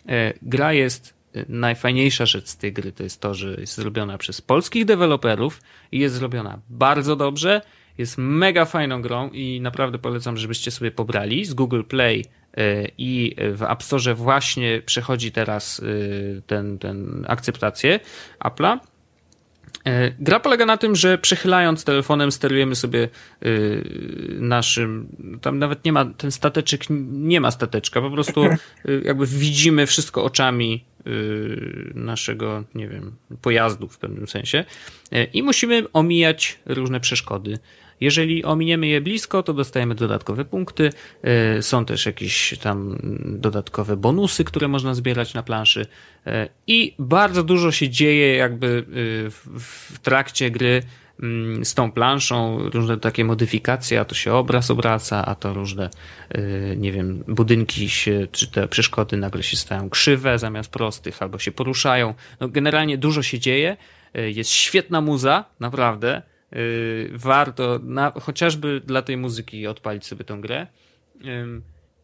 E, 0.09 0.33
Gra 0.41 0.73
jest 0.73 1.13
e, 1.35 1.45
najfajniejsza 1.49 2.25
rzecz 2.25 2.47
z 2.47 2.57
tej 2.57 2.73
gry 2.73 2.91
to 2.91 3.03
jest 3.03 3.21
to, 3.21 3.33
że 3.33 3.55
jest 3.59 3.75
zrobiona 3.75 4.17
przez 4.17 4.41
polskich 4.41 4.85
deweloperów 4.85 5.61
i 5.91 5.99
jest 5.99 6.15
zrobiona 6.15 6.59
bardzo 6.69 7.15
dobrze. 7.15 7.61
Jest 7.97 8.17
mega 8.17 8.65
fajną 8.65 9.01
grą 9.01 9.29
i 9.29 9.61
naprawdę 9.61 9.99
polecam, 9.99 10.37
żebyście 10.37 10.71
sobie 10.71 10.91
pobrali 10.91 11.45
z 11.45 11.53
Google 11.53 11.83
Play 11.83 12.25
e, 12.57 12.87
i 12.97 13.35
w 13.37 13.63
App 13.63 13.83
Store 13.83 14.15
właśnie 14.15 14.81
przechodzi 14.85 15.31
teraz 15.31 15.81
ten, 16.47 16.77
ten 16.79 17.25
akceptację 17.27 17.99
Apple'a. 18.39 18.79
E, 19.87 20.11
Gra 20.19 20.39
polega 20.39 20.65
na 20.65 20.77
tym, 20.77 20.95
że 20.95 21.17
przechylając 21.17 21.83
telefonem 21.83 22.31
sterujemy 22.31 22.75
sobie 22.75 23.09
y, 23.45 24.37
naszym, 24.39 25.07
tam 25.41 25.59
nawet 25.59 25.85
nie 25.85 25.93
ma, 25.93 26.05
ten 26.05 26.31
stateczek 26.31 26.81
nie 27.11 27.41
ma 27.41 27.51
stateczka, 27.51 28.01
po 28.01 28.11
prostu 28.11 28.45
y, 28.45 29.01
jakby 29.05 29.27
widzimy 29.27 29.85
wszystko 29.85 30.23
oczami 30.23 30.85
naszego, 31.95 32.63
nie 32.75 32.87
wiem, 32.87 33.15
pojazdu 33.41 33.87
w 33.87 33.97
pewnym 33.97 34.27
sensie 34.27 34.65
E, 35.11 35.23
i 35.23 35.43
musimy 35.43 35.83
omijać 35.93 36.59
różne 36.65 36.99
przeszkody. 36.99 37.59
Jeżeli 38.01 38.43
ominiemy 38.43 38.87
je 38.87 39.01
blisko, 39.01 39.43
to 39.43 39.53
dostajemy 39.53 39.95
dodatkowe 39.95 40.45
punkty. 40.45 40.89
E, 41.23 41.61
Są 41.61 41.85
też 41.85 42.05
jakieś 42.05 42.57
tam 42.57 42.97
dodatkowe 43.25 43.97
bonusy, 43.97 44.43
które 44.43 44.67
można 44.67 44.93
zbierać 44.93 45.33
na 45.33 45.43
planszy. 45.43 45.85
E, 46.27 46.49
I 46.67 46.95
bardzo 46.99 47.43
dużo 47.43 47.71
się 47.71 47.89
dzieje 47.89 48.35
jakby 48.35 48.67
y, 48.67 48.83
w, 49.59 49.99
trakcie 49.99 50.51
gry 50.51 50.83
mm, 51.23 51.65
z 51.65 51.73
tą 51.73 51.91
planszą. 51.91 52.69
Różne 52.69 52.97
takie 52.97 53.25
modyfikacje, 53.25 53.99
a 53.99 54.05
to 54.05 54.15
się 54.15 54.33
obraz 54.33 54.71
obraca, 54.71 55.25
a 55.25 55.35
to 55.35 55.53
różne, 55.53 55.89
nie 56.77 56.91
wiem, 56.91 57.23
budynki 57.27 57.89
się, 57.89 58.27
czy 58.31 58.51
te 58.51 58.67
przeszkody 58.67 59.17
nagle 59.17 59.43
się 59.43 59.57
stają 59.57 59.89
krzywe 59.89 60.39
zamiast 60.39 60.71
prostych, 60.71 61.21
albo 61.21 61.39
się 61.39 61.51
poruszają. 61.51 62.13
No 62.39 62.49
generalnie 62.49 62.97
dużo 62.97 63.23
się 63.23 63.39
dzieje. 63.39 63.77
Jest 64.13 64.51
świetna 64.51 65.01
muza, 65.01 65.45
naprawdę. 65.59 66.21
Y, 66.55 67.09
Warto 67.13 67.79
na, 67.83 68.11
chociażby 68.11 68.81
dla 68.85 69.01
tej 69.01 69.17
muzyki 69.17 69.67
odpalić 69.67 70.05
sobie 70.05 70.23
tą 70.23 70.41
grę. 70.41 70.67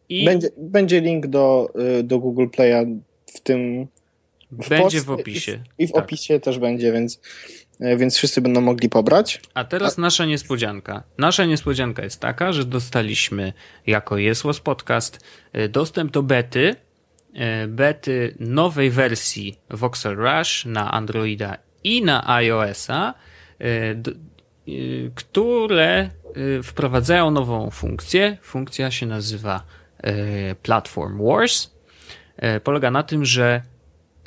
I 0.08 0.24
Będzie, 0.24 0.48
będzie 0.56 1.00
link 1.00 1.26
do, 1.26 1.72
y, 1.98 2.02
do 2.02 2.18
Google 2.18 2.46
Play'a 2.46 2.98
w 3.26 3.40
tym. 3.40 3.86
W 4.50 4.68
będzie 4.68 5.00
w 5.00 5.10
opisie. 5.10 5.52
I 5.52 5.56
w, 5.56 5.60
i 5.78 5.86
w 5.86 5.92
Tak. 5.92 6.04
opisie 6.04 6.40
też 6.40 6.58
będzie, 6.58 6.92
więc, 6.92 7.20
y, 7.80 7.96
więc 7.96 8.16
wszyscy 8.16 8.40
będą 8.40 8.60
mogli 8.60 8.88
pobrać. 8.88 9.40
A 9.54 9.64
teraz 9.64 9.98
nasza 9.98 10.24
niespodzianka. 10.24 11.02
Nasza 11.18 11.44
niespodzianka 11.44 12.04
jest 12.04 12.20
taka, 12.20 12.52
że 12.52 12.64
dostaliśmy 12.64 13.52
jako 13.86 14.18
Jesłos 14.18 14.60
Podcast 14.60 15.18
dostęp 15.68 16.12
do 16.12 16.22
bety, 16.22 16.76
bety 17.68 18.34
nowej 18.40 18.90
wersji 18.90 19.56
Voxel 19.70 20.16
Rush 20.16 20.64
na 20.64 20.92
Androida 20.92 21.56
i 21.84 22.02
na 22.02 22.28
iOS-a, 22.36 23.14
które 25.14 26.10
y, 26.36 26.62
wprowadzają 26.62 27.30
nową 27.30 27.70
funkcję. 27.70 28.38
Funkcja 28.42 28.90
się 28.90 29.06
nazywa 29.06 29.64
y, 30.06 30.54
Platform 30.62 31.24
Wars. 31.24 31.70
Y, 32.56 32.60
Polega 32.60 32.90
na 32.90 33.02
tym, 33.02 33.24
że 33.24 33.62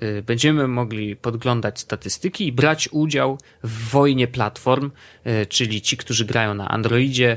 y, 0.04 0.22
będziemy 0.22 0.68
mogli 0.68 1.16
podglądać 1.16 1.80
statystyki 1.80 2.48
i 2.48 2.52
brać 2.52 2.90
udział 2.92 3.38
w 3.64 3.90
wojnie 3.90 4.28
platform, 4.28 4.92
y, 5.28 5.46
czyli 5.46 5.82
ci, 5.82 5.98
którzy 5.98 6.26
grają 6.26 6.54
na 6.54 6.68
Androidzie, 6.68 7.36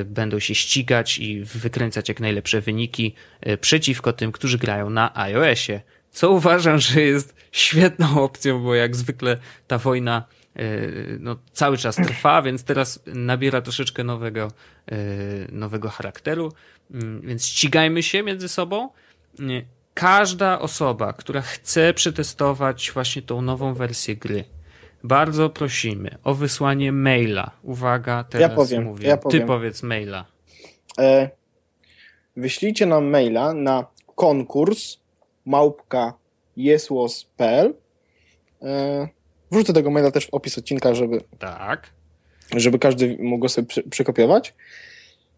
y, 0.00 0.04
będą 0.04 0.38
się 0.38 0.54
ścigać 0.54 1.18
i 1.18 1.44
wykręcać 1.44 2.08
jak 2.08 2.20
najlepsze 2.20 2.60
wyniki 2.60 3.14
y, 3.48 3.56
przeciwko 3.56 4.12
tym, 4.12 4.32
którzy 4.32 4.58
grają 4.58 4.90
na 4.90 5.16
iOSie. 5.16 5.80
Co 6.10 6.30
uważam, 6.30 6.78
że 6.78 7.00
jest 7.00 7.34
świetną 7.52 8.22
opcją, 8.22 8.62
bo 8.62 8.74
jak 8.74 8.96
zwykle 8.96 9.36
ta 9.66 9.78
wojna 9.78 10.24
y, 10.32 10.37
no, 11.20 11.36
cały 11.52 11.76
czas 11.76 11.96
trwa, 11.96 12.42
więc 12.46 12.64
teraz 12.64 13.02
nabiera 13.06 13.60
troszeczkę 13.62 14.04
nowego, 14.04 14.48
y, 14.92 15.48
nowego 15.52 15.88
charakteru. 15.88 16.52
Mm, 16.94 17.20
Więc 17.20 17.46
ścigajmy 17.46 18.02
się 18.02 18.22
między 18.22 18.48
sobą. 18.48 18.88
Nie, 19.38 19.64
Każda 19.94 20.58
osoba, 20.58 21.12
która 21.12 21.40
chce 21.40 21.94
przetestować 21.94 22.90
właśnie 22.94 23.22
tą 23.22 23.42
nową 23.42 23.74
wersję 23.74 24.16
gry, 24.16 24.44
bardzo 25.04 25.50
prosimy 25.50 26.18
o 26.24 26.34
wysłanie 26.34 26.92
maila. 26.92 27.50
Uwaga, 27.62 28.24
teraz 28.24 28.54
powiem, 28.54 28.84
mówię. 28.84 29.08
ja 29.08 29.16
Ty 29.16 29.22
powiem. 29.22 29.46
powiedz 29.46 29.82
maila. 29.82 30.24
E, 30.98 31.30
wyślijcie 32.36 32.86
nam 32.86 33.04
maila 33.10 33.52
na 33.54 33.86
konkurs 34.16 34.98
małpka 35.46 36.14
jesłos.pl 36.56 37.74
e, 38.62 39.08
Wrzucę 39.50 39.72
tego 39.72 39.90
maila 39.90 40.10
też 40.10 40.26
w 40.26 40.34
opis 40.34 40.58
odcinka, 40.58 40.94
żeby, 40.94 41.20
Tak. 41.38 41.90
żeby 42.56 42.78
każdy 42.78 43.16
mógł 43.20 43.42
go 43.42 43.48
sobie 43.48 43.66
przy, 43.66 43.82
przekopiować. 43.82 44.54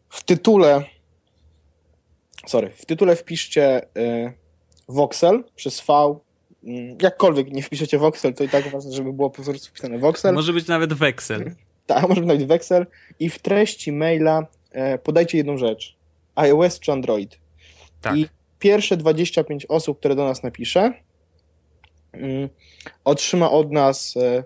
W 0.08 0.24
tytule 0.24 0.84
sorry, 2.46 2.70
w 2.70 2.86
tytule 2.86 3.16
wpiszcie 3.16 3.82
e, 3.96 4.32
Voxel 4.88 5.44
przez 5.56 5.80
V. 5.80 6.18
Mm, 6.64 6.96
Jakkolwiek 7.02 7.52
nie 7.52 7.62
wpiszecie 7.62 7.98
Voxel, 7.98 8.34
to 8.34 8.44
i 8.44 8.48
tak 8.48 8.68
ważne, 8.68 8.92
żeby 8.92 9.12
było 9.12 9.30
po 9.30 9.42
prostu 9.42 9.68
wpisane 9.68 9.98
Voxel. 9.98 10.34
Może 10.34 10.52
być 10.52 10.66
nawet 10.66 10.92
weksel. 10.92 11.54
Tak, 11.86 12.08
może 12.08 12.20
być 12.20 12.28
nawet 12.28 12.46
Wexel. 12.46 12.86
I 13.20 13.30
w 13.30 13.38
treści 13.38 13.92
maila 13.92 14.46
e, 14.72 14.98
podajcie 14.98 15.38
jedną 15.38 15.56
rzecz. 15.56 15.96
iOS 16.34 16.80
czy 16.80 16.92
Android. 16.92 17.38
Tak. 18.00 18.16
I 18.16 18.28
pierwsze 18.58 18.96
25 18.96 19.66
osób, 19.66 19.98
które 19.98 20.14
do 20.14 20.24
nas 20.24 20.42
napisze, 20.42 20.92
otrzyma 23.04 23.50
od 23.50 23.72
nas 23.72 24.16
e, 24.16 24.44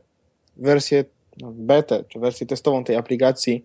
wersję 0.57 1.05
no, 1.41 1.53
betę, 1.55 2.05
czy 2.09 2.19
wersję 2.19 2.47
testową 2.47 2.85
tej 2.85 2.97
aplikacji 2.97 3.65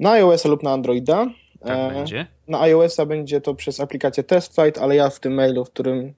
na 0.00 0.10
iOS 0.10 0.44
lub 0.44 0.62
na 0.62 0.72
Androida. 0.72 1.26
Tak 1.60 1.78
E, 1.78 1.94
będzie. 1.94 2.26
Na 2.48 2.60
iOS-a 2.60 3.06
będzie 3.06 3.40
to 3.40 3.54
przez 3.54 3.80
aplikację 3.80 4.24
TestFlight, 4.24 4.78
ale 4.78 4.96
ja 4.96 5.10
w 5.10 5.20
tym 5.20 5.34
mailu, 5.34 5.64
w 5.64 5.70
którym, 5.70 6.14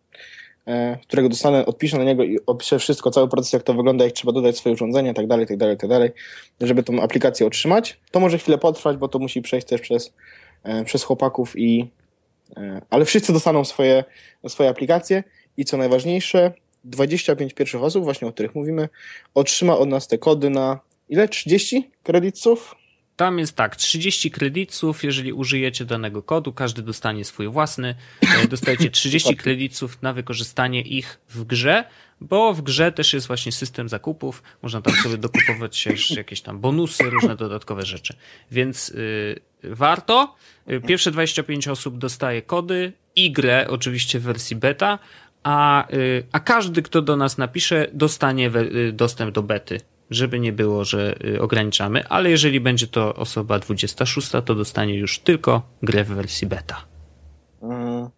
e, 0.67 0.99
którego 1.09 1.29
dostanę, 1.29 1.67
odpiszę 1.67 1.99
na 1.99 2.05
niego 2.05 2.25
i 2.25 2.39
opiszę 2.47 2.79
wszystko, 2.79 3.11
cały 3.11 3.29
proces, 3.29 3.53
jak 3.53 3.63
to 3.63 3.75
wygląda, 3.75 4.05
jak 4.05 4.15
trzeba 4.15 4.33
dodać 4.33 4.57
swoje 4.57 4.73
urządzenie, 4.73 5.15
tak 5.15 5.27
dalej, 5.27 5.47
tak 5.47 5.57
dalej, 5.57 5.77
tak 5.77 5.91
dalej, 5.91 6.11
żeby 6.61 6.83
tą 6.83 7.03
aplikację 7.03 7.47
otrzymać. 7.47 8.01
To 8.11 8.21
może 8.21 8.39
chwilę 8.39 8.59
potrwać, 8.59 8.97
bo 8.97 9.09
to 9.09 9.19
musi 9.19 9.43
przejść 9.43 9.67
też 9.67 9.81
przez, 9.81 10.13
przez 10.85 11.05
chłopaków 11.05 11.59
i 11.59 11.91
ale 12.91 13.05
wszyscy 13.05 13.33
dostaną 13.33 13.65
swoje, 13.65 14.05
swoje 14.49 14.69
aplikacje 14.69 15.25
i 15.57 15.65
co 15.65 15.77
najważniejsze, 15.77 16.53
25 16.85 17.55
pierwszych 17.55 17.83
osób, 17.83 18.05
właśnie 18.05 18.29
o 18.29 18.33
których 18.33 18.55
mówimy, 18.55 18.89
otrzyma 19.35 19.79
od 19.79 19.89
nas 19.89 20.09
te 20.09 20.19
kody 20.19 20.51
na 20.51 20.81
ile? 21.09 21.29
30 21.29 21.91
kredytów? 22.03 22.75
Tam 23.17 23.39
jest 23.39 23.57
tak, 23.57 23.77
30 23.77 24.31
kredytów, 24.31 25.05
jeżeli 25.05 25.33
użyjecie 25.33 25.85
danego 25.85 26.23
kodu, 26.23 26.53
każdy 26.53 26.83
dostanie 26.83 27.25
swój 27.25 27.49
własny. 27.49 27.95
E, 28.43 28.49
Dostajecie 28.49 28.91
30 29.01 29.37
kredytów 29.37 30.03
na 30.03 30.13
wykorzystanie 30.13 30.81
ich 30.81 31.21
w 31.29 31.45
grze, 31.45 31.85
bo 32.21 32.55
w 32.55 32.63
grze 32.63 32.93
też 32.93 33.13
jest 33.13 33.27
właśnie 33.27 33.53
system 33.53 33.89
zakupów. 33.89 34.43
Można 34.63 34.83
tam 34.83 34.95
sobie 34.95 35.17
dokupować 35.17 35.89
jakieś 36.17 36.41
tam 36.41 36.61
bonusy, 36.61 37.05
różne 37.11 37.37
dodatkowe 37.37 37.83
rzeczy. 37.87 38.15
Więc 38.51 38.89
y, 38.89 39.41
warto. 39.63 40.35
Y, 40.71 40.81
Pierwsze 40.81 41.11
25 41.11 41.69
osób 41.69 41.99
dostaje 41.99 42.43
kody 42.43 42.93
i 43.17 43.33
grę, 43.33 43.67
oczywiście 43.71 44.19
w 44.19 44.23
wersji 44.23 44.57
beta, 44.57 44.99
a, 45.43 45.89
y, 45.93 46.27
a 46.33 46.41
każdy, 46.41 46.83
kto 46.83 47.03
do 47.03 47.17
nas 47.17 47.39
napisze, 47.39 47.87
dostanie 47.93 48.51
y, 48.57 48.93
dostęp 48.93 49.35
do 49.35 49.43
bety 49.43 49.81
żeby 50.11 50.41
nie 50.41 50.53
było, 50.53 50.85
że 50.85 51.15
y, 51.25 51.43
ograniczamy, 51.43 52.09
ale 52.09 52.31
jeżeli 52.31 52.61
będzie 52.61 52.87
to 52.87 53.15
osoba 53.15 53.59
26, 53.59 54.31
to 54.31 54.55
dostanie 54.55 54.95
już 54.95 55.19
tylko 55.19 55.63
grę 55.83 56.05
w 56.05 56.09
wersji 56.09 56.47
beta. 56.47 56.77
Mm, 57.63 58.09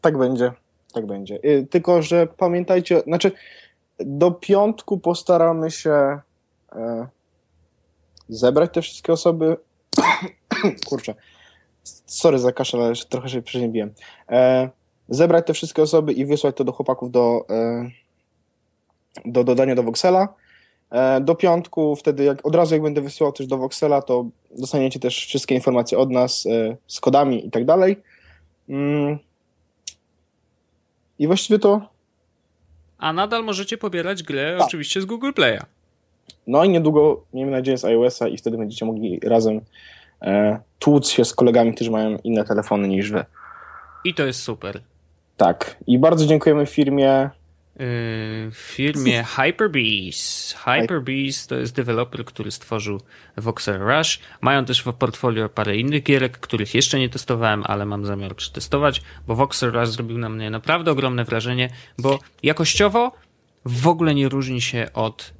tak 0.00 0.18
będzie, 0.18 0.52
tak 0.92 1.06
będzie. 1.06 1.38
Tylko, 1.70 2.02
że 2.02 2.26
pamiętajcie, 2.26 3.00
znaczy 3.00 3.32
do 3.98 4.30
piątku 4.30 4.98
postaramy 4.98 5.70
się 5.70 6.20
e, 6.72 7.06
zebrać 8.28 8.70
te 8.74 8.82
wszystkie 8.82 9.12
osoby. 9.12 9.56
Kurczę, 10.88 11.14
sorry 12.06 12.38
za 12.38 12.52
kaszel, 12.52 12.82
ale 12.82 12.94
trochę 13.08 13.28
się 13.28 13.42
przeziębiłem. 13.42 13.92
E, 14.28 14.70
zebrać 15.10 15.46
te 15.46 15.54
wszystkie 15.54 15.82
osoby 15.82 16.12
i 16.12 16.26
wysłać 16.26 16.56
to 16.56 16.64
do 16.64 16.72
chłopaków 16.72 17.10
do, 17.10 17.46
e, 17.50 17.90
do 19.24 19.44
dodania 19.44 19.74
do 19.74 19.82
Voxela. 19.82 20.28
E, 20.90 21.20
do 21.20 21.34
piątku, 21.34 21.96
wtedy 21.96 22.24
jak, 22.24 22.46
od 22.46 22.54
razu 22.54 22.74
jak 22.74 22.82
będę 22.82 23.00
wysyłał 23.00 23.32
coś 23.32 23.46
do 23.46 23.58
Voxela, 23.58 24.02
to 24.02 24.24
dostaniecie 24.58 25.00
też 25.00 25.26
wszystkie 25.26 25.54
informacje 25.54 25.98
od 25.98 26.10
nas 26.10 26.46
e, 26.46 26.76
z 26.86 27.00
kodami 27.00 27.46
i 27.46 27.50
tak 27.50 27.64
dalej. 27.64 27.96
Mm. 28.68 29.18
I 31.18 31.26
właściwie 31.26 31.58
to, 31.58 31.88
A 32.98 33.12
nadal 33.12 33.44
możecie 33.44 33.78
pobierać 33.78 34.22
grę 34.22 34.54
Tak. 34.58 34.66
oczywiście 34.66 35.00
z 35.00 35.04
Google 35.04 35.30
Play'a. 35.30 35.64
no 36.46 36.64
i 36.64 36.68
niedługo, 36.68 37.24
miejmy 37.32 37.50
nadzieję, 37.52 37.78
z 37.78 37.84
iOS-a 37.84 38.28
i 38.28 38.36
wtedy 38.36 38.58
będziecie 38.58 38.84
mogli 38.86 39.20
razem 39.20 39.60
e, 40.22 40.60
tłuc 40.78 41.08
się 41.10 41.24
z 41.24 41.34
kolegami, 41.34 41.74
którzy 41.74 41.90
mają 41.90 42.16
inne 42.24 42.44
telefony 42.44 42.88
niż 42.88 43.10
wy. 43.10 43.24
I 44.04 44.14
to 44.14 44.26
jest 44.26 44.42
super. 44.42 44.80
Tak. 45.40 45.76
I 45.86 45.98
bardzo 45.98 46.26
dziękujemy 46.26 46.66
firmie. 46.66 47.30
Yy, 47.76 47.86
W 48.50 48.56
firmie 48.56 49.24
Hyperbeast. 49.24 50.54
Hyperbeast 50.54 51.48
to 51.48 51.54
jest 51.56 51.76
deweloper, 51.76 52.24
który 52.24 52.50
stworzył 52.50 53.00
Voxel 53.36 53.80
Rush. 53.80 54.20
Mają 54.40 54.64
też 54.64 54.80
w 54.80 54.92
portfolio 54.92 55.48
parę 55.48 55.76
innych 55.76 56.02
gierek, 56.02 56.38
których 56.38 56.74
jeszcze 56.74 56.98
nie 56.98 57.08
testowałem, 57.08 57.62
ale 57.66 57.86
mam 57.86 58.06
zamiar 58.06 58.36
przetestować, 58.36 59.02
bo 59.26 59.34
Voxel 59.34 59.72
Rush 59.72 59.88
zrobił 59.88 60.18
na 60.18 60.28
mnie 60.28 60.50
naprawdę 60.50 60.90
ogromne 60.90 61.24
wrażenie, 61.24 61.70
bo 61.98 62.18
jakościowo 62.42 63.12
w 63.64 63.88
ogóle 63.88 64.14
nie 64.14 64.28
różni 64.28 64.60
się 64.60 64.88
od, 64.94 65.32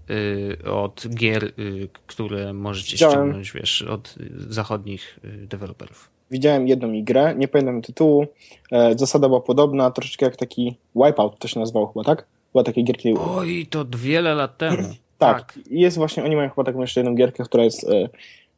yy, 0.65 0.73
od 0.73 1.07
gier, 1.15 1.53
yy, 1.57 1.89
które 2.07 2.53
możecie 2.53 2.93
Widziałem. 2.93 3.15
ściągnąć, 3.15 3.53
wiesz, 3.53 3.83
od 3.83 4.15
zachodnich 4.37 5.19
yy, 5.25 5.47
deweloperów. 5.47 6.10
Widziałem 6.31 6.69
jedną 6.69 6.93
ich 6.93 7.05
grę, 7.05 7.35
nie 7.39 7.49
pamiętam 7.49 7.83
tytułu. 7.83 8.27
E, 8.73 8.99
zasada 8.99 9.29
była 9.29 9.41
podobna, 9.41 9.91
troszeczkę 9.91 10.27
jak 10.27 10.37
taki 10.37 10.77
Wipeout 10.95 11.39
to 11.39 11.49
się 11.49 11.61
nazywało 11.61 11.87
chyba, 11.87 12.05
tak? 12.05 12.27
Była 12.53 12.65
takie 12.65 12.83
gierki. 12.83 13.15
Oj, 13.19 13.67
to 13.71 13.85
wiele 13.97 14.35
lat 14.35 14.59
temu. 14.59 14.89
Tak. 15.19 15.59
I 15.71 15.81
jest 15.81 15.97
właśnie, 15.97 16.25
oni 16.25 16.37
mają 16.37 16.51
chyba 16.51 16.65
taką 16.65 16.81
jeszcze 16.81 17.01
jedną 17.01 17.15
gierkę, 17.15 17.45
która 17.45 17.65
jest 17.65 17.85
e, 17.85 18.09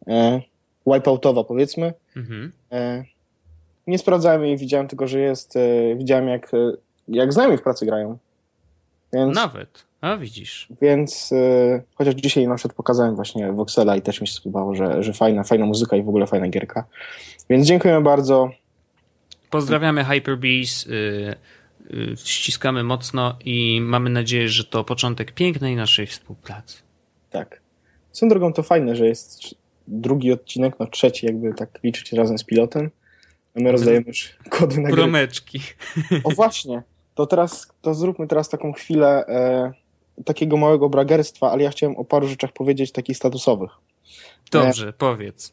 e, 0.07 0.41
wipeoutowa 0.87 1.45
powiedzmy. 1.45 1.93
Mhm. 2.17 2.53
E, 2.73 3.05
nie 3.87 3.99
sprawdzałem 3.99 4.45
jej, 4.45 4.57
widziałem 4.57 4.89
tylko, 4.89 5.07
że 5.07 5.21
jest. 5.21 5.57
E, 5.57 5.97
widziałem 5.97 6.29
jak, 6.29 6.55
e, 6.55 6.73
jak 7.09 7.33
znajomi 7.33 7.57
w 7.57 7.63
pracy 7.63 7.87
grają. 7.87 8.19
Więc, 9.13 9.35
Nawet. 9.35 9.85
A 10.03 10.17
widzisz. 10.17 10.69
więc 10.81 11.33
e, 11.33 11.83
chociaż 11.95 12.15
dzisiaj 12.15 12.49
na 12.49 12.55
przykład 12.55 12.77
pokazałem 12.77 13.15
właśnie 13.15 13.53
Voxela 13.53 13.97
i 13.97 14.03
też 14.03 14.21
mi 14.21 14.27
się 14.27 14.35
spodobało, 14.35 14.75
że, 14.75 15.03
że 15.03 15.13
fajna, 15.13 15.45
fajna 15.45 15.67
muzyka 15.67 15.97
i 15.97 16.03
w 16.03 16.09
ogóle 16.09 16.27
fajna 16.27 16.49
gierka. 16.49 16.85
Więc 17.51 17.67
dziękujemy 17.67 18.01
bardzo. 18.01 18.51
Pozdrawiamy 19.51 20.05
Hyperbeast, 20.05 20.87
y, 20.87 20.91
y, 21.91 22.17
ściskamy 22.17 22.85
mocno 22.85 23.37
i 23.45 23.81
mamy 23.81 24.11
nadzieję, 24.11 24.49
że 24.49 24.65
to 24.65 24.85
początek 24.85 25.33
pięknej 25.33 25.77
naszej 25.77 26.07
współpracy. 26.07 26.83
Tak. 27.31 27.61
Swoją 28.13 28.31
drogą 28.31 28.53
to 28.53 28.63
fajne, 28.63 28.97
że 28.97 29.07
jest 29.07 29.55
drugi 29.89 30.33
odcinek, 30.33 30.75
no 30.79 30.87
trzeci 30.87 31.27
jakby 31.27 31.55
tak 31.55 31.69
liczyć 31.83 32.13
razem 32.13 32.39
z 32.39 32.45
pilotem. 32.45 32.91
A 33.57 33.61
my 33.61 33.73
rozdajemy 33.73 34.05
już 34.07 34.37
kody 34.51 34.81
na 34.81 34.89
gry. 34.89 34.97
Promeczki. 34.97 35.61
O 36.25 36.31
właśnie, 36.31 36.83
to 37.15 37.27
teraz, 37.27 37.73
to 37.83 37.95
zróbmy 37.95 38.27
teraz 38.29 38.49
taką 38.49 38.73
chwilę 38.73 39.27
e, 39.27 39.82
takiego 40.25 40.57
małego 40.57 40.89
bragerstwa, 40.89 41.51
ale 41.51 41.63
ja 41.63 41.71
chciałem 41.71 41.97
o 41.97 42.05
paru 42.05 42.29
rzeczach 42.29 42.53
powiedzieć 42.53 42.93
takich 42.93 43.17
statusowych. 43.17 43.71
Dobrze, 44.51 44.93
powiedz. 44.93 45.53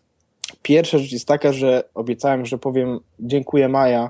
Pierwsza 0.61 0.97
rzecz 0.97 1.11
jest 1.11 1.27
taka, 1.27 1.53
że 1.53 1.83
obiecałem, 1.93 2.45
że 2.45 2.57
powiem 2.57 2.99
dziękuję 3.19 3.69
Maja 3.69 4.09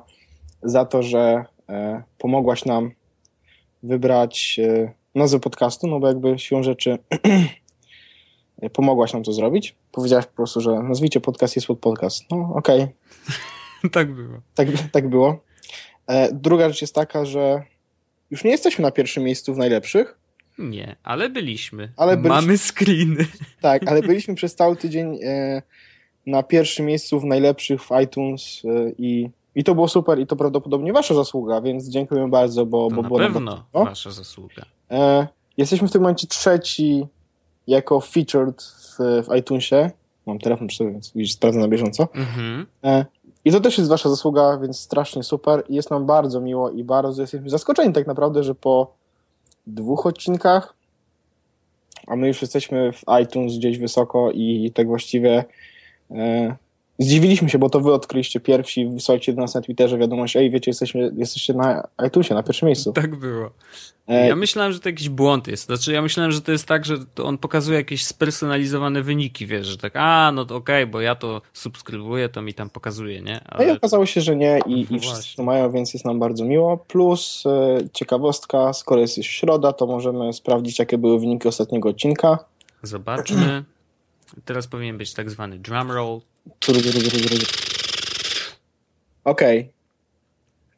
za 0.64 0.86
to, 0.86 1.04
że 1.04 1.46
e, 1.70 2.04
pomogłaś 2.18 2.66
nam 2.66 2.92
wybrać 3.84 4.60
e, 4.64 4.94
nazwę 5.16 5.40
podcastu, 5.40 5.88
no 5.88 6.00
bo 6.00 6.08
jakby 6.08 6.40
siłą 6.40 6.64
rzeczy 6.64 6.98
pomogłaś 8.74 9.14
nam 9.14 9.24
to 9.24 9.34
zrobić. 9.34 9.76
Powiedziałaś 9.92 10.26
po 10.26 10.36
prostu, 10.36 10.62
że 10.62 10.72
nazwijcie 10.84 11.22
podcast 11.22 11.56
jest 11.56 11.68
pod 11.68 11.80
podcast. 11.80 12.24
No 12.32 12.52
okej, 12.56 12.88
tak 13.92 14.14
było. 14.14 14.38
tak, 14.56 14.68
tak 14.92 15.10
było. 15.10 15.40
E, 16.08 16.34
druga 16.34 16.70
rzecz 16.70 16.82
jest 16.82 16.96
taka, 16.96 17.26
że 17.26 17.64
już 18.32 18.44
nie 18.44 18.52
jesteśmy 18.52 18.82
na 18.82 18.92
pierwszym 18.92 19.24
miejscu 19.24 19.54
w 19.54 19.58
najlepszych, 19.58 20.19
Nie, 20.60 20.96
ale 21.04 21.30
byliśmy. 21.30 21.92
Ale 21.98 22.18
byliśmy- 22.18 22.42
Mamy 22.42 22.58
screeny. 22.58 23.26
tak, 23.62 23.88
ale 23.88 24.02
byliśmy 24.02 24.36
przez 24.36 24.56
cały 24.56 24.76
tydzień 24.76 25.20
e, 25.24 25.62
na 26.26 26.44
pierwszym 26.44 26.86
miejscu 26.86 27.20
w 27.20 27.26
najlepszych 27.26 27.82
w 27.84 27.90
iTunes 28.04 28.62
e, 28.66 28.92
i, 28.98 29.30
i 29.56 29.64
to 29.64 29.76
było 29.76 29.88
super 29.88 30.20
i 30.20 30.28
to 30.28 30.36
prawdopodobnie 30.36 30.94
wasza 30.94 31.14
zasługa, 31.14 31.62
więc 31.62 31.90
dziękujemy 31.90 32.30
bardzo, 32.30 32.66
bo, 32.66 32.90
To 32.90 32.96
bo 32.96 33.02
na 33.02 33.08
było 33.08 33.20
pewno 33.20 33.42
bardzo- 33.74 33.90
wasza 33.90 34.12
zasługa. 34.12 34.66
E, 34.92 35.28
jesteśmy 35.58 35.88
w 35.88 35.92
tym 35.92 36.02
momencie 36.02 36.28
trzeci 36.28 37.08
jako 37.68 38.02
featured 38.02 38.64
w, 38.64 39.24
w 39.28 39.36
iTunesie. 39.38 39.92
Mam 40.26 40.40
telefon 40.40 40.68
przy 40.68 40.78
sobie, 40.78 40.92
więc 40.92 41.12
widzisz, 41.16 41.34
sprawdzę 41.34 41.60
na 41.60 41.68
bieżąco. 41.68 42.08
Mhm. 42.16 42.66
I 43.46 43.52
to 43.52 43.60
też 43.60 43.78
jest 43.78 43.90
wasza 43.90 44.10
zasługa, 44.10 44.58
więc 44.62 44.80
strasznie 44.80 45.24
super. 45.24 45.64
Jest 45.70 45.92
nam 45.92 46.06
bardzo 46.06 46.42
miło 46.42 46.70
i 46.72 46.84
bardzo 46.84 47.22
jesteśmy 47.22 47.50
zaskoczeni 47.50 47.94
tak 47.94 48.08
naprawdę, 48.08 48.44
że 48.44 48.56
po 48.56 48.94
dwóch 49.68 50.06
odcinkach, 50.06 50.76
a 52.08 52.16
my 52.16 52.28
już 52.28 52.42
jesteśmy 52.42 52.92
w 52.92 53.04
iTunes 53.24 53.58
gdzieś 53.58 53.78
wysoko 53.78 54.32
i 54.32 54.72
tak 54.76 54.88
właściwie 54.88 55.46
e, 56.12 56.56
zdziwiliśmy 57.00 57.50
się, 57.50 57.60
bo 57.60 57.70
to 57.70 57.80
wy 57.80 57.94
odkryliście 57.94 58.40
pierwsi, 58.40 58.86
wysłaliście 58.88 59.34
do 59.34 59.42
nas 59.42 59.56
na 59.56 59.62
Twitterze 59.62 59.98
wiadomość, 59.98 60.36
ej, 60.36 60.52
wiecie, 60.52 60.72
jesteśmy, 60.72 61.12
jesteście 61.18 61.54
na 61.54 61.88
iTunesie, 62.08 62.34
na 62.36 62.44
pierwszym 62.44 62.66
miejscu. 62.66 62.94
Tak 62.94 63.16
było. 63.16 63.50
E, 64.08 64.28
Ja 64.28 64.36
myślałem, 64.36 64.74
że 64.74 64.80
to 64.80 64.90
jakiś 64.90 65.10
błąd 65.10 65.48
jest. 65.48 65.66
Znaczy, 65.66 65.94
ja 65.94 66.02
myślałem, 66.02 66.32
że 66.32 66.42
to 66.42 66.52
jest 66.52 66.66
tak, 66.66 66.86
że 66.86 66.98
to 67.16 67.26
on 67.26 67.38
pokazuje 67.38 67.78
jakieś 67.78 68.06
spersonalizowane 68.06 69.02
wyniki, 69.02 69.46
wiesz, 69.46 69.68
że 69.68 69.78
tak, 69.78 69.94
a, 69.96 70.32
no 70.32 70.46
to 70.46 70.56
okej, 70.56 70.88
bo 70.88 71.02
ja 71.02 71.16
to 71.16 71.42
subskrybuję, 71.54 72.30
to 72.30 72.42
mi 72.42 72.54
tam 72.54 72.70
pokazuje, 72.70 73.22
nie? 73.22 73.42
No 73.52 73.60
i 73.60 73.64
Ale 73.64 73.74
okazało 73.78 74.06
się, 74.06 74.22
że 74.22 74.36
nie 74.36 74.60
i, 74.66 74.72
No 74.90 74.98
i 74.98 75.00
wszyscy 75.00 75.08
właśnie. 75.16 75.36
to 75.38 75.44
mają, 75.44 75.72
więc 75.72 75.94
jest 75.94 76.06
nam 76.06 76.20
bardzo 76.20 76.46
miło. 76.46 76.78
Plus 76.78 77.44
e, 77.46 77.78
ciekawostka, 77.94 78.74
skoro 78.74 79.02
jest 79.02 79.18
już 79.18 79.28
środa, 79.28 79.74
to 79.74 79.88
możemy 79.88 80.34
sprawdzić, 80.34 80.80
jakie 80.80 80.98
były 80.98 81.20
wyniki 81.20 81.48
ostatniego 81.48 81.90
odcinka. 81.90 82.40
zobaczmy. 82.84 83.64
Teraz 84.46 84.68
powinien 84.68 84.98
być 84.98 85.14
tak 85.14 85.30
zwany 85.30 85.58
drum 85.60 85.92
Okej. 89.24 89.60
Okay. 89.60 89.74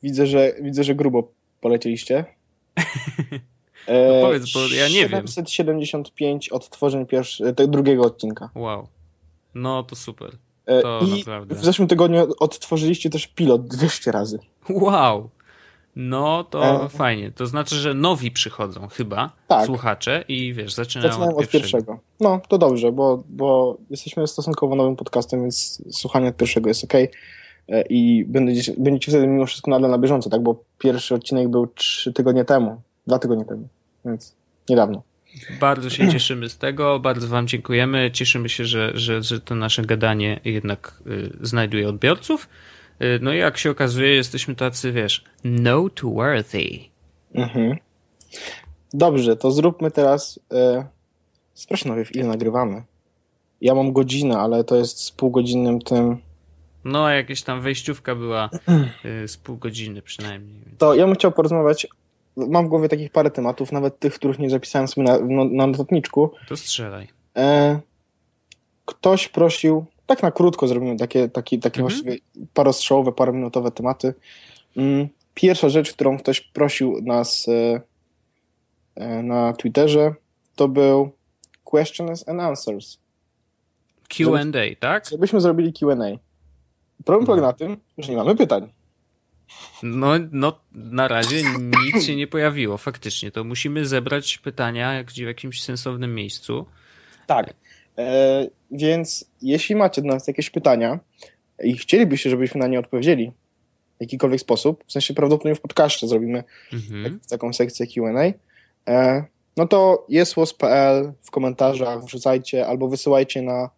Widzę, 0.03 0.27
że 0.27 0.53
widzę, 0.61 0.83
że 0.83 0.95
grubo 0.95 1.31
polecieliście. 1.61 2.25
E, 3.87 4.07
no 4.07 4.27
powiedz, 4.27 4.53
bo 4.53 4.59
ja 4.59 4.87
nie 4.87 4.93
775 4.93 6.49
wiem. 6.49 6.57
odtworzeń 6.57 7.05
pierwszy, 7.05 7.53
tego 7.53 7.67
drugiego 7.67 8.03
odcinka. 8.03 8.49
Wow. 8.55 8.87
No 9.55 9.83
to 9.83 9.95
super. 9.95 10.37
E, 10.65 10.81
to 10.81 11.01
I 11.07 11.19
naprawdę. 11.19 11.55
w 11.55 11.65
zeszłym 11.65 11.87
tygodniu 11.87 12.33
odtworzyliście 12.39 13.09
też 13.09 13.27
pilot 13.27 13.67
200 13.67 14.11
razy. 14.11 14.39
Wow. 14.69 15.29
No 15.95 16.43
to 16.43 16.85
e... 16.85 16.89
fajnie. 16.89 17.31
To 17.31 17.45
znaczy, 17.45 17.75
że 17.75 17.93
nowi 17.93 18.31
przychodzą 18.31 18.87
chyba 18.87 19.31
tak. 19.47 19.65
słuchacze 19.65 20.25
i 20.27 20.53
wiesz, 20.53 20.73
zaczynają, 20.73 21.11
zaczynają 21.11 21.35
od, 21.35 21.49
pierwszego. 21.49 21.77
od 21.77 21.87
pierwszego. 21.87 21.99
No 22.19 22.41
to 22.47 22.57
dobrze, 22.57 22.91
bo, 22.91 23.23
bo 23.29 23.77
jesteśmy 23.89 24.27
stosunkowo 24.27 24.75
nowym 24.75 24.95
podcastem, 24.95 25.41
więc 25.41 25.83
słuchanie 25.91 26.29
od 26.29 26.37
pierwszego 26.37 26.69
jest 26.69 26.83
ok. 26.83 26.93
E, 26.93 27.09
I 27.89 28.25
będziecie, 28.25 28.73
będziecie 28.77 29.11
wtedy 29.11 29.27
mimo 29.27 29.45
wszystko 29.45 29.71
nadal 29.71 29.91
na 29.91 29.97
bieżąco, 29.97 30.29
tak? 30.29 30.41
Bo 30.43 30.63
pierwszy 30.77 31.15
odcinek 31.15 31.49
był 31.49 31.67
trzy 31.67 32.13
tygodnie 32.13 32.45
temu, 32.45 32.81
dwa 33.07 33.19
tygodnie 33.19 33.45
temu, 33.45 33.67
więc 34.05 34.35
niedawno. 34.69 35.03
Bardzo 35.59 35.89
się 35.89 36.07
cieszymy 36.13 36.49
z 36.49 36.57
tego, 36.57 36.99
bardzo 36.99 37.27
Wam 37.27 37.47
dziękujemy. 37.47 38.11
Cieszymy 38.11 38.49
się, 38.49 38.65
że, 38.65 38.91
że, 38.93 39.23
że 39.23 39.39
to 39.39 39.55
nasze 39.55 39.81
gadanie 39.81 40.39
jednak 40.45 41.01
y, 41.07 41.37
znajduje 41.41 41.89
odbiorców. 41.89 42.49
Y, 43.01 43.19
no 43.21 43.33
i 43.33 43.37
jak 43.37 43.57
się 43.57 43.71
okazuje, 43.71 44.15
jesteśmy 44.15 44.55
tacy, 44.55 44.91
wiesz, 44.91 45.23
noteworthy. 45.43 46.79
Mhm. 47.33 47.77
Dobrze, 48.93 49.35
to 49.35 49.51
zróbmy 49.51 49.91
teraz. 49.91 50.39
Y, 50.53 50.85
Sprawdź 51.53 51.83
w 51.83 52.15
ile 52.15 52.27
nagrywamy. 52.27 52.83
Ja 53.61 53.75
mam 53.75 53.93
godzinę, 53.93 54.39
ale 54.39 54.63
to 54.63 54.75
jest 54.75 55.03
z 55.03 55.11
półgodzinnym 55.11 55.81
tym. 55.81 56.17
No, 56.83 57.09
jakaś 57.09 57.41
tam 57.41 57.61
wejściówka 57.61 58.15
była 58.15 58.49
y, 59.05 59.27
z 59.27 59.37
pół 59.37 59.57
godziny 59.57 60.01
przynajmniej. 60.01 60.61
To 60.77 60.95
ja 60.95 61.05
bym 61.05 61.15
chciał 61.15 61.31
porozmawiać 61.31 61.87
mam 62.37 62.65
w 62.65 62.69
głowie 62.69 62.89
takich 62.89 63.11
parę 63.11 63.31
tematów, 63.31 63.71
nawet 63.71 63.99
tych, 63.99 64.13
których 64.13 64.39
nie 64.39 64.49
zapisałem 64.49 64.87
sobie 64.87 65.07
na, 65.07 65.19
no, 65.19 65.45
na 65.45 65.67
notatniczku. 65.67 66.31
To 66.47 66.57
strzelaj. 66.57 67.07
E, 67.37 67.79
ktoś 68.85 69.27
prosił, 69.27 69.85
tak 70.15 70.23
na 70.23 70.31
krótko 70.31 70.67
zrobimy 70.67 70.97
takie, 70.97 71.29
takie, 71.29 71.57
takie 71.57 71.81
mhm. 71.81 71.89
właściwie 71.89 72.17
parostrzałowe, 72.53 73.11
parominutowe 73.11 73.71
tematy. 73.71 74.13
Mm, 74.77 75.07
pierwsza 75.33 75.69
rzecz, 75.69 75.93
którą 75.93 76.17
ktoś 76.17 76.41
prosił 76.41 77.01
nas 77.01 77.47
e, 77.47 77.81
e, 78.95 79.23
na 79.23 79.53
Twitterze, 79.53 80.13
to 80.55 80.67
był 80.67 81.11
questions 81.63 82.29
and 82.29 82.41
answers. 82.41 82.97
Q&A, 84.09 84.75
tak? 84.79 85.09
Żebyśmy 85.09 85.41
zrobili 85.41 85.73
Q&A. 85.73 86.17
Problem 87.05 87.25
polega 87.25 87.47
na 87.47 87.53
tym, 87.53 87.77
że 87.97 88.11
nie 88.11 88.17
mamy 88.17 88.35
pytań. 88.35 88.69
No, 89.83 90.11
no, 90.31 90.59
na 90.71 91.07
razie 91.07 91.43
nic 91.85 92.05
się 92.05 92.15
nie 92.15 92.27
pojawiło, 92.27 92.77
faktycznie. 92.77 93.31
To 93.31 93.43
musimy 93.43 93.85
zebrać 93.85 94.37
pytania 94.37 95.03
w 95.03 95.17
jakimś 95.17 95.63
sensownym 95.63 96.15
miejscu. 96.15 96.65
Tak. 97.27 97.53
Więc 98.71 99.25
jeśli 99.41 99.75
macie 99.75 100.01
do 100.01 100.07
nas 100.07 100.27
jakieś 100.27 100.49
pytania 100.49 100.99
i 101.63 101.77
chcielibyście, 101.77 102.29
żebyśmy 102.29 102.59
na 102.59 102.67
nie 102.67 102.79
odpowiedzieli 102.79 103.31
w 103.97 104.01
jakikolwiek 104.01 104.41
sposób, 104.41 104.83
w 104.87 104.91
sensie 104.91 105.13
prawdopodobnie 105.13 105.55
w 105.55 105.61
podcaście 105.61 106.07
zrobimy 106.07 106.43
mhm. 106.73 107.19
taką 107.29 107.53
sekcję 107.53 107.87
Q&A, 107.87 108.33
e, 108.91 109.23
no 109.57 109.67
to 109.67 110.05
jesłos.pl 110.09 111.13
w 111.21 111.31
komentarzach 111.31 112.05
wrzucajcie 112.05 112.67
albo 112.67 112.87
wysyłajcie 112.87 113.41
na 113.41 113.69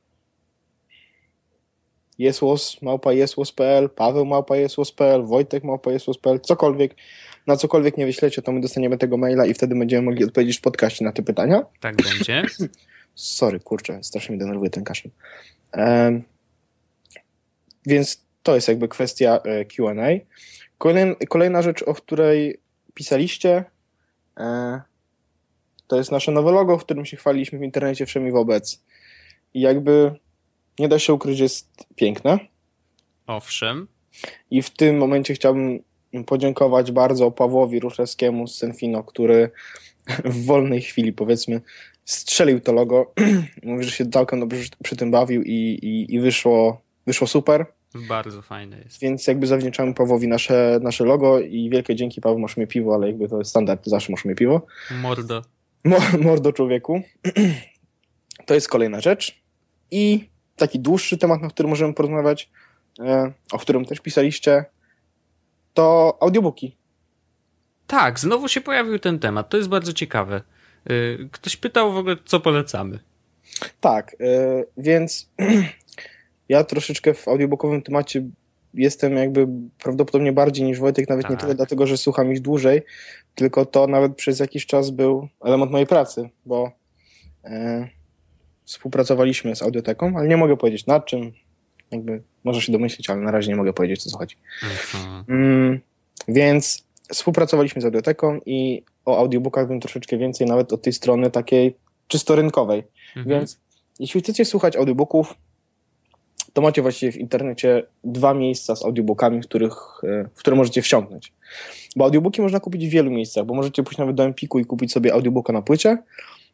jesłos, 2.20 2.82
małpa 2.82 3.14
jesłos.pl, 3.14 3.90
Paweł 3.90 4.26
małpa 4.26 4.58
jesłos.pl, 4.58 5.24
Wojtek 5.24 5.64
małpa 5.64 5.92
jesłos.pl, 5.92 6.40
cokolwiek, 6.40 6.96
na 7.48 7.58
cokolwiek 7.58 7.98
nie 7.98 8.06
wyślecie, 8.06 8.42
to 8.42 8.52
my 8.52 8.62
dostaniemy 8.62 8.98
tego 8.98 9.18
maila 9.18 9.46
i 9.46 9.54
wtedy 9.54 9.76
będziemy 9.76 10.02
mogli 10.02 10.26
odpowiedzieć 10.26 10.58
w 10.58 10.62
podcaście 10.62 11.06
na 11.06 11.12
te 11.12 11.24
pytania. 11.24 11.66
Tak 11.80 11.96
będzie. 11.96 12.44
Sorry, 13.16 13.60
kurczę, 13.60 14.04
strasznie 14.04 14.36
mnie 14.36 14.46
denerwuje 14.46 14.70
ten 14.70 14.84
kaszel. 14.84 15.12
Um, 15.78 16.24
więc 17.86 18.26
to 18.44 18.56
jest 18.56 18.68
jakby 18.68 18.88
kwestia 18.88 19.40
e, 19.44 19.66
Q&A. 19.66 20.08
Kolejna, 20.78 21.16
kolejna 21.30 21.62
rzecz, 21.62 21.84
o 21.84 21.94
której 21.94 22.60
pisaliście, 22.94 23.64
e, 24.38 24.82
to 25.88 25.98
jest 25.98 26.12
nasze 26.12 26.32
nowe 26.32 26.52
logo, 26.52 26.78
w 26.78 26.84
którym 26.84 27.06
się 27.06 27.18
chwaliliśmy 27.18 27.60
w 27.60 27.64
internecie 27.64 28.06
wszemi 28.06 28.32
wobec. 28.32 28.84
I 29.54 29.62
jakby 29.62 30.12
nie 30.80 30.88
da 30.88 31.00
się 31.00 31.14
ukryć, 31.14 31.40
jest 31.40 31.86
piękne. 31.96 32.40
Owszem. 33.28 33.88
I 34.52 34.62
w 34.62 34.70
tym 34.70 34.98
momencie 34.98 35.34
chciałbym 35.34 35.84
podziękować 36.26 36.92
bardzo 36.92 37.32
Pawłowi 37.32 37.80
Ruszewskiemu 37.80 38.48
z 38.48 38.58
Senfino, 38.58 39.04
który 39.04 39.52
w 40.26 40.46
wolnej 40.46 40.82
chwili, 40.82 41.14
powiedzmy, 41.14 41.62
strzelił 42.06 42.60
to 42.60 42.74
logo. 42.74 43.14
Mówi, 43.64 43.84
że 43.84 43.92
się 43.92 44.10
całkiem 44.10 44.40
dobrze 44.40 44.64
przy 44.84 44.96
tym 44.96 45.12
bawił 45.12 45.44
i, 45.44 45.54
i, 45.82 46.16
i 46.16 46.20
wyszło, 46.20 46.82
wyszło 47.08 47.28
super. 47.28 47.66
Bardzo 48.08 48.42
fajne 48.42 48.78
jest. 48.78 49.00
Więc 49.00 49.28
jakby 49.28 49.48
zawdzięczamy 49.48 49.94
Pawłowi 49.94 50.28
nasze, 50.28 50.80
nasze 50.82 51.04
logo 51.06 51.40
i 51.40 51.70
wielkie 51.70 51.96
dzięki 51.96 52.22
Paweł, 52.22 52.40
masz 52.40 52.58
mnie 52.58 52.68
piwo, 52.68 52.96
ale 52.96 53.08
jakby 53.08 53.30
to 53.30 53.38
jest 53.38 53.50
standard, 53.50 53.86
zawsze 53.86 54.12
masz 54.12 54.26
mnie 54.26 54.36
piwo. 54.36 54.66
Mordo. 54.92 55.42
Mo, 55.84 55.98
mordo 56.26 56.54
człowieku. 56.54 57.02
to 58.46 58.54
jest 58.54 58.70
kolejna 58.70 59.02
rzecz. 59.02 59.42
I 59.92 60.30
taki 60.56 60.80
dłuższy 60.80 61.18
temat, 61.18 61.42
na 61.42 61.50
który 61.50 61.70
możemy 61.70 61.94
porozmawiać, 61.94 62.50
e, 63.00 63.34
o 63.52 63.60
którym 63.60 63.86
też 63.86 64.00
pisaliście, 64.00 64.66
to 65.74 66.18
audiobooki. 66.22 66.78
Tak, 67.88 68.20
znowu 68.20 68.48
się 68.48 68.62
pojawił 68.62 69.00
ten 69.00 69.20
temat. 69.20 69.50
To 69.50 69.58
jest 69.58 69.70
bardzo 69.70 69.94
ciekawe. 69.94 70.42
E, 70.86 70.90
ktoś 71.32 71.58
pytał 71.58 71.94
w 71.94 71.98
ogóle, 71.98 72.16
co 72.26 72.40
polecamy. 72.40 73.00
Tak, 73.82 74.16
e, 74.20 74.64
więc 74.78 75.30
ja 76.50 76.64
troszeczkę 76.64 77.14
w 77.14 77.28
audiobookowym 77.28 77.82
temacie 77.82 78.24
jestem 78.74 79.18
jakby 79.18 79.48
prawdopodobnie 79.84 80.34
bardziej 80.34 80.66
niż 80.66 80.80
Wojtek, 80.80 81.10
nawet 81.10 81.24
tak. 81.24 81.32
nie 81.32 81.38
tyle 81.38 81.56
dlatego, 81.56 81.88
że 81.88 81.98
słucham 81.98 82.32
ich 82.32 82.42
dłużej, 82.42 82.82
tylko 83.36 83.66
to 83.66 83.88
nawet 83.88 84.16
przez 84.16 84.40
jakiś 84.40 84.66
czas 84.66 84.90
był 84.90 85.28
element 85.42 85.72
mojej 85.72 85.88
pracy, 85.88 86.30
bo 86.46 86.72
współpracowaliśmy 88.66 89.56
z 89.56 89.62
audioteką, 89.62 90.14
ale 90.18 90.28
nie 90.28 90.38
mogę 90.38 90.58
powiedzieć 90.58 90.86
nad 90.86 91.06
czym. 91.06 91.32
Jakby 91.92 92.22
może 92.44 92.62
się 92.62 92.72
domyślić, 92.72 93.10
ale 93.10 93.22
na 93.22 93.32
razie 93.32 93.50
nie 93.50 93.56
mogę 93.56 93.74
powiedzieć, 93.74 94.04
co 94.04 94.18
chodzi. 94.18 94.36
Mhm. 94.64 95.26
Mm, 95.30 95.80
więc 96.28 96.84
współpracowaliśmy 97.10 97.82
z 97.82 97.86
audioteką 97.86 98.40
i 98.46 98.84
o 99.06 99.18
audiobookach 99.18 99.70
wiem 99.70 99.80
troszeczkę 99.80 100.18
więcej, 100.18 100.48
nawet 100.48 100.74
od 100.74 100.82
tej 100.82 100.94
strony 100.94 101.32
takiej 101.32 101.76
czysto 102.08 102.36
rynkowej. 102.36 102.84
Mhm. 103.16 103.40
Więc 103.40 103.60
jeśli 104.00 104.22
chcecie 104.22 104.46
słuchać 104.46 104.76
audiobooków, 104.76 105.36
to 106.54 106.62
macie 106.62 106.82
właściwie 106.82 107.12
w 107.12 107.18
internecie 107.18 107.84
dwa 108.04 108.34
miejsca 108.34 108.76
z 108.76 108.86
audiobookami, 108.86 109.42
w, 109.42 109.46
których, 109.46 109.74
e, 110.04 110.30
w 110.36 110.40
które 110.40 110.56
możecie 110.56 110.82
wsiąknąć. 110.82 111.34
Bo 111.96 112.06
audiobooki 112.06 112.42
można 112.42 112.60
kupić 112.60 112.88
w 112.88 112.90
wielu 112.90 113.12
miejscach, 113.12 113.46
bo 113.46 113.54
możecie 113.54 113.84
pójść 113.84 113.98
nawet 113.98 114.16
do 114.16 114.24
Empiku 114.24 114.60
i 114.60 114.66
kupić 114.66 114.92
sobie 114.92 115.14
audiobooka 115.14 115.54
na 115.54 115.62
płycie, 115.62 115.98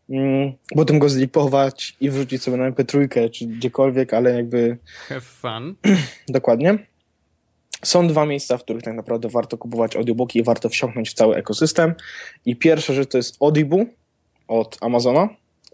mm, 0.09 0.53
potem 0.75 0.99
go 0.99 1.09
zlipować 1.09 1.95
i 2.01 2.09
wrzucić 2.09 2.43
sobie 2.43 2.57
na 2.57 2.71
MP3 2.71 3.29
czy 3.31 3.45
gdziekolwiek, 3.45 4.13
ale 4.13 4.35
jakby... 4.35 4.77
Have 5.07 5.21
fun. 5.21 5.75
Dokładnie. 6.27 6.88
Są 7.83 8.07
dwa 8.07 8.25
miejsca, 8.25 8.57
w 8.57 8.63
których 8.63 8.83
tak 8.83 8.93
naprawdę 8.93 9.29
warto 9.29 9.57
kupować 9.57 9.95
audiobooki 9.95 10.39
i 10.39 10.43
warto 10.43 10.69
wsiąknąć 10.69 11.09
w 11.09 11.13
cały 11.13 11.35
ekosystem. 11.35 11.93
I 12.45 12.55
pierwsza 12.55 12.93
rzecz 12.93 13.09
to 13.09 13.17
jest 13.17 13.37
Audible 13.41 13.85
od 14.47 14.77
Amazona, 14.81 15.29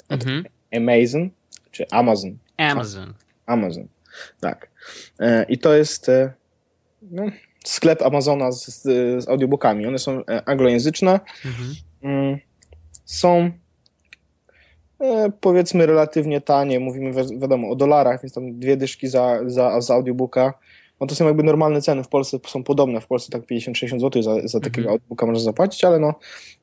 od 0.09 0.23
mhm. 0.23 0.43
Amazon, 0.73 1.29
czy 1.71 1.85
Amazon. 1.91 2.37
Amazon. 2.57 3.13
Amazon, 3.45 3.87
tak. 4.39 4.69
E, 5.19 5.45
I 5.49 5.57
to 5.57 5.73
jest 5.73 6.09
e, 6.09 6.33
no, 7.01 7.23
sklep 7.65 8.01
Amazona 8.01 8.51
z, 8.51 8.81
z, 8.81 9.29
audiobookami. 9.29 9.87
One 9.87 9.99
są 9.99 10.25
e, 10.25 10.49
anglojęzyczne. 10.49 11.19
Mhm. 11.45 11.75
Mm, 12.03 12.37
są 13.05 13.51
powiedzmy 15.41 15.85
relatywnie 15.85 16.41
tanie, 16.41 16.79
mówimy 16.79 17.11
wi 17.11 17.39
wiadomo 17.39 17.69
o 17.69 17.75
dolarach, 17.75 18.21
więc 18.21 18.33
tam 18.33 18.59
dwie 18.59 18.77
dyszki 18.77 19.07
za, 19.07 19.39
za, 19.45 19.81
za 19.81 19.93
audiobooka. 19.93 20.53
No 21.01 21.07
to 21.07 21.15
są 21.15 21.25
jakby 21.25 21.43
normalne 21.43 21.81
ceny, 21.81 22.03
w 22.03 22.07
Polsce 22.07 22.37
są 22.47 22.63
podobne, 22.63 23.01
w 23.01 23.07
Polsce 23.07 23.31
tak 23.31 23.41
50-60 23.41 23.99
zł 23.99 24.23
za, 24.23 24.47
za 24.47 24.59
takiego 24.59 24.81
mhm. 24.81 24.91
audiobooka 24.91 25.25
można 25.25 25.43
zapłacić, 25.43 25.83
ale 25.83 25.99
no 25.99 26.13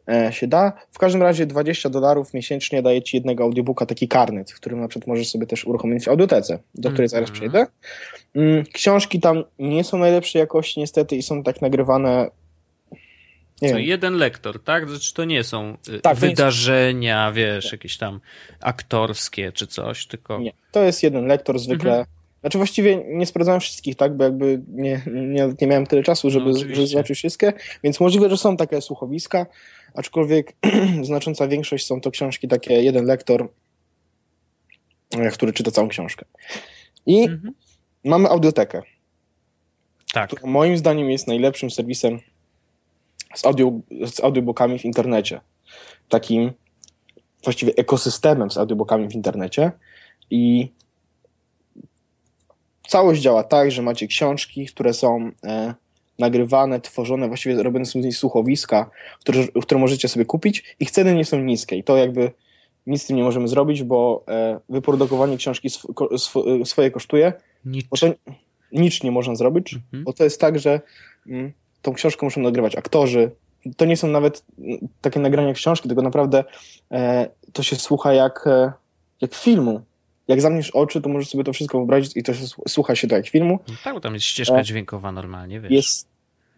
e, 0.09 0.33
się 0.33 0.47
da. 0.47 0.72
W 0.91 0.99
każdym 0.99 1.22
razie 1.22 1.47
20 1.47 1.91
dolarów 1.91 2.35
miesięcznie 2.35 2.83
daje 2.83 3.03
ci 3.03 3.16
jednego 3.16 3.45
audiobooka, 3.45 3.87
taki 3.87 4.09
karnet, 4.09 4.51
w 4.51 4.57
którym 4.57 4.80
na 4.80 4.89
przykład 4.89 5.07
możesz 5.07 5.30
sobie 5.30 5.47
też 5.47 5.64
uruchomić 5.64 6.05
w 6.05 6.09
audiotece, 6.09 6.59
do 6.74 6.91
której 6.91 7.09
zaraz 7.09 7.30
mhm. 7.30 7.41
przejdę. 7.41 7.66
Mm, 8.35 8.64
książki 8.72 9.20
tam 9.20 9.45
nie 9.59 9.85
są 9.85 9.99
najlepszej 9.99 10.41
jakości 10.41 10.80
niestety 10.80 11.16
i 11.16 11.22
są 11.22 11.43
tak 11.43 11.62
nagrywane 11.62 12.30
nie 13.62 13.70
Co, 13.70 13.78
jeden 13.78 14.14
lektor, 14.14 14.62
tak? 14.62 14.89
Znaczy 14.89 15.14
to 15.14 15.24
nie 15.24 15.45
są 15.45 15.76
y, 15.89 16.01
tak, 16.01 16.16
wydarzenia, 16.16 17.33
wiesz, 17.33 17.72
jakieś 17.72 17.99
tam 17.99 18.20
aktorskie 18.61 19.53
czy 19.53 19.66
coś, 19.66 20.07
tylko... 20.07 20.39
Nie, 20.39 20.53
to 20.72 20.83
jest 20.83 21.03
jeden 21.03 21.26
lektor 21.26 21.59
zwykle. 21.59 21.91
Mhm. 21.91 22.22
Znaczy 22.43 22.59
właściwie 22.59 22.97
nie 22.97 23.26
sprawdzałem 23.26 23.61
wszystkich, 23.61 23.97
tak, 23.97 24.16
bo 24.16 24.24
jakby 24.24 24.62
nie, 24.68 25.03
nie, 25.07 25.55
nie 25.61 25.66
miałem 25.66 25.86
tyle 25.86 26.03
czasu, 26.03 26.30
żeby, 26.30 26.51
No, 26.51 26.86
żeby 26.86 27.14
wszystkie, 27.14 27.53
więc 27.84 28.01
możliwe, 28.01 28.30
że 28.30 28.36
są 28.36 28.57
takie 28.57 28.80
słuchowiska, 28.80 29.47
aczkolwiek 29.95 30.53
znacząca 31.03 31.49
większość 31.49 31.86
są 31.86 32.01
to 32.01 32.11
książki 32.11 32.49
takie, 32.49 32.82
jeden 32.82 33.05
lektor, 33.05 33.49
e, 35.18 35.30
który 35.30 35.53
czyta 35.53 35.70
całą 35.70 35.88
książkę. 35.88 36.24
I 37.07 37.22
Mhm. 37.22 37.55
mamy 38.05 38.28
audiotekę, 38.28 38.82
Tak. 40.12 40.26
która 40.30 40.53
moim 40.53 40.76
zdaniem 40.76 41.11
jest 41.11 41.26
najlepszym 41.26 41.70
serwisem 41.70 42.20
z, 43.34 43.47
audio, 43.47 43.72
z 44.07 44.20
audiobookami 44.20 44.78
w 44.78 44.84
internecie. 44.84 45.40
Takim 46.09 46.53
właściwie 47.45 47.72
ekosystemem 47.76 48.51
z 48.51 48.57
audiobookami 48.59 49.09
w 49.09 49.14
internecie. 49.14 49.72
I 50.30 50.72
całość 52.93 53.22
działa 53.22 53.45
tak, 53.45 53.70
że 53.70 53.82
macie 53.82 54.07
książki, 54.07 54.66
które 54.66 54.93
są 54.93 55.30
e, 55.45 55.74
nagrywane, 56.18 56.80
tworzone, 56.80 57.28
właściwie 57.28 57.62
robione 57.62 57.86
są 57.86 58.03
z 58.03 58.05
nich 58.05 58.16
słuchowiska, 58.16 58.90
które, 59.20 59.38
które 59.62 59.80
możecie 59.80 60.09
sobie 60.09 60.24
kupić. 60.24 60.76
Ich 60.80 60.90
ceny 60.90 61.14
nie 61.14 61.24
są 61.24 61.38
niskie 61.38 61.76
i 61.76 61.84
to 61.84 61.97
jakby 61.97 62.30
nic 62.86 63.03
z 63.03 63.07
tym 63.07 63.16
nie 63.16 63.22
możemy 63.22 63.49
zrobić, 63.49 63.82
bo 63.82 64.24
e, 64.28 64.61
wyprodukowanie 64.68 65.36
książki 65.36 65.68
sw, 65.68 66.09
sw, 66.14 66.64
swoje 66.64 66.90
kosztuje. 66.90 67.32
Nic. 67.64 67.86
To 68.01 68.07
nic 68.72 69.03
nie 69.03 69.11
można 69.11 69.34
zrobić, 69.36 69.74
Mhm. 69.74 70.05
bo 70.05 70.12
to 70.12 70.24
jest 70.24 70.40
tak, 70.40 70.59
że 70.59 70.80
mm, 71.26 71.53
tą 71.82 71.93
książkę 71.93 72.26
muszą 72.26 72.40
nagrywać 72.40 72.76
aktorzy. 72.76 73.30
To 73.76 73.84
nie 73.84 73.97
są 73.97 74.09
nawet 74.09 74.45
mm, 74.59 74.88
takie 75.01 75.20
nagrania 75.20 75.53
książki, 75.53 75.88
tylko 75.88 76.03
naprawdę 76.03 76.45
e, 76.90 77.28
to 77.53 77.62
się 77.62 77.76
słucha 77.76 78.12
jak, 78.12 78.47
e, 78.47 78.72
jak 79.20 79.34
filmu. 79.34 79.80
Jak 80.29 80.41
zamkniesz 80.41 80.70
oczy, 80.70 81.01
to 81.01 81.09
możesz 81.09 81.29
sobie 81.29 81.45
to 81.45 81.53
wszystko 81.53 81.79
wyobrazić 81.79 82.16
i 82.16 82.23
to 82.23 82.35
się, 82.35 82.45
słucha 82.68 82.95
się 82.97 83.09
to 83.09 83.14
jak 83.16 83.29
filmu. 83.29 83.59
No 83.68 83.75
tak, 83.85 83.95
bo 83.95 84.01
tam 84.01 84.14
jest 84.14 84.27
ścieżka 84.27 84.59
E, 84.59 84.64
dźwiękowa 84.64 85.12
normalnie, 85.12 85.61
wiesz. 85.61 85.70
Jest 85.73 86.09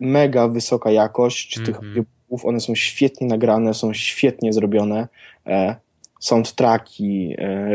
mega 0.00 0.48
wysoka 0.48 0.90
jakość 0.90 1.54
tych 1.54 1.68
Mhm. 1.68 1.86
audiobooków. 1.88 2.44
One 2.44 2.60
są 2.60 2.74
świetnie 2.74 3.26
nagrane, 3.26 3.74
są 3.74 3.94
świetnie 3.94 4.52
zrobione. 4.52 5.08
E, 5.46 5.76
soundtracki, 6.20 7.34
e, 7.38 7.70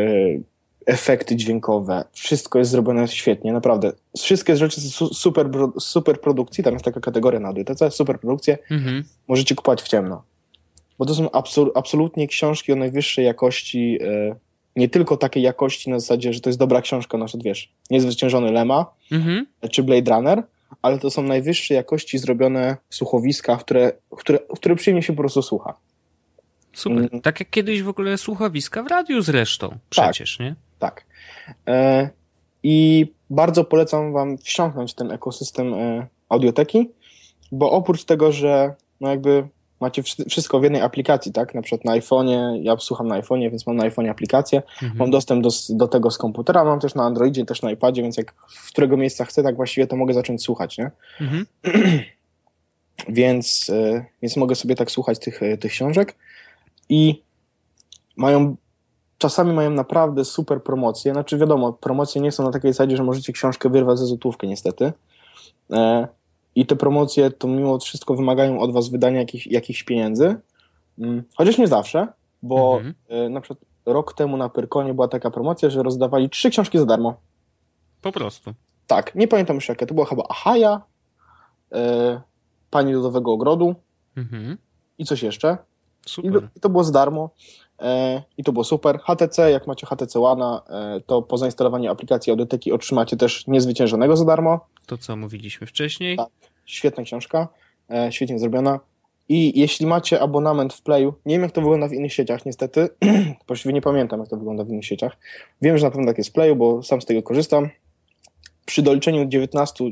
efekty 0.86 1.36
dźwiękowe. 1.36 2.04
Wszystko 2.12 2.60
jest 2.60 2.72
zrobione 2.72 3.08
świetnie, 3.08 3.54
naprawdę. 3.54 3.92
Wszystkie 4.18 4.56
rzeczy 4.58 4.82
są 4.82 4.90
su- 4.90 5.14
super, 5.14 5.50
super 5.80 6.22
produkcji. 6.22 6.64
Tam 6.64 6.74
jest 6.74 6.86
taka 6.86 7.00
kategoria 7.00 7.40
na 7.40 7.48
audiotece, 7.48 7.92
super 7.92 8.20
produkcje. 8.20 8.58
Mhm. 8.72 9.04
Możecie 9.28 9.56
kupować 9.56 9.82
w 9.82 9.88
ciemno. 9.88 10.24
Bo 11.00 11.06
to 11.06 11.16
są 11.16 11.26
absol- 11.26 11.70
absolutnie 11.76 12.28
książki 12.28 12.74
o 12.74 12.76
najwyższej 12.76 13.26
jakości. 13.26 14.00
E, 14.02 14.36
nie 14.80 14.90
tylko 14.90 15.18
takiej 15.18 15.44
jakości 15.44 15.90
na 15.90 16.00
zasadzie, 16.00 16.34
że 16.34 16.42
to 16.42 16.50
jest 16.50 16.60
dobra 16.60 16.82
książka, 16.82 17.18
na 17.18 17.26
przykład 17.26 17.44
wiesz, 17.44 17.72
Niezwyciężony 17.90 18.52
Lema, 18.52 18.86
Mhm. 19.12 19.46
czy 19.72 19.84
Blade 19.84 20.12
Runner, 20.16 20.44
ale 20.82 21.00
to 21.00 21.10
są 21.10 21.24
najwyższej 21.24 21.76
jakości 21.76 22.18
zrobione 22.18 22.78
słuchowiska, 22.90 23.58
które, 23.58 23.92
które, 24.18 24.40
które 24.56 24.76
przyjemnie 24.76 25.04
się 25.04 25.14
po 25.14 25.22
prostu 25.22 25.42
słucha. 25.42 25.74
Super. 26.74 26.98
Mhm. 27.04 27.22
Tak 27.22 27.40
jak 27.40 27.50
kiedyś 27.50 27.84
w 27.84 27.90
ogóle 27.90 28.18
słuchowiska 28.18 28.84
w 28.84 28.88
radiu 28.88 29.22
zresztą. 29.22 29.78
Przecież, 29.90 30.40
nie? 30.40 30.56
Tak. 30.80 31.06
E, 31.68 32.10
I 32.64 33.08
bardzo 33.30 33.64
polecam 33.64 34.14
Wam 34.14 34.38
wsiąknąć 34.38 34.94
ten 34.94 35.12
ekosystem 35.12 35.74
e, 35.74 36.08
audioteki, 36.30 36.90
bo 37.52 37.72
oprócz 37.72 38.04
tego, 38.04 38.32
że 38.32 38.74
no 39.02 39.10
jakby 39.10 39.48
macie 39.80 40.04
wszy- 40.04 40.26
wszystko 40.30 40.60
w 40.60 40.64
jednej 40.64 40.82
aplikacji, 40.82 41.32
tak? 41.34 41.56
Na 41.56 41.62
przykład 41.62 41.86
na 41.86 42.00
iPhone'ie, 42.00 42.60
ja 42.62 42.78
słucham 42.78 43.08
na 43.08 43.22
iPhone'ie, 43.22 43.52
więc 43.52 43.68
mam 43.68 43.76
na 43.76 43.90
iPhone'ie 43.90 44.10
aplikację, 44.10 44.62
Mhm. 44.84 44.98
mam 45.00 45.12
dostęp 45.12 45.44
do, 45.44 45.50
do 45.70 45.88
tego 45.88 46.12
z 46.12 46.18
komputera, 46.18 46.64
mam 46.64 46.80
też 46.80 46.96
na 46.96 47.04
Androidzie, 47.04 47.46
też 47.46 47.62
na 47.62 47.72
iPadzie, 47.72 48.02
więc 48.02 48.18
jak 48.18 48.34
w 48.50 48.68
którego 48.72 48.98
miejsca 48.98 49.26
chcę, 49.26 49.44
tak 49.44 49.56
właściwie 49.56 49.88
to 49.88 49.96
mogę 49.96 50.14
zacząć 50.14 50.44
słuchać, 50.44 50.78
nie? 50.78 50.92
Mhm. 51.22 51.46
więc, 53.10 53.70
e, 53.70 54.06
więc 54.22 54.38
mogę 54.38 54.56
sobie 54.56 54.76
tak 54.76 54.92
słuchać 54.92 55.20
tych, 55.20 55.44
e, 55.44 55.58
tych 55.58 55.72
książek 55.72 56.16
i 56.90 57.24
mają 58.16 58.56
czasami 59.18 59.54
mają 59.54 59.70
naprawdę 59.70 60.26
super 60.26 60.64
promocje. 60.64 61.12
Znaczy 61.14 61.38
wiadomo, 61.38 61.74
promocje 61.74 62.22
nie 62.22 62.32
są 62.32 62.44
na 62.44 62.52
takiej 62.52 62.74
zasadzie, 62.74 62.98
że 62.98 63.04
możecie 63.04 63.34
książkę 63.34 63.70
wyrwać 63.70 64.00
za 64.00 64.06
złotówkę 64.06 64.48
niestety. 64.48 64.94
I 66.56 66.66
te 66.66 66.76
promocje 66.76 67.32
to 67.32 67.48
mimo 67.48 67.80
wszystko 67.80 68.16
wymagają 68.16 68.60
od 68.60 68.74
was 68.74 68.90
wydania 68.90 69.20
jakich, 69.20 69.52
jakichś 69.52 69.84
pieniędzy. 69.84 70.36
Mm, 71.00 71.24
Chociaż 71.36 71.58
nie 71.58 71.68
zawsze, 71.68 72.08
bo 72.42 72.76
Mhm. 72.78 72.94
e, 73.08 73.30
na 73.30 73.42
przykład 73.42 73.70
rok 73.86 74.14
temu 74.14 74.38
na 74.38 74.50
Pyrkonie 74.50 74.94
była 74.94 75.08
taka 75.08 75.32
promocja, 75.32 75.70
że 75.70 75.84
rozdawali 75.84 76.30
trzy 76.30 76.50
książki 76.50 76.78
za 76.78 76.86
darmo. 76.86 77.14
Po 78.02 78.12
prostu. 78.12 78.54
Tak, 78.88 79.16
nie 79.16 79.28
pamiętam 79.28 79.56
już 79.56 79.70
jakie. 79.70 79.86
To 79.86 79.94
była 79.94 80.06
chyba 80.06 80.24
Ahaja, 80.30 80.82
e, 81.74 82.22
Pani 82.70 82.94
Lodowego 82.94 83.32
Ogrodu 83.32 83.76
Mhm. 84.18 84.58
i 84.98 85.06
coś 85.06 85.24
jeszcze. 85.24 85.58
Super. 86.06 86.50
i 86.56 86.60
to 86.60 86.70
było 86.70 86.84
za 86.84 86.92
darmo. 86.92 87.30
E, 87.82 88.22
I 88.38 88.44
to 88.44 88.52
było 88.52 88.64
super. 88.64 89.00
HTC, 89.00 89.52
jak 89.52 89.68
macie 89.68 89.88
HTC 89.88 90.20
One, 90.20 90.60
e, 90.70 91.02
to 91.06 91.22
po 91.22 91.38
zainstalowaniu 91.38 91.92
aplikacji 91.92 92.32
Audioteki 92.32 92.72
otrzymacie 92.72 93.18
też 93.18 93.48
niezwyciężonego 93.48 94.18
za 94.18 94.26
darmo. 94.26 94.60
To, 94.86 94.98
co 94.98 95.16
mówiliśmy 95.16 95.68
wcześniej. 95.68 96.18
Tak. 96.18 96.30
Świetna 96.66 97.04
książka, 97.04 97.48
e, 97.92 98.12
świetnie 98.12 98.40
zrobiona. 98.40 98.80
I 99.30 99.60
jeśli 99.60 99.86
macie 99.86 100.20
abonament 100.22 100.74
w 100.74 100.82
Playu, 100.82 101.14
nie 101.26 101.36
wiem 101.36 101.42
jak 101.42 101.52
to 101.52 101.62
wygląda 101.62 101.88
w 101.88 101.94
innych 101.94 102.14
sieciach 102.14 102.46
niestety, 102.46 102.90
właściwie 103.48 103.74
nie 103.74 103.82
pamiętam 103.82 104.20
jak 104.20 104.30
to 104.30 104.38
wygląda 104.38 104.64
w 104.64 104.70
innych 104.70 104.86
sieciach. 104.86 105.18
Wiem, 105.62 105.78
że 105.78 105.86
na 105.86 105.92
pewno 105.92 106.08
tak 106.08 106.18
jest 106.18 106.30
w 106.30 106.34
Playu, 106.34 106.56
bo 106.56 106.84
sam 106.84 107.02
z 107.02 107.06
tego 107.06 107.24
korzystam. 107.24 107.70
Przy 108.66 108.82
doliczeniu 108.82 109.26
19 109.26 109.86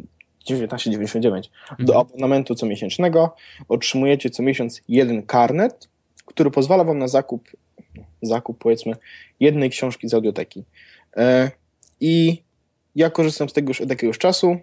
19,99 0.50 1.50
do 1.80 1.94
Mhm. 1.94 2.08
abonamentu 2.08 2.56
comiesięcznego 2.56 3.36
otrzymujecie 3.70 4.30
co 4.30 4.44
miesiąc 4.44 4.82
jeden 4.88 5.24
karnet, 5.24 5.90
który 6.26 6.52
pozwala 6.52 6.84
wam 6.84 6.98
na 7.00 7.08
zakup, 7.08 7.50
zakup 8.22 8.58
powiedzmy 8.58 8.94
jednej 9.40 9.70
książki 9.70 10.10
z 10.10 10.14
audioteki. 10.14 10.64
E, 11.18 11.52
I 12.00 12.44
ja 12.96 13.10
korzystam 13.10 13.50
z 13.50 13.54
tego 13.54 13.70
już 13.70 13.82
od 13.82 13.90
jakiegoś 13.90 14.18
czasu. 14.18 14.58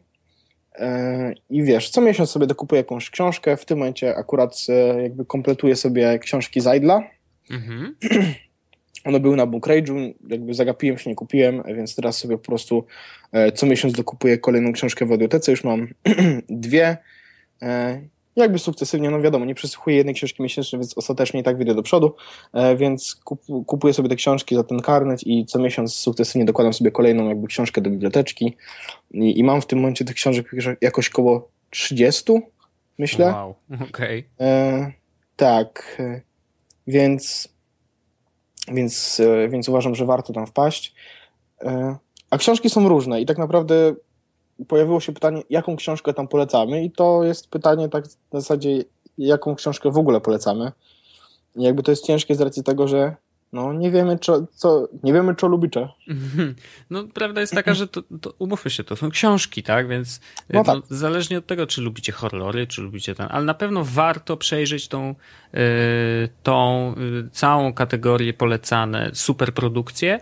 E, 0.79 1.35
I 1.51 1.63
wiesz, 1.63 1.91
co 1.91 2.01
miesiąc 2.01 2.31
sobie 2.31 2.47
dokupuję 2.47 2.81
jakąś 2.81 3.11
książkę. 3.11 3.57
W 3.57 3.65
tym 3.65 3.79
momencie 3.79 4.17
akurat 4.17 4.57
e, 4.69 5.03
jakby 5.03 5.25
kompletuję 5.25 5.77
sobie 5.77 6.19
książki 6.19 6.61
z 6.61 6.77
Idla. 6.77 7.03
Mhm. 7.51 7.97
One 9.05 9.21
były 9.21 9.37
na 9.37 9.47
Book 9.47 9.67
Rage'u, 9.67 10.15
jakby 10.29 10.55
zagapiłem 10.55 10.99
się, 10.99 11.11
nie 11.11 11.17
kupiłem, 11.17 11.63
więc 11.77 11.95
teraz 11.95 12.19
sobie 12.19 12.39
po 12.39 12.45
prostu 12.45 12.85
co 13.55 13.67
miesiąc 13.67 13.95
dokupuję 13.95 14.39
kolejną 14.39 14.73
książkę 14.73 15.07
w 15.07 15.13
audiotece. 15.13 15.51
Już 15.51 15.65
mam 15.65 15.89
dwie. 16.49 16.97
Jakby 18.37 18.59
sukcesywnie, 18.59 19.11
no 19.11 19.21
wiadomo, 19.21 19.45
nie 19.45 19.55
przesłuchuję 19.55 19.97
jednej 19.97 20.15
książki 20.15 20.43
miesięcznie, 20.43 20.79
więc 20.79 20.99
ostatecznie 20.99 21.41
i 21.41 21.43
tak 21.43 21.57
wyjdę 21.57 21.75
do 21.75 21.83
przodu, 21.83 22.15
e, 22.53 22.77
więc 22.77 23.15
kup, 23.15 23.43
kupuję 23.67 23.95
sobie 23.95 24.09
te 24.09 24.17
książki 24.17 24.55
za 24.55 24.65
ten 24.65 24.81
karnet 24.81 25.27
i 25.27 25.47
co 25.47 25.59
miesiąc 25.59 25.95
sukcesywnie 25.95 26.45
dokładam 26.45 26.73
sobie 26.73 26.91
kolejną 26.91 27.29
jakby 27.29 27.47
książkę 27.47 27.81
do 27.81 27.91
biblioteczki 27.91 28.57
i, 29.11 29.39
i 29.39 29.45
mam 29.45 29.61
w 29.61 29.67
tym 29.67 29.79
momencie 29.79 30.05
tych 30.05 30.17
książek 30.17 30.51
jakoś 30.81 31.09
koło 31.09 31.49
30, 31.71 32.33
myślę. 32.99 33.27
Wow. 33.27 33.55
Okej. 33.91 34.29
E, 34.41 34.93
tak, 35.37 35.97
e, 36.01 36.21
więc, 36.87 37.49
więc, 38.73 39.23
więc 39.49 39.69
uważam, 39.69 39.95
że 39.95 40.07
warto 40.07 40.33
tam 40.33 40.47
wpaść. 40.47 40.95
A 42.31 42.39
książki 42.39 42.71
są 42.71 42.89
różne 42.89 43.21
i 43.21 43.27
tak 43.27 43.39
naprawdę 43.39 43.95
pojawiło 44.69 45.01
się 45.01 45.13
pytanie, 45.13 45.43
jaką 45.51 45.77
książkę 45.77 46.15
tam 46.15 46.29
polecamy 46.29 46.85
i 46.85 46.91
to 46.91 47.25
jest 47.25 47.51
pytanie 47.51 47.89
tak 47.89 48.05
na 48.33 48.41
zasadzie, 48.41 48.85
jaką 49.19 49.55
książkę 49.55 49.91
w 49.91 49.99
ogóle 49.99 50.21
polecamy. 50.21 50.73
I 51.57 51.63
jakby 51.63 51.83
to 51.83 51.93
jest 51.93 52.07
ciężkie 52.07 52.35
z 52.35 52.41
racji 52.41 52.63
tego, 52.63 52.89
że 52.89 53.17
no 53.55 53.73
nie 53.73 53.91
wiemy, 53.91 54.19
co, 54.19 54.47
co, 54.55 54.89
nie 55.03 55.13
wiemy, 55.13 55.35
co 55.35 55.49
lubicie. 55.49 55.89
No, 56.91 57.05
prawda 57.15 57.41
jest 57.41 57.53
taka, 57.53 57.75
że 57.75 57.89
to, 57.89 58.03
to 58.21 58.35
umówmy 58.39 58.71
się, 58.71 58.85
to 58.85 58.97
są 58.97 59.11
książki, 59.11 59.63
tak? 59.63 59.89
Więc 59.89 60.21
No 60.51 60.59
no, 60.59 60.65
tak. 60.65 60.85
zależnie 60.91 61.39
od 61.39 61.47
tego, 61.47 61.67
czy 61.67 61.83
lubicie 61.83 62.13
horrory, 62.13 62.67
czy 62.67 62.83
lubicie 62.83 63.15
ten, 63.15 63.27
ale 63.31 63.45
na 63.45 63.55
pewno 63.55 63.85
warto 63.85 64.37
przejrzeć 64.37 64.89
tą, 64.89 65.15
yy, 65.53 65.61
tą 66.43 66.95
yy, 66.99 67.29
całą 67.33 67.73
kategorię 67.73 68.35
polecane 68.35 69.11
superprodukcje. 69.13 70.21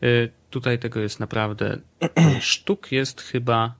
Yy, 0.00 0.30
tutaj 0.50 0.78
tego 0.78 1.00
jest 1.00 1.20
naprawdę 1.20 1.78
sztuk 2.40 2.92
jest 2.92 3.20
chyba 3.20 3.74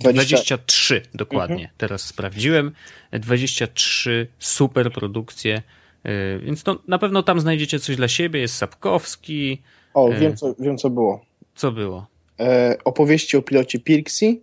20 0.00 0.36
23 0.36 1.02
dokładnie. 1.14 1.70
Teraz 1.78 2.02
sprawdziłem. 2.02 2.72
23 3.12 4.26
super 4.38 4.92
produkcje. 4.92 5.62
Yy, 6.04 6.40
Więc 6.44 6.66
no, 6.66 6.78
na 6.88 6.98
pewno 6.98 7.22
tam 7.22 7.40
znajdziecie 7.40 7.80
coś 7.80 7.96
dla 7.96 8.08
siebie. 8.08 8.40
Jest 8.40 8.56
Sapkowski. 8.56 9.62
O, 9.94 10.08
e. 10.08 10.18
wiem 10.20 10.36
co, 10.36 10.54
wiem 10.58 10.78
co 10.78 10.90
było. 10.90 11.24
Co 11.54 11.72
było? 11.72 12.06
E, 12.40 12.76
opowieści 12.84 13.36
o 13.36 13.42
pilocie 13.42 13.78
Pirksy. 13.78 14.40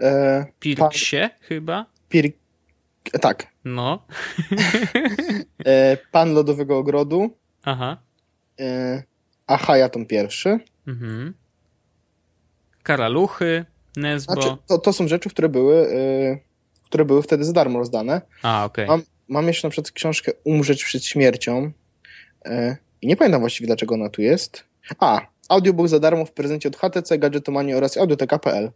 E, 0.00 0.46
Pirksie 0.60 1.30
chyba? 1.40 1.86
Pir... 2.08 2.32
Tak. 3.20 3.46
No. 3.64 3.98
E, 5.64 5.96
Pan 6.12 6.32
Lodowego 6.34 6.78
Ogrodu. 6.78 7.36
Aha. 7.62 7.96
E, 8.60 9.02
Ahaja 9.52 9.88
Tom 9.88 10.06
pierwszy. 10.06 10.58
Mhm. 10.86 11.34
Karaluchy, 12.82 13.64
Nesbo. 13.96 14.32
Znaczy, 14.32 14.48
to, 14.66 14.78
to 14.78 14.92
są 14.92 15.08
rzeczy, 15.08 15.30
które 15.30 15.48
były, 15.48 15.74
yy, 15.74 16.38
które 16.84 17.04
były 17.04 17.22
wtedy 17.22 17.44
za 17.44 17.52
darmo 17.52 17.78
rozdane. 17.78 18.20
A, 18.42 18.64
okej. 18.64 18.84
Okay. 18.84 18.96
Mam, 18.96 19.06
mam 19.28 19.46
jeszcze 19.46 19.68
na 19.68 19.70
przykład 19.70 19.92
książkę 19.92 20.32
Umrzeć 20.44 20.84
przed 20.84 21.04
śmiercią. 21.04 21.72
Yy, 22.44 22.76
I 23.02 23.06
nie 23.06 23.16
pamiętam 23.16 23.40
właściwie, 23.40 23.66
dlaczego 23.66 23.94
ona 23.94 24.08
tu 24.08 24.22
jest. 24.22 24.64
A, 24.98 25.20
audiobook 25.48 25.88
za 25.88 25.98
darmo 25.98 26.24
w 26.24 26.32
prezencie 26.32 26.68
od 26.68 26.76
HTC, 26.76 27.18
Gadżetomanii 27.18 27.74
oraz 27.74 27.96
audioteka.pl. 27.96 28.70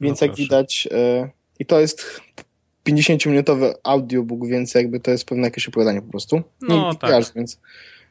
Więc 0.00 0.20
no 0.20 0.26
jak 0.26 0.36
widać, 0.36 0.88
yy, 0.90 1.30
i 1.58 1.66
to 1.66 1.80
jest 1.80 2.20
50-minutowy 2.88 3.74
audiobook, 3.82 4.46
więc 4.46 4.74
jakby 4.74 5.00
to 5.00 5.10
jest 5.10 5.24
pewne 5.24 5.44
jakieś 5.44 5.68
opowiadanie 5.68 6.02
po 6.02 6.10
prostu. 6.10 6.42
No 6.60 6.90
nie, 6.92 6.98
tak. 6.98 7.24
więc 7.36 7.60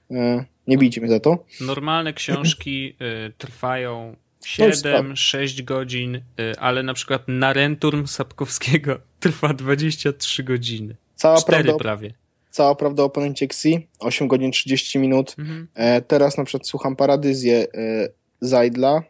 yy, 0.09 0.45
nie 0.69 0.77
bijcie 0.77 1.01
mnie 1.01 1.09
za 1.09 1.19
to. 1.19 1.45
Normalne 1.61 2.13
książki 2.13 2.95
y, 3.27 3.33
trwają 3.37 4.15
7-6 4.45 5.63
godzin, 5.63 6.15
y, 6.15 6.21
ale 6.59 6.83
na 6.83 6.93
przykład 6.93 7.23
na 7.27 7.53
Renturm 7.53 8.07
Sapkowskiego 8.07 8.99
trwa 9.19 9.53
23 9.53 10.43
godziny. 10.43 10.95
Cała 11.15 11.37
4 11.37 11.63
prawda, 11.63 11.83
prawie. 11.83 12.13
Cała 12.51 12.75
prawda 12.75 13.03
o 13.03 13.05
oponencie 13.05 13.45
Xi, 13.45 13.87
8 13.99 14.27
godzin 14.27 14.51
30 14.51 14.99
minut. 14.99 15.35
Mhm. 15.39 15.67
E, 15.75 16.01
teraz 16.01 16.37
na 16.37 16.43
przykład 16.43 16.67
słucham 16.67 16.95
Paradyzję 16.95 17.67
e, 17.73 18.09
Zajdla, 18.41 19.03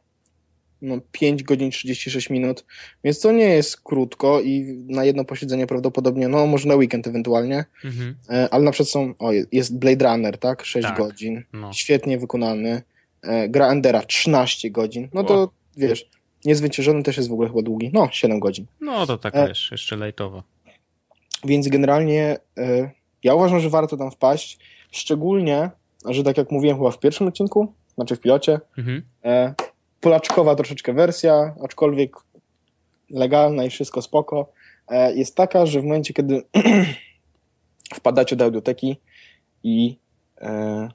no 0.82 1.00
5 1.12 1.44
godzin 1.44 1.72
36 1.72 2.30
minut, 2.30 2.66
więc 3.04 3.20
to 3.20 3.32
nie 3.32 3.44
jest 3.44 3.82
krótko 3.82 4.42
i 4.42 4.84
na 4.88 5.06
jedno 5.06 5.26
posiedzenie 5.26 5.68
prawdopodobnie, 5.68 6.28
no 6.28 6.48
może 6.48 6.68
na 6.68 6.76
weekend 6.76 7.08
ewentualnie, 7.08 7.66
mhm. 7.86 8.16
e, 8.30 8.50
ale 8.52 8.64
na 8.64 8.72
przykład 8.72 8.90
są, 8.90 9.14
o 9.20 9.32
jest 9.52 9.78
Blade 9.78 10.06
Runner, 10.06 10.38
tak, 10.38 10.66
6 10.66 10.88
tak. 10.88 10.98
godzin, 10.98 11.44
no. 11.54 11.74
świetnie 11.74 12.18
wykonany, 12.18 12.82
e, 13.22 13.50
gra 13.50 13.72
Endera 13.72 14.04
13 14.04 14.72
godzin, 14.72 15.10
no 15.14 15.24
to 15.24 15.34
o. 15.34 15.52
wiesz, 15.78 16.10
niezwyciężony 16.46 17.04
też 17.04 17.18
jest 17.18 17.30
w 17.30 17.34
ogóle 17.34 17.50
chyba 17.50 17.62
długi, 17.62 17.90
no 17.94 18.10
7 18.12 18.40
godzin. 18.40 18.66
No 18.82 19.08
to 19.08 19.18
tak 19.18 19.36
e, 19.36 19.48
wiesz, 19.48 19.72
jeszcze 19.72 19.96
lejtowo. 19.96 20.44
Więc 21.46 21.68
generalnie 21.68 22.38
e, 22.58 22.92
ja 23.24 23.36
uważam, 23.36 23.60
że 23.60 23.70
warto 23.70 23.98
tam 23.98 24.12
wpaść, 24.12 24.60
szczególnie, 24.92 25.70
że 26.06 26.24
tak 26.24 26.38
jak 26.38 26.52
mówiłem 26.52 26.78
chyba 26.78 26.92
w 26.92 27.00
pierwszym 27.00 27.28
odcinku, 27.28 27.74
znaczy 27.96 28.16
w 28.16 28.20
pilocie, 28.20 28.60
mhm. 28.78 29.04
e, 29.24 29.54
polaczkowa 30.02 30.56
troszeczkę 30.56 30.94
wersja, 30.94 31.56
aczkolwiek 31.64 32.16
legalna 33.10 33.64
i 33.64 33.70
wszystko 33.70 34.02
spoko, 34.02 34.52
e, 34.88 35.16
jest 35.16 35.36
taka, 35.36 35.66
że 35.66 35.82
w 35.82 35.84
momencie, 35.84 36.14
kiedy 36.14 36.44
wpadacie 38.00 38.36
do 38.36 38.46
audioteki 38.46 38.98
i 39.64 39.98
e, 40.42 40.90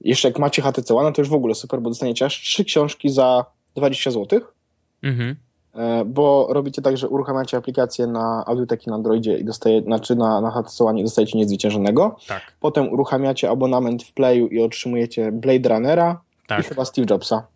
jeszcze 0.00 0.28
jak 0.28 0.38
macie 0.38 0.62
HTC 0.62 0.94
One, 0.94 1.12
to 1.12 1.22
już 1.22 1.28
w 1.28 1.34
ogóle 1.34 1.54
super, 1.54 1.80
bo 1.80 1.90
dostaniecie 1.90 2.24
aż 2.24 2.40
trzy 2.40 2.64
książki 2.64 3.10
za 3.10 3.44
20 3.74 4.10
zł. 4.10 4.40
Mhm. 5.02 5.36
E, 5.74 6.04
bo 6.04 6.46
robicie 6.50 6.82
tak, 6.82 6.96
że 6.96 7.08
uruchamiacie 7.08 7.56
aplikację 7.56 8.06
na 8.06 8.44
audioteki 8.46 8.90
na 8.90 8.96
Androidzie 8.96 9.38
i 9.38 9.44
dostaje, 9.44 9.82
znaczy 9.82 10.16
na, 10.16 10.40
na 10.40 10.50
HTC 10.50 10.84
One 10.84 11.00
i 11.00 11.02
dostajecie 11.02 11.38
niezwyciężonego. 11.38 12.16
Tak. 12.28 12.42
Potem 12.60 12.92
uruchamiacie 12.92 13.50
abonament 13.50 14.02
w 14.02 14.12
Playu 14.12 14.48
i 14.48 14.62
otrzymujecie 14.62 15.32
Blade 15.32 15.68
Runnera 15.68 16.20
tak. 16.46 16.60
i 16.60 16.62
chyba 16.62 16.84
Steve 16.84 17.06
Jobsa. 17.10 17.46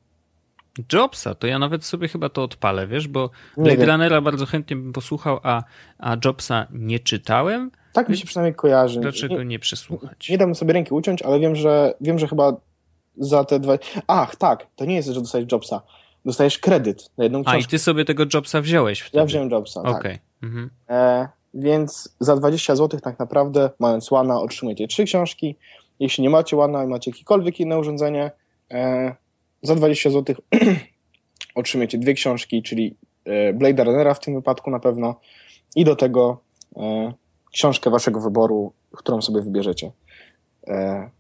Jobsa, 0.93 1.35
to 1.35 1.47
ja 1.47 1.59
nawet 1.59 1.85
sobie 1.85 2.09
chyba 2.09 2.29
to 2.29 2.43
odpalę, 2.43 2.87
wiesz, 2.87 3.09
bo 3.09 3.31
Blade 3.57 3.87
Runnera 3.87 4.21
bardzo 4.21 4.47
chętnie 4.47 4.77
bym 4.77 4.93
posłuchał, 4.93 5.41
a, 5.43 5.63
a 5.99 6.17
Jobsa 6.25 6.67
nie 6.73 6.99
czytałem. 6.99 7.71
Tak 7.93 8.09
mi 8.09 8.17
się 8.17 8.27
przynajmniej 8.27 8.55
kojarzy. 8.55 9.01
Dlaczego 9.01 9.39
nie, 9.39 9.45
nie 9.45 9.59
przesłuchać? 9.59 10.29
Nie, 10.29 10.33
nie 10.33 10.39
dam 10.39 10.55
sobie 10.55 10.73
ręki 10.73 10.95
uciąć, 10.95 11.23
ale 11.23 11.41
wiem, 11.41 11.57
że 11.57 11.95
wiem, 12.01 12.19
że 12.19 12.29
chyba 12.29 12.57
za 13.17 13.45
te 13.45 13.61
dwa... 13.61 13.79
Ach, 14.07 14.37
tak, 14.37 14.67
to 14.77 14.85
nie 14.85 14.95
jest, 14.95 15.09
że 15.09 15.21
dostajesz 15.21 15.53
Jobsa. 15.53 15.83
Dostajesz 16.25 16.59
kredyt 16.59 17.11
na 17.19 17.25
jedną 17.25 17.43
książkę. 17.43 17.59
A, 17.59 17.61
i 17.61 17.65
ty 17.65 17.79
sobie 17.79 18.05
tego 18.05 18.25
Jobsa 18.35 18.61
wziąłeś 18.61 19.01
wtedy? 19.01 19.19
Ja 19.19 19.25
wziąłem 19.25 19.51
Jobsa, 19.51 19.83
tak. 19.83 19.97
Okay. 19.97 20.19
Mhm. 20.43 20.71
E, 20.89 21.29
więc 21.55 22.17
za 22.21 22.37
20 22.37 22.77
zł 22.77 23.01
tak 23.01 23.19
naprawdę, 23.19 23.71
mając 23.79 24.11
Łana, 24.11 24.41
otrzymujecie 24.41 24.89
trzy 24.89 25.05
książki. 25.05 25.57
Jeśli 26.01 26.23
nie 26.23 26.31
macie 26.31 26.57
Łana 26.57 26.85
i 26.85 26.87
macie 26.87 27.11
jakiekolwiek 27.11 27.61
inne 27.61 27.79
urządzenie, 27.79 28.31
e, 28.71 29.15
za 29.63 29.75
20 29.75 30.11
zł 30.11 30.37
otrzymujecie 31.55 31.99
dwie 31.99 32.15
książki, 32.15 32.63
czyli 32.63 32.97
e, 33.25 33.53
Blade 33.53 33.85
Runnera 33.85 34.15
w 34.15 34.21
tym 34.21 34.35
wypadku 34.35 34.71
na 34.71 34.81
pewno 34.81 35.21
i 35.77 35.85
do 35.85 35.97
tego 35.97 36.41
e, 36.77 37.13
książkę 37.53 37.91
waszego 37.91 38.21
wyboru, 38.21 38.73
którą 38.93 39.23
sobie 39.23 39.43
wybierzecie. 39.43 39.93
E, 40.67 41.11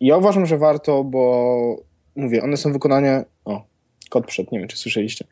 ja 0.00 0.16
uważam, 0.16 0.46
że 0.46 0.58
warto, 0.58 1.04
bo 1.04 1.86
mówię, 2.16 2.42
one 2.42 2.56
są 2.56 2.72
wykonane... 2.72 3.24
O, 3.44 3.64
kod 4.10 4.26
przed, 4.26 4.52
nie 4.52 4.58
wiem, 4.58 4.68
czy 4.68 4.76
słyszeliście. 4.76 5.24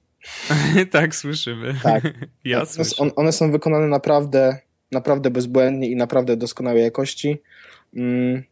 tak, 0.90 1.14
słyszymy. 1.14 1.74
Tak. 1.82 2.04
ja 2.44 2.56
one, 2.56 2.66
słyszę. 2.66 3.10
one 3.16 3.32
są 3.32 3.52
wykonane 3.52 3.86
naprawdę, 3.86 4.58
naprawdę 4.92 5.30
bezbłędnie 5.30 5.88
i 5.88 5.96
naprawdę 5.96 6.36
doskonałej 6.36 6.82
jakości. 6.82 7.42
Mm. 7.96 8.42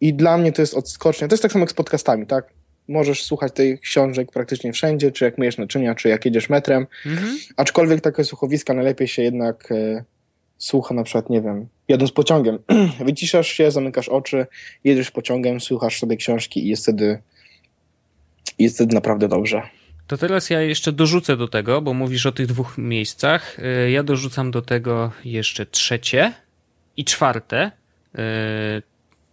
I 0.00 0.14
dla 0.14 0.38
mnie 0.38 0.52
to 0.52 0.62
jest 0.62 0.74
odskocznia. 0.74 1.28
To 1.28 1.34
jest 1.34 1.42
tak 1.42 1.52
samo 1.52 1.62
jak 1.62 1.70
z 1.70 1.74
podcastami, 1.74 2.26
tak? 2.26 2.44
możesz 2.90 3.22
słuchać 3.22 3.52
tych 3.52 3.80
książek 3.80 4.32
praktycznie 4.32 4.72
wszędzie, 4.72 5.12
czy 5.12 5.24
jak 5.24 5.38
myjesz 5.38 5.58
naczynia, 5.58 5.94
czy 5.94 6.08
jak 6.08 6.24
jedziesz 6.24 6.48
metrem. 6.48 6.86
Mhm. 7.06 7.38
Aczkolwiek 7.56 8.00
takie 8.00 8.24
słuchowiska 8.24 8.74
najlepiej 8.74 9.08
się 9.08 9.22
jednak 9.22 9.72
e, 9.72 10.04
słucha 10.58 10.94
na 10.94 11.04
przykład, 11.04 11.30
nie 11.30 11.42
wiem, 11.42 11.68
jadąc 11.88 12.12
pociągiem. 12.12 12.58
Wyciszasz 13.06 13.48
się, 13.48 13.70
zamykasz 13.70 14.08
oczy, 14.08 14.46
jedziesz 14.84 15.10
pociągiem, 15.10 15.60
słuchasz 15.60 15.98
sobie 15.98 16.16
książki 16.16 16.64
i 16.64 16.68
jest 16.68 16.82
wtedy, 16.82 17.18
jest 18.58 18.74
wtedy 18.74 18.94
naprawdę 18.94 19.28
dobrze. 19.28 19.62
To 20.06 20.16
teraz 20.16 20.50
ja 20.50 20.60
jeszcze 20.60 20.92
dorzucę 20.92 21.36
do 21.36 21.48
tego, 21.48 21.82
bo 21.82 21.94
mówisz 21.94 22.26
o 22.26 22.32
tych 22.32 22.46
dwóch 22.46 22.78
miejscach. 22.78 23.56
E, 23.58 23.90
ja 23.90 24.02
dorzucam 24.02 24.50
do 24.50 24.62
tego 24.62 25.12
jeszcze 25.24 25.66
trzecie 25.66 26.32
i 26.96 27.04
czwarte, 27.04 27.70
e, 28.14 28.82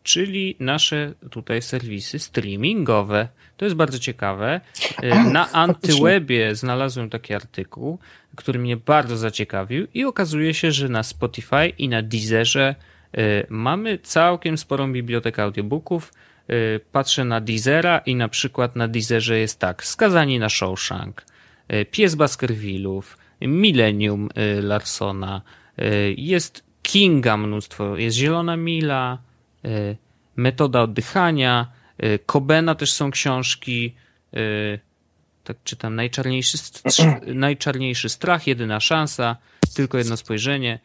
czyli 0.08 0.56
nasze 0.60 1.14
tutaj 1.32 1.62
serwisy 1.62 2.20
streamingowe. 2.20 3.28
To 3.58 3.66
jest 3.66 3.76
bardzo 3.76 4.00
ciekawe. 4.00 4.62
E, 5.02 5.24
na 5.24 5.52
Antywebie 5.52 6.56
znalazłem 6.56 7.10
taki 7.10 7.34
artykuł, 7.34 8.00
który 8.36 8.60
mnie 8.60 8.78
bardzo 8.78 9.18
zaciekawił 9.18 9.88
i 9.94 10.06
okazuje 10.06 10.54
się, 10.54 10.72
że 10.72 10.90
na 10.90 11.04
Spotify 11.04 11.68
i 11.78 11.90
na 11.90 12.02
Deezerze 12.02 12.76
e, 13.14 13.46
mamy 13.50 14.00
całkiem 14.00 14.58
sporą 14.58 14.94
bibliotekę 14.94 15.44
audiobooków. 15.44 16.14
E, 16.48 16.54
patrzę 16.80 17.26
na 17.26 17.42
Deezera 17.42 17.98
i 17.98 18.16
na 18.16 18.30
przykład 18.30 18.76
na 18.76 18.88
Deezerze 18.88 19.40
jest 19.40 19.60
tak, 19.60 19.86
Skazani 19.86 20.40
na 20.40 20.50
Shawshank, 20.50 21.26
Pies 21.92 22.16
Baskervillów, 22.16 23.18
Millennium 23.42 24.30
Larsona, 24.62 25.42
jest 26.18 26.64
Kinga 26.82 27.38
mnóstwo, 27.38 27.98
jest 27.98 28.18
Zielona 28.18 28.58
Mila, 28.58 29.27
Metoda 30.36 30.82
oddychania, 30.82 31.72
Kobena 32.26 32.76
też 32.76 32.94
są 32.94 33.12
książki, 33.12 33.96
tak 35.44 35.58
czytam, 35.64 35.96
najczarniejszy, 35.96 36.58
najczarniejszy 37.28 38.10
strach, 38.10 38.48
jedyna 38.48 38.80
szansa, 38.80 39.36
tylko 39.76 39.98
jedno 39.98 40.18
spojrzenie. 40.18 40.80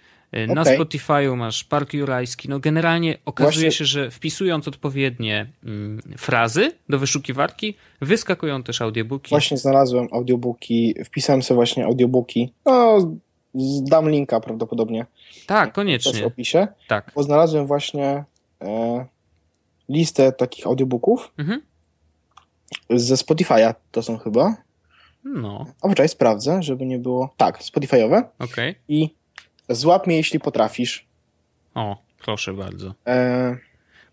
Na 0.48 0.62
okay. 0.62 0.78
Spotify'u 0.78 1.36
masz 1.36 1.64
Park 1.64 1.94
Jurajski. 1.94 2.48
No 2.48 2.60
generalnie 2.60 3.18
okazuje 3.24 3.54
Właśnie... 3.54 3.70
się, 3.70 3.84
że 3.84 4.10
wpisując 4.10 4.68
odpowiednie 4.68 5.46
mm, 5.64 6.02
frazy 6.18 6.72
do 6.88 6.98
wyszukiwarki, 6.98 7.74
wyskakują 8.00 8.62
też 8.62 8.82
audiobooki. 8.82 9.30
Właśnie 9.30 9.56
znalazłem 9.56 10.08
audiobooki, 10.12 10.94
wpisałem 11.04 11.42
sobie 11.42 11.56
właśnie 11.56 11.84
audiobooki. 11.84 12.52
No, 12.66 12.98
dam 13.82 14.10
linka 14.10 14.40
prawdopodobnie. 14.40 15.06
Tak, 15.46 15.72
koniecznie. 15.72 16.22
W 16.22 16.26
opisie. 16.26 16.68
Tak. 16.88 17.12
Bo 17.14 17.22
znalazłem 17.22 17.66
właśnie 17.66 18.24
e, 18.62 19.06
listę 19.88 20.32
takich 20.32 20.66
audiobooków 20.66 21.32
mhm. 21.38 21.62
ze 22.90 23.14
Spotify'a 23.14 23.74
to 23.90 24.02
są 24.02 24.18
chyba. 24.18 24.56
No. 25.24 25.66
Poczekaj, 25.80 26.08
sprawdzę, 26.08 26.62
żeby 26.62 26.86
nie 26.86 26.98
było... 26.98 27.34
Tak, 27.36 27.58
Spotify'owe. 27.58 28.22
Okej. 28.38 28.70
Okay. 28.70 28.74
I 28.88 29.14
złap 29.68 30.06
mnie, 30.06 30.16
jeśli 30.16 30.40
potrafisz. 30.40 31.06
O, 31.74 32.02
proszę 32.24 32.54
bardzo. 32.54 32.94
E... 33.06 33.56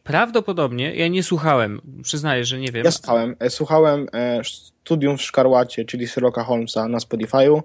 Prawdopodobnie, 0.04 0.96
ja 0.96 1.08
nie 1.08 1.24
słuchałem, 1.24 1.82
przyznaję, 2.04 2.46
że 2.46 2.60
nie 2.60 2.72
wiem. 2.72 2.86
Ja 2.86 2.92
słuchałem. 2.92 3.36
E, 3.40 3.50
słuchałem 3.50 4.08
e, 4.14 4.42
Studium 4.44 5.18
w 5.18 5.22
Szkarłacie, 5.22 5.86
czyli 5.86 6.08
Sherlocka 6.08 6.44
Holmesa 6.44 6.88
na 6.88 6.98
Spotify'u. 6.98 7.62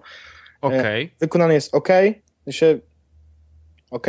Okej. 0.61 1.05
Okay. 1.05 1.17
Wykonany 1.21 1.55
jest 1.55 1.75
ok. 1.75 1.89
Się... 2.51 2.79
Ok. 3.91 4.07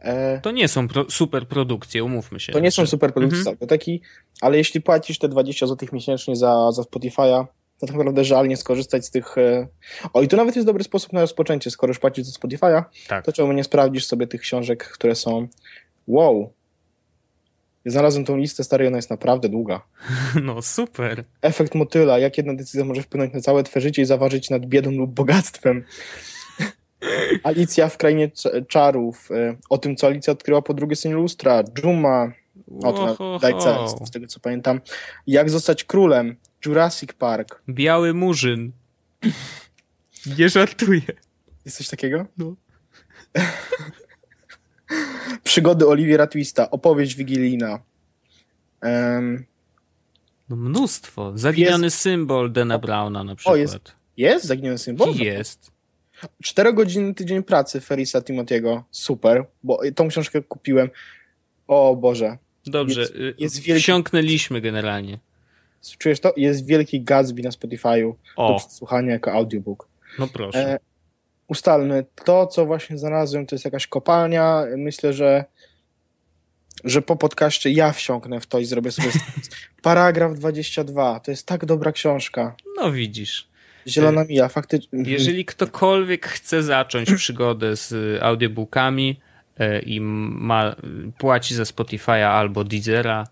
E, 0.00 0.40
to 0.40 0.50
nie 0.50 0.68
są 0.68 0.88
pro, 0.88 1.10
super 1.10 1.48
produkcje, 1.48 2.04
umówmy 2.04 2.40
się. 2.40 2.52
To 2.52 2.60
nie 2.60 2.70
są 2.70 2.86
super 2.86 3.12
produkcje 3.12 3.38
mhm. 3.38 3.56
biblioteki, 3.56 4.00
ale 4.40 4.56
jeśli 4.56 4.80
płacisz 4.80 5.18
te 5.18 5.28
20 5.28 5.66
zł 5.66 5.88
miesięcznie 5.92 6.36
za, 6.36 6.72
za 6.72 6.82
Spotify'a, 6.82 7.46
to 7.78 7.86
tak 7.86 7.96
naprawdę 7.96 8.24
żal 8.24 8.48
nie 8.48 8.56
skorzystać 8.56 9.06
z 9.06 9.10
tych... 9.10 9.38
E, 9.38 9.68
o, 10.12 10.22
i 10.22 10.28
to 10.28 10.36
nawet 10.36 10.56
jest 10.56 10.66
dobry 10.66 10.84
sposób 10.84 11.12
na 11.12 11.20
rozpoczęcie, 11.20 11.70
skoro 11.70 11.90
już 11.90 11.98
płacisz 11.98 12.24
za 12.24 12.38
Spotify'a, 12.38 12.84
tak. 13.08 13.24
to 13.24 13.32
czemu 13.32 13.52
nie 13.52 13.64
sprawdzisz 13.64 14.06
sobie 14.06 14.26
tych 14.26 14.40
książek, 14.40 14.84
które 14.84 15.14
są 15.14 15.48
wow, 16.06 16.52
znalazłem 17.86 18.24
tą 18.24 18.36
listę, 18.36 18.64
stary, 18.64 18.86
ona 18.86 18.96
jest 18.96 19.10
naprawdę 19.10 19.48
długa. 19.48 19.80
No 20.42 20.62
super. 20.62 21.24
Efekt 21.42 21.74
motyla, 21.74 22.18
jak 22.18 22.36
jedna 22.36 22.54
decyzja 22.54 22.84
może 22.84 23.02
wpłynąć 23.02 23.34
na 23.34 23.40
całe 23.40 23.62
twoje 23.62 23.82
życie 23.82 24.02
i 24.02 24.04
zaważyć 24.04 24.50
nad 24.50 24.66
biedą 24.66 24.90
lub 24.90 25.10
bogactwem. 25.10 25.84
Alicja 27.42 27.88
w 27.88 27.96
Krainie 27.96 28.30
Czarów, 28.68 29.30
e, 29.30 29.56
o 29.70 29.78
tym, 29.78 29.96
co 29.96 30.06
Alicja 30.06 30.32
odkryła 30.32 30.62
po 30.62 30.74
drugiej 30.74 30.96
stronie 30.96 31.16
lustra, 31.16 31.62
Juma, 31.84 32.32
o 32.82 32.92
to 32.92 33.38
Dajca, 33.38 33.88
z 33.88 34.10
tego 34.10 34.26
co 34.26 34.40
pamiętam, 34.40 34.80
jak 35.26 35.50
zostać 35.50 35.84
królem, 35.84 36.36
Jurassic 36.66 37.12
Park. 37.12 37.62
Biały 37.68 38.14
Murzyn. 38.14 38.72
Nie 40.38 40.48
żartuję. 40.48 41.02
Jest 41.64 41.76
coś 41.76 41.88
takiego? 41.88 42.26
No. 42.38 42.54
Przygody 45.44 45.86
Oliwiera 45.86 46.26
Twista, 46.26 46.70
opowieść 46.70 47.14
wigilijna. 47.14 47.78
Um, 48.82 49.44
no 50.48 50.56
mnóstwo. 50.56 51.32
Zaginiony 51.34 51.86
jest... 51.86 51.98
symbol 51.98 52.52
Dana 52.52 52.78
Browna 52.78 53.24
na 53.24 53.34
przykład. 53.34 53.54
O, 53.54 53.56
jest, 53.56 53.92
jest 54.16 54.46
zaginiony 54.46 54.78
symbol? 54.78 55.14
Jest. 55.14 55.77
Czterogodzinny 56.42 57.14
tydzień 57.14 57.42
pracy 57.42 57.80
Ferisa 57.80 58.22
Timotiego. 58.22 58.84
Super, 58.90 59.44
bo 59.62 59.80
tą 59.94 60.08
książkę 60.08 60.42
kupiłem. 60.42 60.90
O 61.66 61.96
Boże. 61.96 62.38
Dobrze, 62.66 63.00
jest, 63.00 63.14
y, 63.14 63.34
jest 63.38 63.60
wielki... 63.60 63.82
wsiąknęliśmy 63.82 64.60
generalnie. 64.60 65.18
Czujesz 65.98 66.20
to? 66.20 66.32
Jest 66.36 66.66
wielki 66.66 67.02
Gatsby 67.02 67.42
na 67.42 67.50
Spotify'u 67.50 68.12
do 68.36 68.56
przesłuchania 68.58 69.12
jako 69.12 69.32
audiobook. 69.32 69.88
No 70.18 70.28
proszę. 70.28 70.58
E, 70.58 70.78
ustalmy, 71.48 72.04
to 72.24 72.46
co 72.46 72.66
właśnie 72.66 72.98
znalazłem 72.98 73.46
to 73.46 73.54
jest 73.54 73.64
jakaś 73.64 73.86
kopalnia. 73.86 74.64
Myślę, 74.76 75.12
że 75.12 75.44
że 76.84 77.02
po 77.02 77.16
podcaście 77.16 77.70
ja 77.70 77.92
wsiąknę 77.92 78.40
w 78.40 78.46
to 78.46 78.58
i 78.58 78.64
zrobię 78.64 78.90
sobie 78.90 79.08
paragraf 79.82 80.34
22. 80.34 81.20
To 81.20 81.30
jest 81.30 81.46
tak 81.46 81.64
dobra 81.64 81.92
książka. 81.92 82.56
No 82.76 82.92
widzisz. 82.92 83.47
Zielona 83.88 84.24
Mija, 84.24 84.48
faktycznie. 84.48 85.02
Jeżeli 85.06 85.44
ktokolwiek 85.44 86.26
chce 86.26 86.62
zacząć 86.62 87.14
przygodę 87.14 87.76
z 87.76 88.22
audiobookami 88.22 89.20
e, 89.58 89.80
i 89.80 90.00
ma, 90.00 90.76
płaci 91.18 91.54
za 91.54 91.62
Spotify'a 91.62 92.22
albo 92.22 92.64
Deezera, 92.64 93.26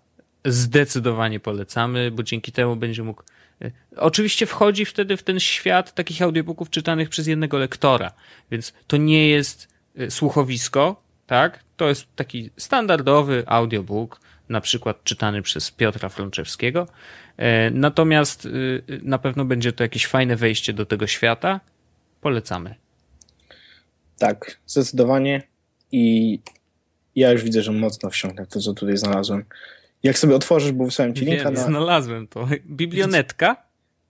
zdecydowanie 0.44 1.40
polecamy, 1.40 2.10
bo 2.10 2.22
dzięki 2.22 2.52
temu 2.52 2.76
będzie 2.76 3.02
mógł 3.02 3.22
e, 3.62 3.70
Oczywiście 3.96 4.46
wchodzi 4.46 4.84
wtedy 4.84 5.16
w 5.16 5.22
ten 5.22 5.40
świat 5.40 5.94
takich 5.94 6.22
audiobooków 6.22 6.70
czytanych 6.70 7.08
przez 7.08 7.26
jednego 7.26 7.58
lektora, 7.58 8.12
więc 8.50 8.74
to 8.86 8.96
nie 8.96 9.28
jest 9.28 9.68
e, 9.98 10.10
słuchowisko, 10.10 11.02
tak? 11.26 11.64
To 11.76 11.88
jest 11.88 12.06
taki 12.16 12.50
standardowy 12.56 13.42
audiobook, 13.46 14.20
na 14.48 14.60
przykład 14.60 15.04
czytany 15.04 15.42
przez 15.42 15.70
Piotra 15.70 16.08
Frączewskiego. 16.08 16.86
E, 17.36 17.70
natomiast 17.70 18.48
na 19.02 19.18
pewno 19.18 19.44
będzie 19.44 19.72
to 19.72 19.84
jakieś 19.84 20.06
fajne 20.06 20.36
wejście 20.36 20.72
do 20.72 20.86
tego 20.86 21.06
świata. 21.06 21.60
Polecamy. 22.20 22.74
Tak, 24.18 24.58
zdecydowanie. 24.66 25.42
I 25.92 26.38
ja 27.16 27.32
już 27.32 27.42
widzę, 27.42 27.62
że 27.62 27.72
mocno 27.72 28.10
wsiąknę 28.10 28.46
to, 28.46 28.60
co 28.60 28.72
tutaj 28.72 28.96
znalazłem. 28.96 29.44
Jak 30.02 30.18
sobie 30.18 30.36
otworzysz, 30.36 30.72
bo 30.72 30.84
wysłałem 30.84 31.14
ci 31.14 31.24
linka 31.24 31.44
Wiem, 31.44 31.54
na... 31.54 31.60
znalazłem 31.60 32.28
to. 32.28 32.48
Biblionetka? 32.66 33.56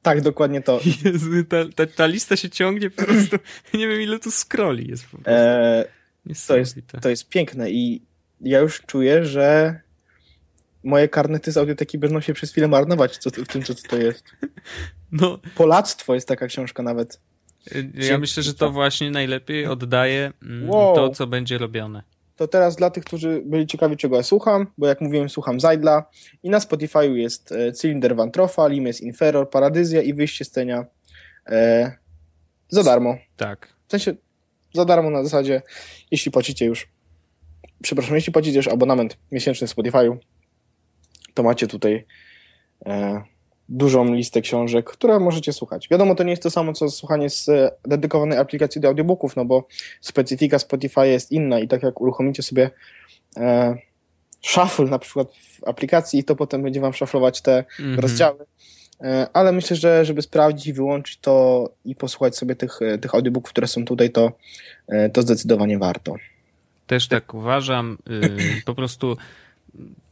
Tak, 0.03 0.21
dokładnie 0.21 0.63
to. 0.63 0.81
Jezu, 1.05 1.45
ta, 1.45 1.57
ta, 1.75 1.87
ta, 1.87 2.07
lista 2.07 2.37
się 2.37 2.51
ciągnie 2.51 2.91
po 2.91 3.05
prostu. 3.05 3.37
Nie 3.75 3.89
wiem, 3.89 4.01
ile 4.01 4.19
tu 4.19 4.31
scrolli 4.31 4.89
jest 4.89 5.05
po 5.05 5.19
prostu. 5.19 5.31
Eee, 5.31 5.85
to, 6.47 6.57
jest, 6.57 6.79
to 7.03 7.09
jest 7.09 7.29
piękne 7.29 7.71
i 7.71 8.03
ja 8.41 8.59
już 8.59 8.83
czuję, 8.83 9.25
że 9.25 9.81
moje 10.87 11.09
karnety 11.09 11.53
z 11.53 11.57
audioteki 11.57 11.99
będą 11.99 12.21
się 12.21 12.35
przez 12.35 12.51
chwilę 12.51 12.69
marnować 12.69 13.19
co, 13.19 13.31
w 13.31 13.49
tym, 13.49 13.63
co 13.63 13.75
to 13.75 13.97
jest. 13.97 14.25
No. 15.13 15.39
Polactwo 15.55 16.15
jest 16.15 16.29
taka 16.29 16.47
książka 16.47 16.83
nawet. 16.83 17.21
Ja 17.95 18.19
myślę, 18.19 18.43
że 18.43 18.55
to 18.55 18.71
właśnie 18.71 19.11
najlepiej 19.11 19.67
oddaje 19.67 20.33
mm, 20.43 20.71
wow. 20.71 20.95
to, 20.95 21.09
co 21.09 21.27
będzie 21.27 21.59
robione 21.59 22.03
to 22.37 22.49
teraz 22.49 22.77
dla 22.77 22.91
tych, 22.91 23.05
którzy 23.05 23.43
byli 23.45 23.67
ciekawi, 23.67 23.97
czego 23.97 24.17
ja 24.17 24.23
słucham, 24.23 24.67
bo 24.79 24.87
jak 24.87 25.01
mówiłem, 25.01 25.29
słucham 25.29 25.61
Zajdla 25.61 26.05
i 26.43 26.51
na 26.51 26.59
Spotify'u 26.59 27.15
jest 27.15 27.53
e, 27.53 27.73
Cylinder 27.73 28.17
Vantrofa, 28.17 28.69
Limes 28.69 29.01
Inferor, 29.01 29.51
Paradyzja 29.51 30.03
i 30.03 30.15
Wyjście 30.15 30.45
z 30.45 30.51
Tenia 30.51 30.85
e, 31.47 31.93
za 32.69 32.83
darmo. 32.83 33.17
Tak. 33.37 33.69
W 33.89 33.91
sensie 33.91 34.15
za 34.75 34.85
darmo 34.85 35.11
na 35.11 35.25
zasadzie, 35.25 35.63
jeśli 36.11 36.33
płacicie 36.33 36.67
już, 36.67 36.89
przepraszam, 37.83 38.15
jeśli 38.15 38.33
płacicie 38.33 38.57
już 38.57 38.69
abonament 38.69 39.17
miesięczny 39.33 39.67
Spotify'u, 39.67 40.17
to 41.37 41.43
macie 41.43 41.67
tutaj 41.67 42.07
e, 42.87 43.23
dużą 43.69 44.15
listę 44.15 44.41
książek, 44.41 44.87
które 44.91 45.21
możecie 45.21 45.53
słuchać. 45.53 45.89
Wiadomo, 45.89 46.15
to 46.15 46.25
nie 46.25 46.31
jest 46.31 46.43
to 46.43 46.51
samo, 46.51 46.73
co 46.73 46.91
słuchanie 46.91 47.31
z 47.31 47.49
e, 47.49 47.71
dedykowanej 47.85 48.39
aplikacji 48.39 48.81
do 48.81 48.89
audiobooków, 48.89 49.37
no 49.37 49.45
bo 49.45 49.67
specyfika 50.01 50.59
Spotify 50.59 51.09
jest 51.09 51.33
inna 51.33 51.59
i 51.59 51.69
tak 51.69 51.83
jak 51.83 52.01
uruchomicie 52.01 52.43
sobie 52.43 52.71
e, 53.37 53.77
shuffle 54.43 54.85
na 54.85 54.99
przykład 54.99 55.29
w 55.37 55.65
aplikacji, 55.69 56.25
to 56.25 56.37
potem 56.37 56.63
będzie 56.63 56.81
wam 56.81 56.93
szaflować 56.93 57.41
te 57.41 57.65
mm 57.81 57.97
-hmm. 57.97 58.01
rozdziały. 58.01 58.47
E, 59.01 59.27
ale 59.33 59.53
myślę, 59.53 59.77
że 59.77 60.05
żeby 60.05 60.23
sprawdzić 60.23 60.67
i 60.67 60.73
wyłączyć 60.73 61.19
to 61.19 61.69
i 61.85 61.95
posłuchać 61.95 62.37
sobie 62.37 62.57
tych, 62.57 62.83
e, 62.83 62.99
tych 62.99 63.15
audiobooków, 63.15 63.51
które 63.51 63.67
są 63.67 63.85
tutaj, 63.85 64.11
to, 64.11 64.33
e, 64.89 65.11
to 65.11 65.23
zdecydowanie 65.23 65.79
warto. 65.79 66.15
Też 66.87 67.09
tak 67.09 67.35
uważam. 67.35 67.99
Y, 68.11 68.63
po 68.65 68.75
prostu 68.75 69.17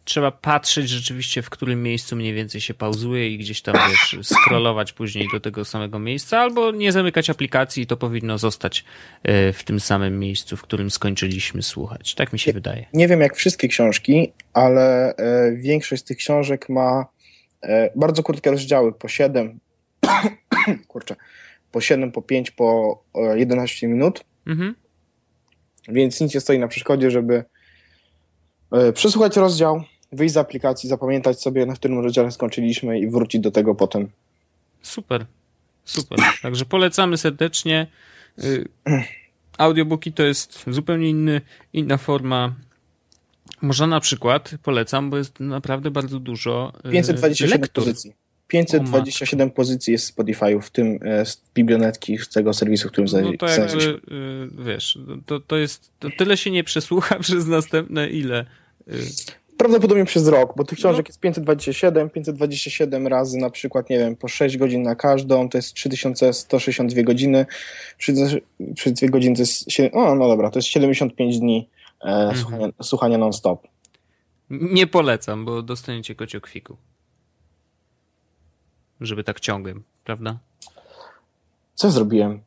trzeba 0.05 0.30
patrzeć 0.30 0.88
rzeczywiście, 0.88 1.42
w 1.42 1.50
którym 1.50 1.82
miejscu 1.82 2.16
mniej 2.16 2.34
więcej 2.34 2.61
się 2.61 2.74
pauzuje 2.74 3.28
i 3.30 3.38
gdzieś 3.38 3.62
tam, 3.62 3.76
wiesz, 3.90 4.16
scrollować 4.34 4.92
później 4.92 5.28
do 5.32 5.40
tego 5.40 5.64
samego 5.64 5.98
miejsca, 5.98 6.38
albo 6.38 6.70
nie 6.70 6.92
zamykać 6.92 7.30
aplikacji 7.30 7.82
i 7.82 7.86
to 7.86 7.96
powinno 7.96 8.38
zostać 8.38 8.84
e, 9.22 9.52
w 9.52 9.64
tym 9.64 9.80
samym 9.80 10.18
miejscu, 10.18 10.57
w 10.57 10.62
którym 10.62 10.90
skończyliśmy 10.90 11.62
słuchać. 11.62 12.14
Tak 12.14 12.32
mi 12.32 12.38
się 12.38 12.52
wydaje. 12.52 12.86
Nie 12.92 13.09
wiem 13.09 13.20
jak 13.20 13.36
wszystkie 13.36 13.68
książki, 13.68 14.32
ale 14.52 15.16
e, 15.16 15.52
większość 15.57 16.02
z 16.02 16.05
tych 16.05 16.16
książek 16.16 16.68
ma 16.68 17.07
e, 17.62 17.90
bardzo 17.96 18.22
krótkie 18.22 18.50
rozdziały, 18.50 18.92
po 18.92 19.09
7, 19.09 19.61
kurczę, 20.88 21.16
po 21.72 21.80
7, 21.80 22.12
po 22.12 22.22
5, 22.22 22.50
po 22.50 22.98
11 23.34 23.88
minut. 23.88 24.24
Mhm. 24.46 24.74
Więc 25.88 26.20
nic 26.20 26.34
nie 26.34 26.40
stoi 26.40 26.59
na 26.59 26.68
przeszkodzie, 26.68 27.11
żeby 27.11 27.44
przesłuchać 28.94 29.36
rozdział, 29.36 29.84
wyjść 30.15 30.35
z 30.35 30.37
aplikacji, 30.37 30.89
zapamiętać 30.89 31.41
sobie, 31.41 31.67
na 31.67 31.75
którym 31.75 31.99
rozdziale 31.99 32.33
skończyliśmy 32.33 32.99
i 32.99 33.09
wrócić 33.09 33.41
do 33.41 33.51
tego 33.51 33.75
potem. 33.75 34.09
Super, 34.83 35.27
super. 35.85 36.19
Także 36.43 36.65
polecamy 36.65 37.17
serdecznie. 37.17 37.87
Y, 38.45 38.69
audiobooki 39.59 40.12
to 40.12 40.23
jest 40.23 40.65
zupełnie 40.67 41.11
inny, 41.11 41.41
inna 41.73 41.97
forma. 41.97 42.55
Można 43.62 43.87
na 43.87 44.01
przykład, 44.01 44.55
polecam, 44.62 45.11
bo 45.11 45.17
jest 45.17 45.41
naprawdę 45.41 45.91
bardzo 45.91 46.21
dużo 46.21 46.73
527 46.93 47.59
y, 47.59 47.62
lektur. 47.62 47.85
pozycji. 47.85 48.12
527 48.49 49.51
pozycji 49.51 49.93
jest 49.93 50.17
Spotify'u, 50.17 50.61
w 50.61 50.71
tym 50.71 50.99
e, 51.03 51.27
z 51.27 51.43
biblioteki, 51.55 52.19
z 52.19 52.29
tego 52.29 52.55
serwisu, 52.55 52.89
w 52.89 52.93
którym 52.93 53.11
No 53.23 53.33
to 53.39 53.47
jakby, 53.47 53.85
y, 53.85 54.65
wiesz, 54.65 54.99
to, 55.27 55.41
to 55.41 55.57
jest, 55.57 55.91
to 55.99 56.09
tyle 56.19 56.37
się 56.37 56.51
nie 56.51 56.65
przesłucha 56.65 57.19
przez 57.25 57.47
następne 57.47 58.11
ile? 58.11 58.47
Prawdopodobnie 59.57 60.05
przez 60.05 60.28
rok, 60.28 60.52
bo 60.57 60.64
tych 60.64 60.78
książek 60.78 61.07
no. 61.07 61.09
jest 61.09 61.20
527, 61.20 62.11
527 62.11 63.07
razy 63.07 63.38
na 63.38 63.50
przykład, 63.50 63.90
nie 63.90 63.98
wiem, 63.98 64.16
po 64.16 64.28
6 64.28 64.57
godzin 64.57 64.82
na 64.82 64.94
każdą, 64.94 65.48
to 65.48 65.59
jest 65.59 65.74
3162 65.74 67.02
godziny, 67.02 67.46
32 67.98 69.09
godziny 69.09 69.36
to 69.36 69.42
jest, 69.42 69.72
7, 69.72 69.90
o 69.94 70.14
no 70.14 70.28
dobra, 70.28 70.50
to 70.50 70.59
jest 70.59 70.68
75 70.68 71.38
dni 71.38 71.68
e, 72.00 72.05
mhm. 72.05 72.36
słuchania, 72.36 72.68
słuchania 72.82 73.18
non-stop. 73.18 73.68
Nie 74.50 74.86
polecam, 74.86 75.44
bo 75.44 75.62
dostaniecie 75.62 76.14
kociokwiku. 76.14 76.76
Żeby 79.00 79.24
tak 79.24 79.40
ciągłem, 79.40 79.82
prawda? 80.05 80.38
Co 81.74 81.90
zrobiłem? 81.90 82.40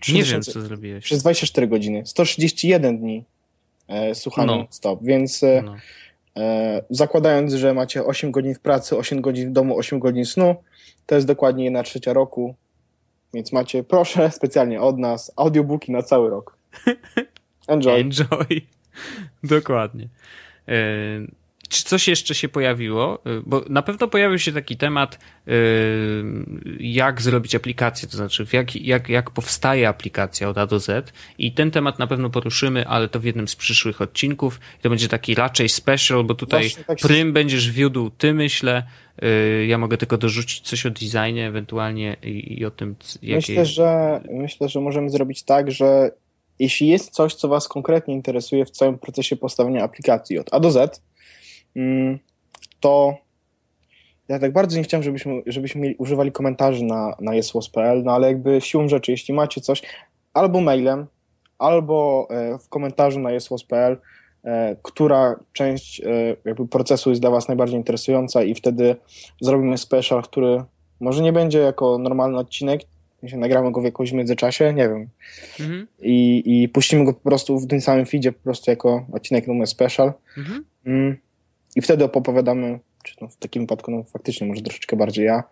3000, 0.00 0.28
nie 0.28 0.32
wiem, 0.32 0.42
co 0.42 0.60
zrobiłeś. 0.60 1.04
Przez 1.04 1.22
24 1.22 1.68
godziny, 1.68 2.02
131 2.06 2.98
dni 2.98 3.24
e, 3.88 4.14
słuchania 4.14 4.46
no. 4.46 4.56
non-stop, 4.56 4.98
więc... 5.02 5.42
E, 5.42 5.62
no 5.64 5.76
zakładając, 6.90 7.52
że 7.52 7.74
macie 7.74 8.04
8 8.04 8.30
godzin 8.30 8.54
w 8.54 8.60
pracy, 8.60 8.96
8 8.96 9.20
godzin 9.20 9.48
w 9.48 9.52
domu, 9.52 9.78
8 9.78 9.98
godzin 9.98 10.24
snu, 10.24 10.54
to 11.06 11.14
jest 11.14 11.26
dokładnie 11.26 11.64
1 11.64 11.84
trzecia 11.84 12.12
roku, 12.12 12.54
więc 13.34 13.52
macie, 13.52 13.84
proszę, 13.84 14.30
specjalnie 14.38 14.80
od 14.80 14.98
nas, 14.98 15.32
audiobooki 15.36 15.92
na 15.92 16.02
cały 16.02 16.30
rok. 16.30 16.56
Enjoy. 17.68 18.00
Enjoy. 18.00 18.60
Dokładnie. 19.44 20.08
Czy 21.70 21.84
coś 21.84 22.08
jeszcze 22.08 22.34
się 22.34 22.48
pojawiło? 22.48 23.18
Y, 23.26 23.42
bo 23.46 23.64
na 23.68 23.82
pewno 23.82 24.08
pojawił 24.08 24.38
się 24.38 24.52
taki 24.52 24.76
temat, 24.76 25.18
y, 25.48 25.52
jak 26.80 27.22
zrobić 27.22 27.54
aplikację, 27.54 28.08
to 28.08 28.16
znaczy 28.16 28.46
jak, 28.52 28.76
jak, 28.76 29.08
jak 29.08 29.30
powstaje 29.30 29.88
aplikacja 29.88 30.48
od 30.48 30.58
A 30.58 30.66
do 30.66 30.80
Z. 30.80 31.12
I 31.38 31.52
ten 31.52 31.70
temat 31.70 31.98
na 31.98 32.06
pewno 32.06 32.30
poruszymy, 32.30 32.86
ale 32.86 33.08
to 33.08 33.20
w 33.20 33.24
jednym 33.24 33.48
z 33.48 33.56
przyszłych 33.56 34.00
odcinków. 34.00 34.60
I 34.78 34.82
to 34.82 34.90
będzie 34.90 35.08
taki 35.08 35.34
raczej 35.34 35.68
special, 35.68 36.24
bo 36.24 36.34
tutaj 36.34 36.70
tak 36.86 36.98
prym 36.98 37.28
się... 37.28 37.32
będziesz 37.32 37.70
wiódł 37.70 38.10
ty, 38.10 38.34
myślę. 38.34 38.82
Y, 39.24 39.66
ja 39.66 39.78
mogę 39.78 39.96
tylko 39.96 40.18
dorzucić 40.18 40.60
coś 40.68 40.86
o 40.86 40.90
designie 40.90 41.46
ewentualnie 41.46 42.16
i, 42.22 42.60
i 42.60 42.64
o 42.64 42.70
tym, 42.70 42.96
jakie... 43.22 43.52
Myślę, 43.52 43.66
że 43.66 44.20
myślę, 44.30 44.68
że 44.68 44.80
możemy 44.80 45.10
zrobić 45.10 45.42
tak, 45.42 45.70
że 45.70 46.10
jeśli 46.58 46.86
jest 46.86 47.10
coś, 47.10 47.34
co 47.34 47.48
Was 47.48 47.68
konkretnie 47.68 48.14
interesuje 48.14 48.64
w 48.64 48.70
całym 48.70 48.98
procesie 48.98 49.36
powstawania 49.36 49.84
aplikacji 49.84 50.38
od 50.38 50.54
A 50.54 50.60
do 50.60 50.70
Z, 50.70 51.02
to 52.80 53.14
ja 54.30 54.38
tak 54.38 54.52
bardzo 54.52 54.76
nie 54.76 54.82
chciałem, 54.82 55.04
żebyśmy, 55.04 55.42
żebyśmy 55.46 55.80
mieli, 55.80 55.94
używali 55.98 56.32
komentarzy 56.32 56.84
na, 56.84 57.14
na 57.20 57.34
jesłos.pl, 57.34 58.02
no 58.04 58.12
ale 58.12 58.26
jakby 58.26 58.60
siłą 58.60 58.88
rzeczy, 58.88 59.10
jeśli 59.10 59.34
macie 59.34 59.60
coś, 59.60 59.82
albo 60.34 60.60
mailem, 60.60 61.06
albo 61.58 62.28
e, 62.30 62.58
w 62.58 62.68
komentarzu 62.68 63.20
na 63.20 63.32
jesłos.pl, 63.32 63.96
e, 64.44 64.76
która 64.82 65.40
część 65.52 66.00
e, 66.00 66.36
jakby 66.44 66.68
procesu 66.68 67.10
jest 67.10 67.22
dla 67.22 67.30
Was 67.30 67.48
najbardziej 67.48 67.76
interesująca 67.76 68.42
i 68.42 68.54
wtedy 68.54 68.96
zrobimy 69.40 69.78
special, 69.78 70.22
który 70.22 70.64
może 71.00 71.22
nie 71.22 71.32
będzie 71.32 71.58
jako 71.58 71.98
normalny 71.98 72.38
odcinek, 72.38 72.80
nagramy 73.32 73.72
go 73.72 73.80
w 73.80 73.84
jakimś 73.84 74.12
międzyczasie, 74.12 74.72
nie 74.72 74.88
wiem. 74.88 75.08
Mhm. 75.60 75.86
I, 76.00 76.42
I 76.46 76.68
puścimy 76.68 77.04
go 77.04 77.14
po 77.14 77.20
prostu 77.20 77.58
w 77.58 77.66
tym 77.66 77.80
samym 77.80 78.06
feedzie, 78.06 78.32
po 78.32 78.42
prostu 78.42 78.70
jako 78.70 79.06
odcinek 79.12 79.46
numer 79.46 79.66
special. 79.66 80.12
Mhm. 80.38 80.64
Mm. 80.86 81.16
I 81.76 81.82
wtedy 81.82 82.04
opowiadamy, 82.04 82.78
czy 83.04 83.14
no 83.20 83.28
w 83.28 83.36
takim 83.36 83.62
wypadku 83.62 83.90
no 83.90 84.04
faktycznie 84.04 84.46
może 84.46 84.62
troszeczkę 84.62 84.96
bardziej 84.96 85.24
ja, 85.26 85.42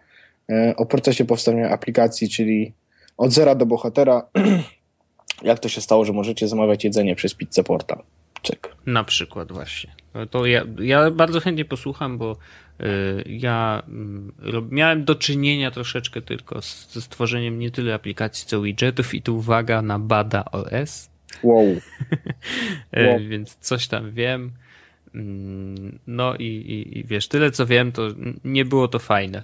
e, 0.50 0.74
o 0.76 0.86
procesie 0.86 1.24
powstania 1.24 1.70
aplikacji, 1.70 2.28
czyli 2.28 2.72
od 3.16 3.32
zera 3.32 3.54
do 3.54 3.66
bohatera. 3.66 4.22
Jak 5.42 5.58
to 5.58 5.68
się 5.68 5.80
stało, 5.80 6.04
że 6.04 6.12
możecie 6.12 6.48
zamawiać 6.48 6.84
jedzenie 6.84 7.14
przez 7.16 7.34
Pizza 7.34 7.62
Portal? 7.62 8.02
Czek. 8.42 8.74
Na 8.86 9.04
przykład 9.04 9.52
właśnie. 9.52 9.90
To 10.30 10.46
ja, 10.46 10.64
ja 10.80 11.10
bardzo 11.10 11.40
chętnie 11.40 11.64
posłucham, 11.64 12.18
bo 12.18 12.36
Y, 12.82 13.24
ja 13.26 13.82
mm, 13.88 14.32
miałem 14.70 15.04
do 15.04 15.14
czynienia 15.14 15.70
troszeczkę 15.70 16.22
tylko 16.22 16.60
ze 16.90 17.00
stworzeniem 17.00 17.58
nie 17.58 17.70
tyle 17.70 17.94
aplikacji, 17.94 18.46
co 18.46 18.62
widgetów 18.62 19.14
i 19.14 19.22
tu 19.22 19.36
uwaga 19.36 19.82
na 19.82 19.98
Bada 19.98 20.44
OS. 20.44 21.10
Wow. 21.42 21.64
Y, 21.66 21.80
wow. 23.06 23.18
Więc 23.28 23.56
coś 23.60 23.88
tam 23.88 24.12
wiem. 24.12 24.52
No 26.06 26.34
i, 26.36 26.44
i, 26.44 26.98
i, 26.98 27.04
wiesz, 27.04 27.28
tyle 27.28 27.50
co 27.50 27.66
wiem, 27.66 27.92
to 27.92 28.02
nie 28.44 28.64
było 28.64 28.88
to 28.88 28.98
fajne. 28.98 29.42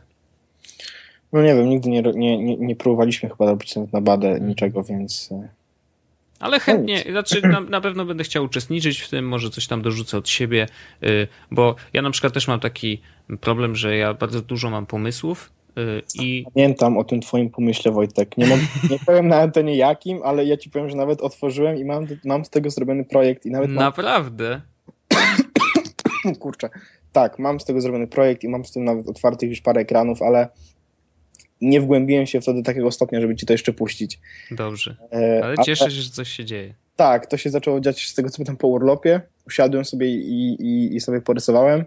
No 1.33 1.43
nie 1.43 1.55
wiem, 1.55 1.69
nigdy 1.69 1.91
nie, 1.91 2.03
nie, 2.03 2.57
nie 2.57 2.77
próbowaliśmy 2.77 3.29
chyba 3.29 3.47
robić 3.47 3.75
na 3.93 4.01
Badę 4.01 4.41
niczego, 4.41 4.83
więc 4.83 5.33
y, 5.33 5.49
ale 6.41 6.61
chętnie, 6.61 7.05
znaczy 7.11 7.43
na, 7.49 7.61
na, 7.61 7.81
pewno 7.81 8.05
będę 8.05 8.25
chciał 8.25 8.45
uczestniczyć 8.45 9.01
w 9.01 9.11
tym, 9.11 9.29
może 9.29 9.51
coś 9.51 9.67
tam 9.67 9.83
dorzucę 9.83 10.19
od 10.19 10.29
siebie, 10.29 10.67
y, 11.03 11.29
bo 11.51 11.75
ja 11.93 12.03
na 12.03 12.11
przykład 12.11 12.33
też 12.33 12.49
mam 12.49 12.61
taki 12.61 13.01
problem, 13.41 13.77
że 13.77 13.97
ja 13.97 14.15
bardzo 14.15 14.43
dużo 14.43 14.71
mam 14.71 14.87
pomysłów 14.87 15.53
y, 15.79 16.03
i... 16.23 16.45
Pamiętam 16.55 16.99
o 16.99 17.05
tym 17.05 17.21
twoim 17.21 17.51
pomyśle, 17.51 17.93
Wojtek. 17.93 18.39
Nie, 18.39 18.47
nie 18.91 18.99
powiem 19.07 19.29
na 19.29 19.41
antenie 19.41 19.77
jakim, 19.77 20.21
ale 20.25 20.45
ja 20.45 20.57
ci 20.57 20.71
powiem, 20.71 20.91
że 20.91 20.97
nawet 20.97 21.21
otworzyłem 21.21 21.77
i 21.77 21.85
mam, 21.85 22.07
mam 22.25 22.45
z 22.45 22.51
tego 22.51 22.71
zrobiony 22.71 23.05
projekt 23.05 23.47
i 23.47 23.51
nawet 23.51 23.71
mam... 23.71 23.85
Naprawdę? 23.85 24.61
Kurczę. 26.41 26.71
Tak, 27.13 27.39
mam 27.39 27.61
z 27.61 27.65
tego 27.65 27.81
zrobiony 27.81 28.07
projekt 28.07 28.45
i 28.45 28.49
mam 28.49 28.65
z 28.65 28.73
tym 28.73 28.85
nawet 28.85 29.09
otwartych 29.09 29.51
już 29.51 29.61
parę 29.61 29.81
ekranów, 29.81 30.23
ale 30.23 30.49
nie 31.61 31.81
wgłębiłem 31.81 32.27
się 32.27 32.41
w 32.41 32.45
to 32.45 32.55
do 32.55 32.63
takiego 32.63 32.91
stopnia, 32.91 33.21
żeby 33.21 33.37
ci 33.37 33.47
to 33.47 33.53
jeszcze 33.53 33.73
puścić. 33.73 34.21
Dobrze. 34.51 34.97
E, 35.13 35.41
Ale 35.45 35.57
cieszę 35.65 35.85
się, 35.85 36.03
że 36.03 36.11
coś 36.11 36.29
się 36.29 36.45
dzieje. 36.45 36.75
Tak, 36.97 37.27
to 37.27 37.37
się 37.37 37.51
zaczęło 37.51 37.81
dziać 37.81 38.09
z 38.09 38.15
tego, 38.15 38.31
co 38.31 38.45
tam 38.45 38.57
po 38.57 38.69
urlopie. 38.69 39.21
Usiadłem 39.47 39.85
sobie 39.85 40.09
i, 40.09 40.55
i, 40.61 40.97
i 40.97 41.01
sobie 41.01 41.21
porysowałem. 41.21 41.85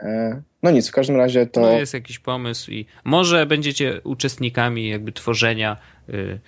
E, 0.00 0.42
no 0.62 0.70
nic, 0.70 0.88
w 0.88 0.92
każdym 0.92 1.16
razie 1.16 1.46
to... 1.46 1.60
No 1.60 1.72
jest 1.72 1.94
jakiś 1.94 2.18
pomysł 2.18 2.70
i 2.70 2.86
może 3.04 3.46
będziecie 3.46 4.00
uczestnikami 4.04 4.88
jakby 4.88 5.12
tworzenia 5.12 5.76
y, 6.08 6.40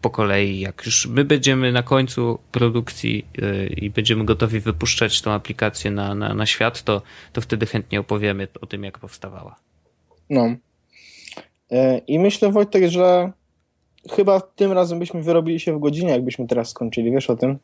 po 0.00 0.10
kolei, 0.10 0.60
jak 0.60 0.86
już 0.86 1.06
my 1.06 1.24
będziemy 1.24 1.72
na 1.72 1.82
końcu 1.82 2.38
produkcji 2.52 3.26
y, 3.38 3.66
i 3.66 3.90
będziemy 3.90 4.24
gotowi 4.24 4.60
wypuszczać 4.60 5.22
tą 5.22 5.30
aplikację 5.30 5.90
na, 5.90 6.14
na, 6.14 6.34
na 6.34 6.46
świat, 6.46 6.82
to, 6.82 7.02
to 7.32 7.40
wtedy 7.40 7.66
chętnie 7.66 8.00
opowiemy 8.00 8.48
o 8.60 8.66
tym, 8.66 8.84
jak 8.84 8.98
powstawała. 8.98 9.56
No, 10.30 10.56
E, 11.70 11.98
I 11.98 12.18
myślę, 12.18 12.52
Wojtek, 12.52 12.90
że 12.90 13.32
chyba 14.10 14.40
tym 14.40 14.72
razem 14.72 14.98
byśmy 14.98 15.22
wyrobili 15.22 15.60
się 15.60 15.76
w 15.76 15.80
godzinie, 15.80 16.10
jakbyśmy 16.10 16.46
teraz 16.46 16.70
skończyli. 16.70 17.10
Wiesz 17.10 17.30
o 17.30 17.36
tym? 17.36 17.58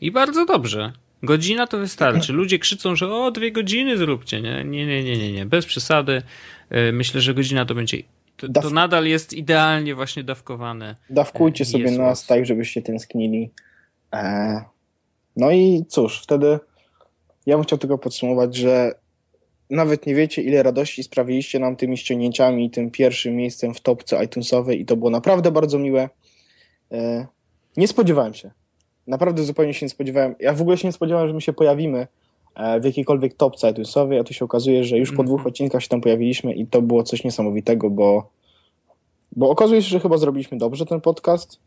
I 0.00 0.10
bardzo 0.10 0.46
dobrze. 0.46 0.92
Godzina 1.22 1.66
to 1.66 1.78
wystarczy. 1.78 2.32
Ludzie 2.42 2.58
krzyczą, 2.58 2.96
że 2.96 3.12
o, 3.12 3.30
dwie 3.30 3.52
godziny 3.52 3.96
zróbcie. 3.96 4.40
Nie, 4.40 4.64
nie, 4.64 4.86
nie, 4.86 5.18
nie, 5.18 5.32
nie, 5.32 5.46
bez 5.46 5.66
przesady. 5.66 6.22
E, 6.70 6.92
myślę, 6.92 7.20
że 7.20 7.34
godzina 7.34 7.64
to 7.64 7.74
będzie. 7.74 7.98
To, 8.36 8.48
to 8.48 8.70
nadal 8.70 9.06
jest 9.06 9.32
idealnie 9.32 9.94
właśnie 9.94 10.24
dawkowane. 10.24 10.96
Dawkujcie 11.10 11.64
sobie 11.64 11.90
nas 11.90 12.26
tak, 12.26 12.46
żebyście 12.46 12.82
tęsknili. 12.82 13.50
No 15.36 15.50
i 15.50 15.84
cóż, 15.88 16.22
wtedy 16.22 16.58
ja 17.46 17.56
bym 17.56 17.64
chciał 17.64 17.78
tylko 17.78 17.98
podsumować, 17.98 18.56
że 18.56 18.94
nawet 19.70 20.06
nie 20.06 20.14
wiecie, 20.14 20.42
ile 20.42 20.62
radości 20.62 21.02
sprawiliście 21.02 21.58
nam 21.58 21.76
tymi 21.76 21.96
ściągnięciami 21.96 22.64
i 22.66 22.70
tym 22.70 22.90
pierwszym 22.90 23.36
miejscem 23.36 23.74
w 23.74 23.80
topce 23.80 24.24
iTunesowej 24.24 24.80
i 24.80 24.84
to 24.84 24.96
było 24.96 25.10
naprawdę 25.10 25.50
bardzo 25.50 25.78
miłe. 25.78 26.08
E, 26.92 27.26
nie 27.76 27.88
spodziewałem 27.88 28.34
się. 28.34 28.50
Naprawdę 29.06 29.42
zupełnie 29.42 29.74
się 29.74 29.86
nie 29.86 29.90
spodziewałem. 29.90 30.34
Ja 30.40 30.52
w 30.52 30.60
ogóle 30.60 30.78
się 30.78 30.88
nie 30.88 30.92
spodziewałem, 30.92 31.28
że 31.28 31.34
my 31.34 31.40
się 31.40 31.52
pojawimy 31.52 32.06
w 32.80 32.84
jakiejkolwiek 32.84 33.34
topce 33.34 33.70
iTunesowej, 33.70 34.18
a 34.18 34.24
tu 34.24 34.34
się 34.34 34.44
okazuje, 34.44 34.84
że 34.84 34.98
już 34.98 35.08
po 35.10 35.14
mm 35.14 35.24
-hmm. 35.24 35.28
dwóch 35.28 35.46
odcinkach 35.46 35.82
się 35.82 35.88
tam 35.88 36.00
pojawiliśmy 36.00 36.54
i 36.54 36.66
to 36.66 36.82
było 36.82 37.02
coś 37.02 37.24
niesamowitego, 37.24 37.90
bo, 37.90 38.30
bo 39.36 39.50
okazuje 39.50 39.82
się, 39.82 39.88
że 39.88 40.00
chyba 40.00 40.18
zrobiliśmy 40.18 40.58
dobrze 40.58 40.86
ten 40.86 41.00
podcast. 41.00 41.58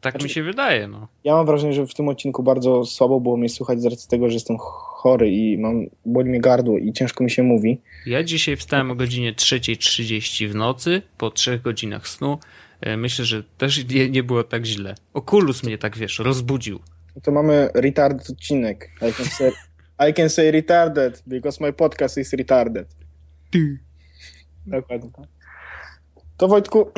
Tak 0.00 0.12
znaczy, 0.12 0.24
mi 0.24 0.30
się 0.30 0.42
wydaje, 0.42 0.88
no. 0.88 1.08
Ja 1.24 1.34
mam 1.34 1.46
wrażenie, 1.46 1.72
że 1.72 1.86
w 1.86 1.94
tym 1.94 2.08
odcinku 2.08 2.42
bardzo 2.42 2.84
słabo 2.84 3.20
było 3.20 3.36
mnie 3.36 3.48
słuchać 3.48 3.80
z 3.80 3.84
racji 3.84 4.08
tego, 4.08 4.28
że 4.28 4.34
jestem 4.34 4.56
chory 4.58 5.30
i 5.30 5.58
mam, 5.58 5.86
boli 6.06 6.30
mnie 6.30 6.40
gardło 6.40 6.78
i 6.78 6.92
ciężko 6.92 7.24
mi 7.24 7.30
się 7.30 7.42
mówi. 7.42 7.80
Ja 8.06 8.22
dzisiaj 8.22 8.56
wstałem 8.56 8.90
o 8.90 8.94
godzinie 8.94 9.32
3.30 9.32 10.48
w 10.48 10.54
nocy, 10.54 11.02
po 11.18 11.30
trzech 11.30 11.62
godzinach 11.62 12.08
snu. 12.08 12.38
E, 12.80 12.96
myślę, 12.96 13.24
że 13.24 13.42
też 13.58 13.88
nie, 13.88 14.10
nie 14.10 14.22
było 14.22 14.44
tak 14.44 14.66
źle. 14.66 14.94
Okulus 15.14 15.62
mnie 15.62 15.78
tak, 15.78 15.96
wiesz, 15.96 16.18
rozbudził. 16.18 16.80
To 17.22 17.32
mamy 17.32 17.70
retarded 17.74 18.30
odcinek. 18.30 18.90
I 19.98 20.12
can 20.12 20.28
say, 20.28 20.52
retarded, 20.52 21.22
because 21.26 21.64
my 21.64 21.72
podcast 21.72 22.18
is 22.18 22.32
retarded. 22.32 22.86
Ty. 23.50 23.78
Dokładnie. 24.66 25.10
To 26.36 26.48
Wojtku, 26.48 26.90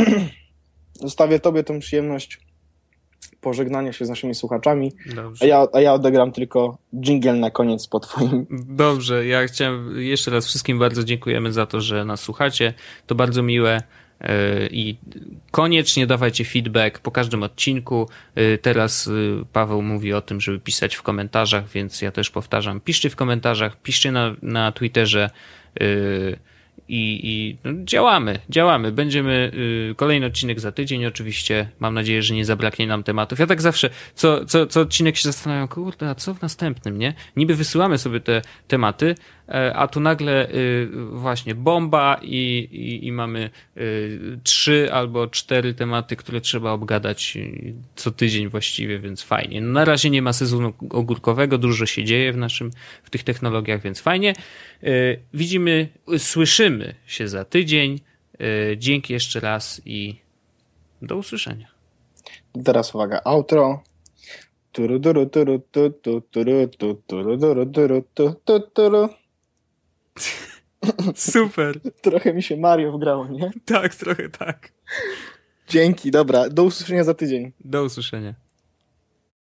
zostawię 1.01 1.41
tobie 1.41 1.65
tą 1.65 1.79
przyjemność 1.79 2.41
pożegnania 3.41 3.93
się 3.93 4.05
z 4.05 4.09
naszymi 4.09 4.35
słuchaczami, 4.35 4.93
a 5.41 5.47
ja, 5.47 5.67
a 5.73 5.81
ja 5.81 5.93
odegram 5.93 6.33
tylko 6.33 6.79
jingle 6.95 7.33
na 7.33 7.51
koniec 7.51 7.87
po 7.87 8.01
twoim. 8.01 8.47
Dobrze, 8.69 9.27
ja 9.27 9.47
chciałem 9.47 10.01
jeszcze 10.01 10.31
raz 10.31 10.47
wszystkim 10.47 10.79
bardzo 10.79 11.05
dziękujemy 11.05 11.53
za 11.53 11.67
to, 11.67 11.81
że 11.81 12.05
nas 12.05 12.21
słuchacie. 12.21 12.75
To 13.07 13.15
bardzo 13.15 13.43
miłe 13.43 13.83
i 14.71 14.97
koniecznie 15.51 16.07
dawajcie 16.07 16.45
feedback 16.45 16.99
po 16.99 17.11
każdym 17.11 17.43
odcinku. 17.43 18.09
E, 18.35 18.59
teraz 18.59 19.09
e, 19.09 19.11
Paweł 19.53 19.83
mówi 19.83 20.13
o 20.13 20.21
tym, 20.21 20.41
żeby 20.41 20.59
pisać 20.59 20.95
w 20.95 21.03
komentarzach, 21.03 21.69
więc 21.69 22.03
ja 22.03 22.11
też 22.11 22.31
powtarzam, 22.31 22.81
piszcie 22.81 23.11
w 23.11 23.17
komentarzach, 23.17 23.83
piszcie 23.83 24.13
na, 24.13 24.35
na 24.43 24.73
Twitterze 24.73 25.31
i, 26.91 27.21
i 27.23 27.57
no, 27.65 27.85
działamy, 27.85 28.39
działamy. 28.49 28.93
Będziemy, 28.93 29.53
y, 29.91 29.95
kolejny 29.95 30.27
odcinek 30.27 30.61
za 30.61 30.73
tydzień 30.73 31.07
oczywiście. 31.07 31.69
Mam 31.81 31.95
nadzieję, 31.95 32.23
że 32.23 32.35
nie 32.35 32.45
zabraknie 32.45 32.87
nam 32.87 33.03
tematów. 33.03 33.39
Ja 33.39 33.47
tak 33.47 33.63
zawsze, 33.63 33.91
co, 34.15 34.45
co, 34.45 34.67
co 34.67 34.81
odcinek 34.81 35.17
się 35.17 35.23
zastanawiam, 35.23 35.69
kurde, 35.69 36.11
a 36.11 36.15
co 36.15 36.35
w 36.35 36.43
następnym, 36.43 36.99
nie? 36.99 37.15
Niby 37.37 37.55
wysyłamy 37.55 37.99
sobie 37.99 38.21
te 38.21 38.43
tematy, 38.69 39.15
E, 39.15 39.40
a 39.75 39.89
tu 39.89 40.01
nagle 40.01 40.49
y, 40.55 40.89
właśnie 41.11 41.55
bomba 41.55 42.21
i, 42.23 42.69
i, 42.73 43.07
i, 43.07 43.13
mamy 43.13 43.51
y, 43.77 44.39
trzy 44.45 44.89
albo 44.93 45.27
cztery 45.27 45.75
tematy, 45.75 46.17
które 46.17 46.41
trzeba 46.41 46.73
obgadać 46.73 47.37
y, 47.37 47.75
co 47.97 48.11
tydzień 48.11 48.49
właściwie, 48.49 48.99
więc 48.99 49.23
fajnie. 49.23 49.61
No 49.61 49.73
na 49.73 49.85
razie 49.85 50.11
nie 50.11 50.23
ma 50.23 50.33
sezonu 50.33 50.73
ogórkowego, 50.91 51.59
dużo 51.59 51.87
się 51.87 52.05
dzieje 52.05 52.33
w 52.33 52.37
naszym, 52.37 52.71
w 53.03 53.11
tych 53.11 53.25
technologiach, 53.25 53.83
więc 53.83 54.01
fajnie. 54.01 54.35
Widzimy, 55.35 55.89
słyszymy 56.19 56.95
się 57.07 57.29
za 57.29 57.45
tydzień. 57.45 58.01
Dzięki 58.77 59.13
jeszcze 59.13 59.41
raz 59.41 59.83
i 59.85 60.17
do 61.03 61.17
usłyszenia. 61.17 61.69
Teraz 62.65 62.95
uwaga, 62.95 63.21
outro. 63.25 63.83
Turu, 64.73 65.01
turu, 65.01 65.27
turu, 65.27 65.59
turu, 65.59 65.91
turu, 65.91 66.21
turu, 66.31 66.69
turu, 66.69 66.97
turu, 67.37 67.67
turu, 67.67 68.03
turu, 68.45 68.61
turu. 68.75 69.20
Super. 71.15 71.81
Trochę 72.03 72.35
mi 72.35 72.43
się 72.43 72.57
Mario 72.57 72.93
wgrało, 72.93 73.27
nie? 73.29 73.51
Tak, 73.65 73.95
trochę 73.95 74.29
tak. 74.29 74.73
Dzięki, 75.69 76.11
dobra. 76.11 76.49
Do 76.49 76.65
usłyszenia 76.65 77.05
za 77.05 77.15
tydzień. 77.15 77.53
Do 77.61 77.85
usłyszenia. 77.85 78.35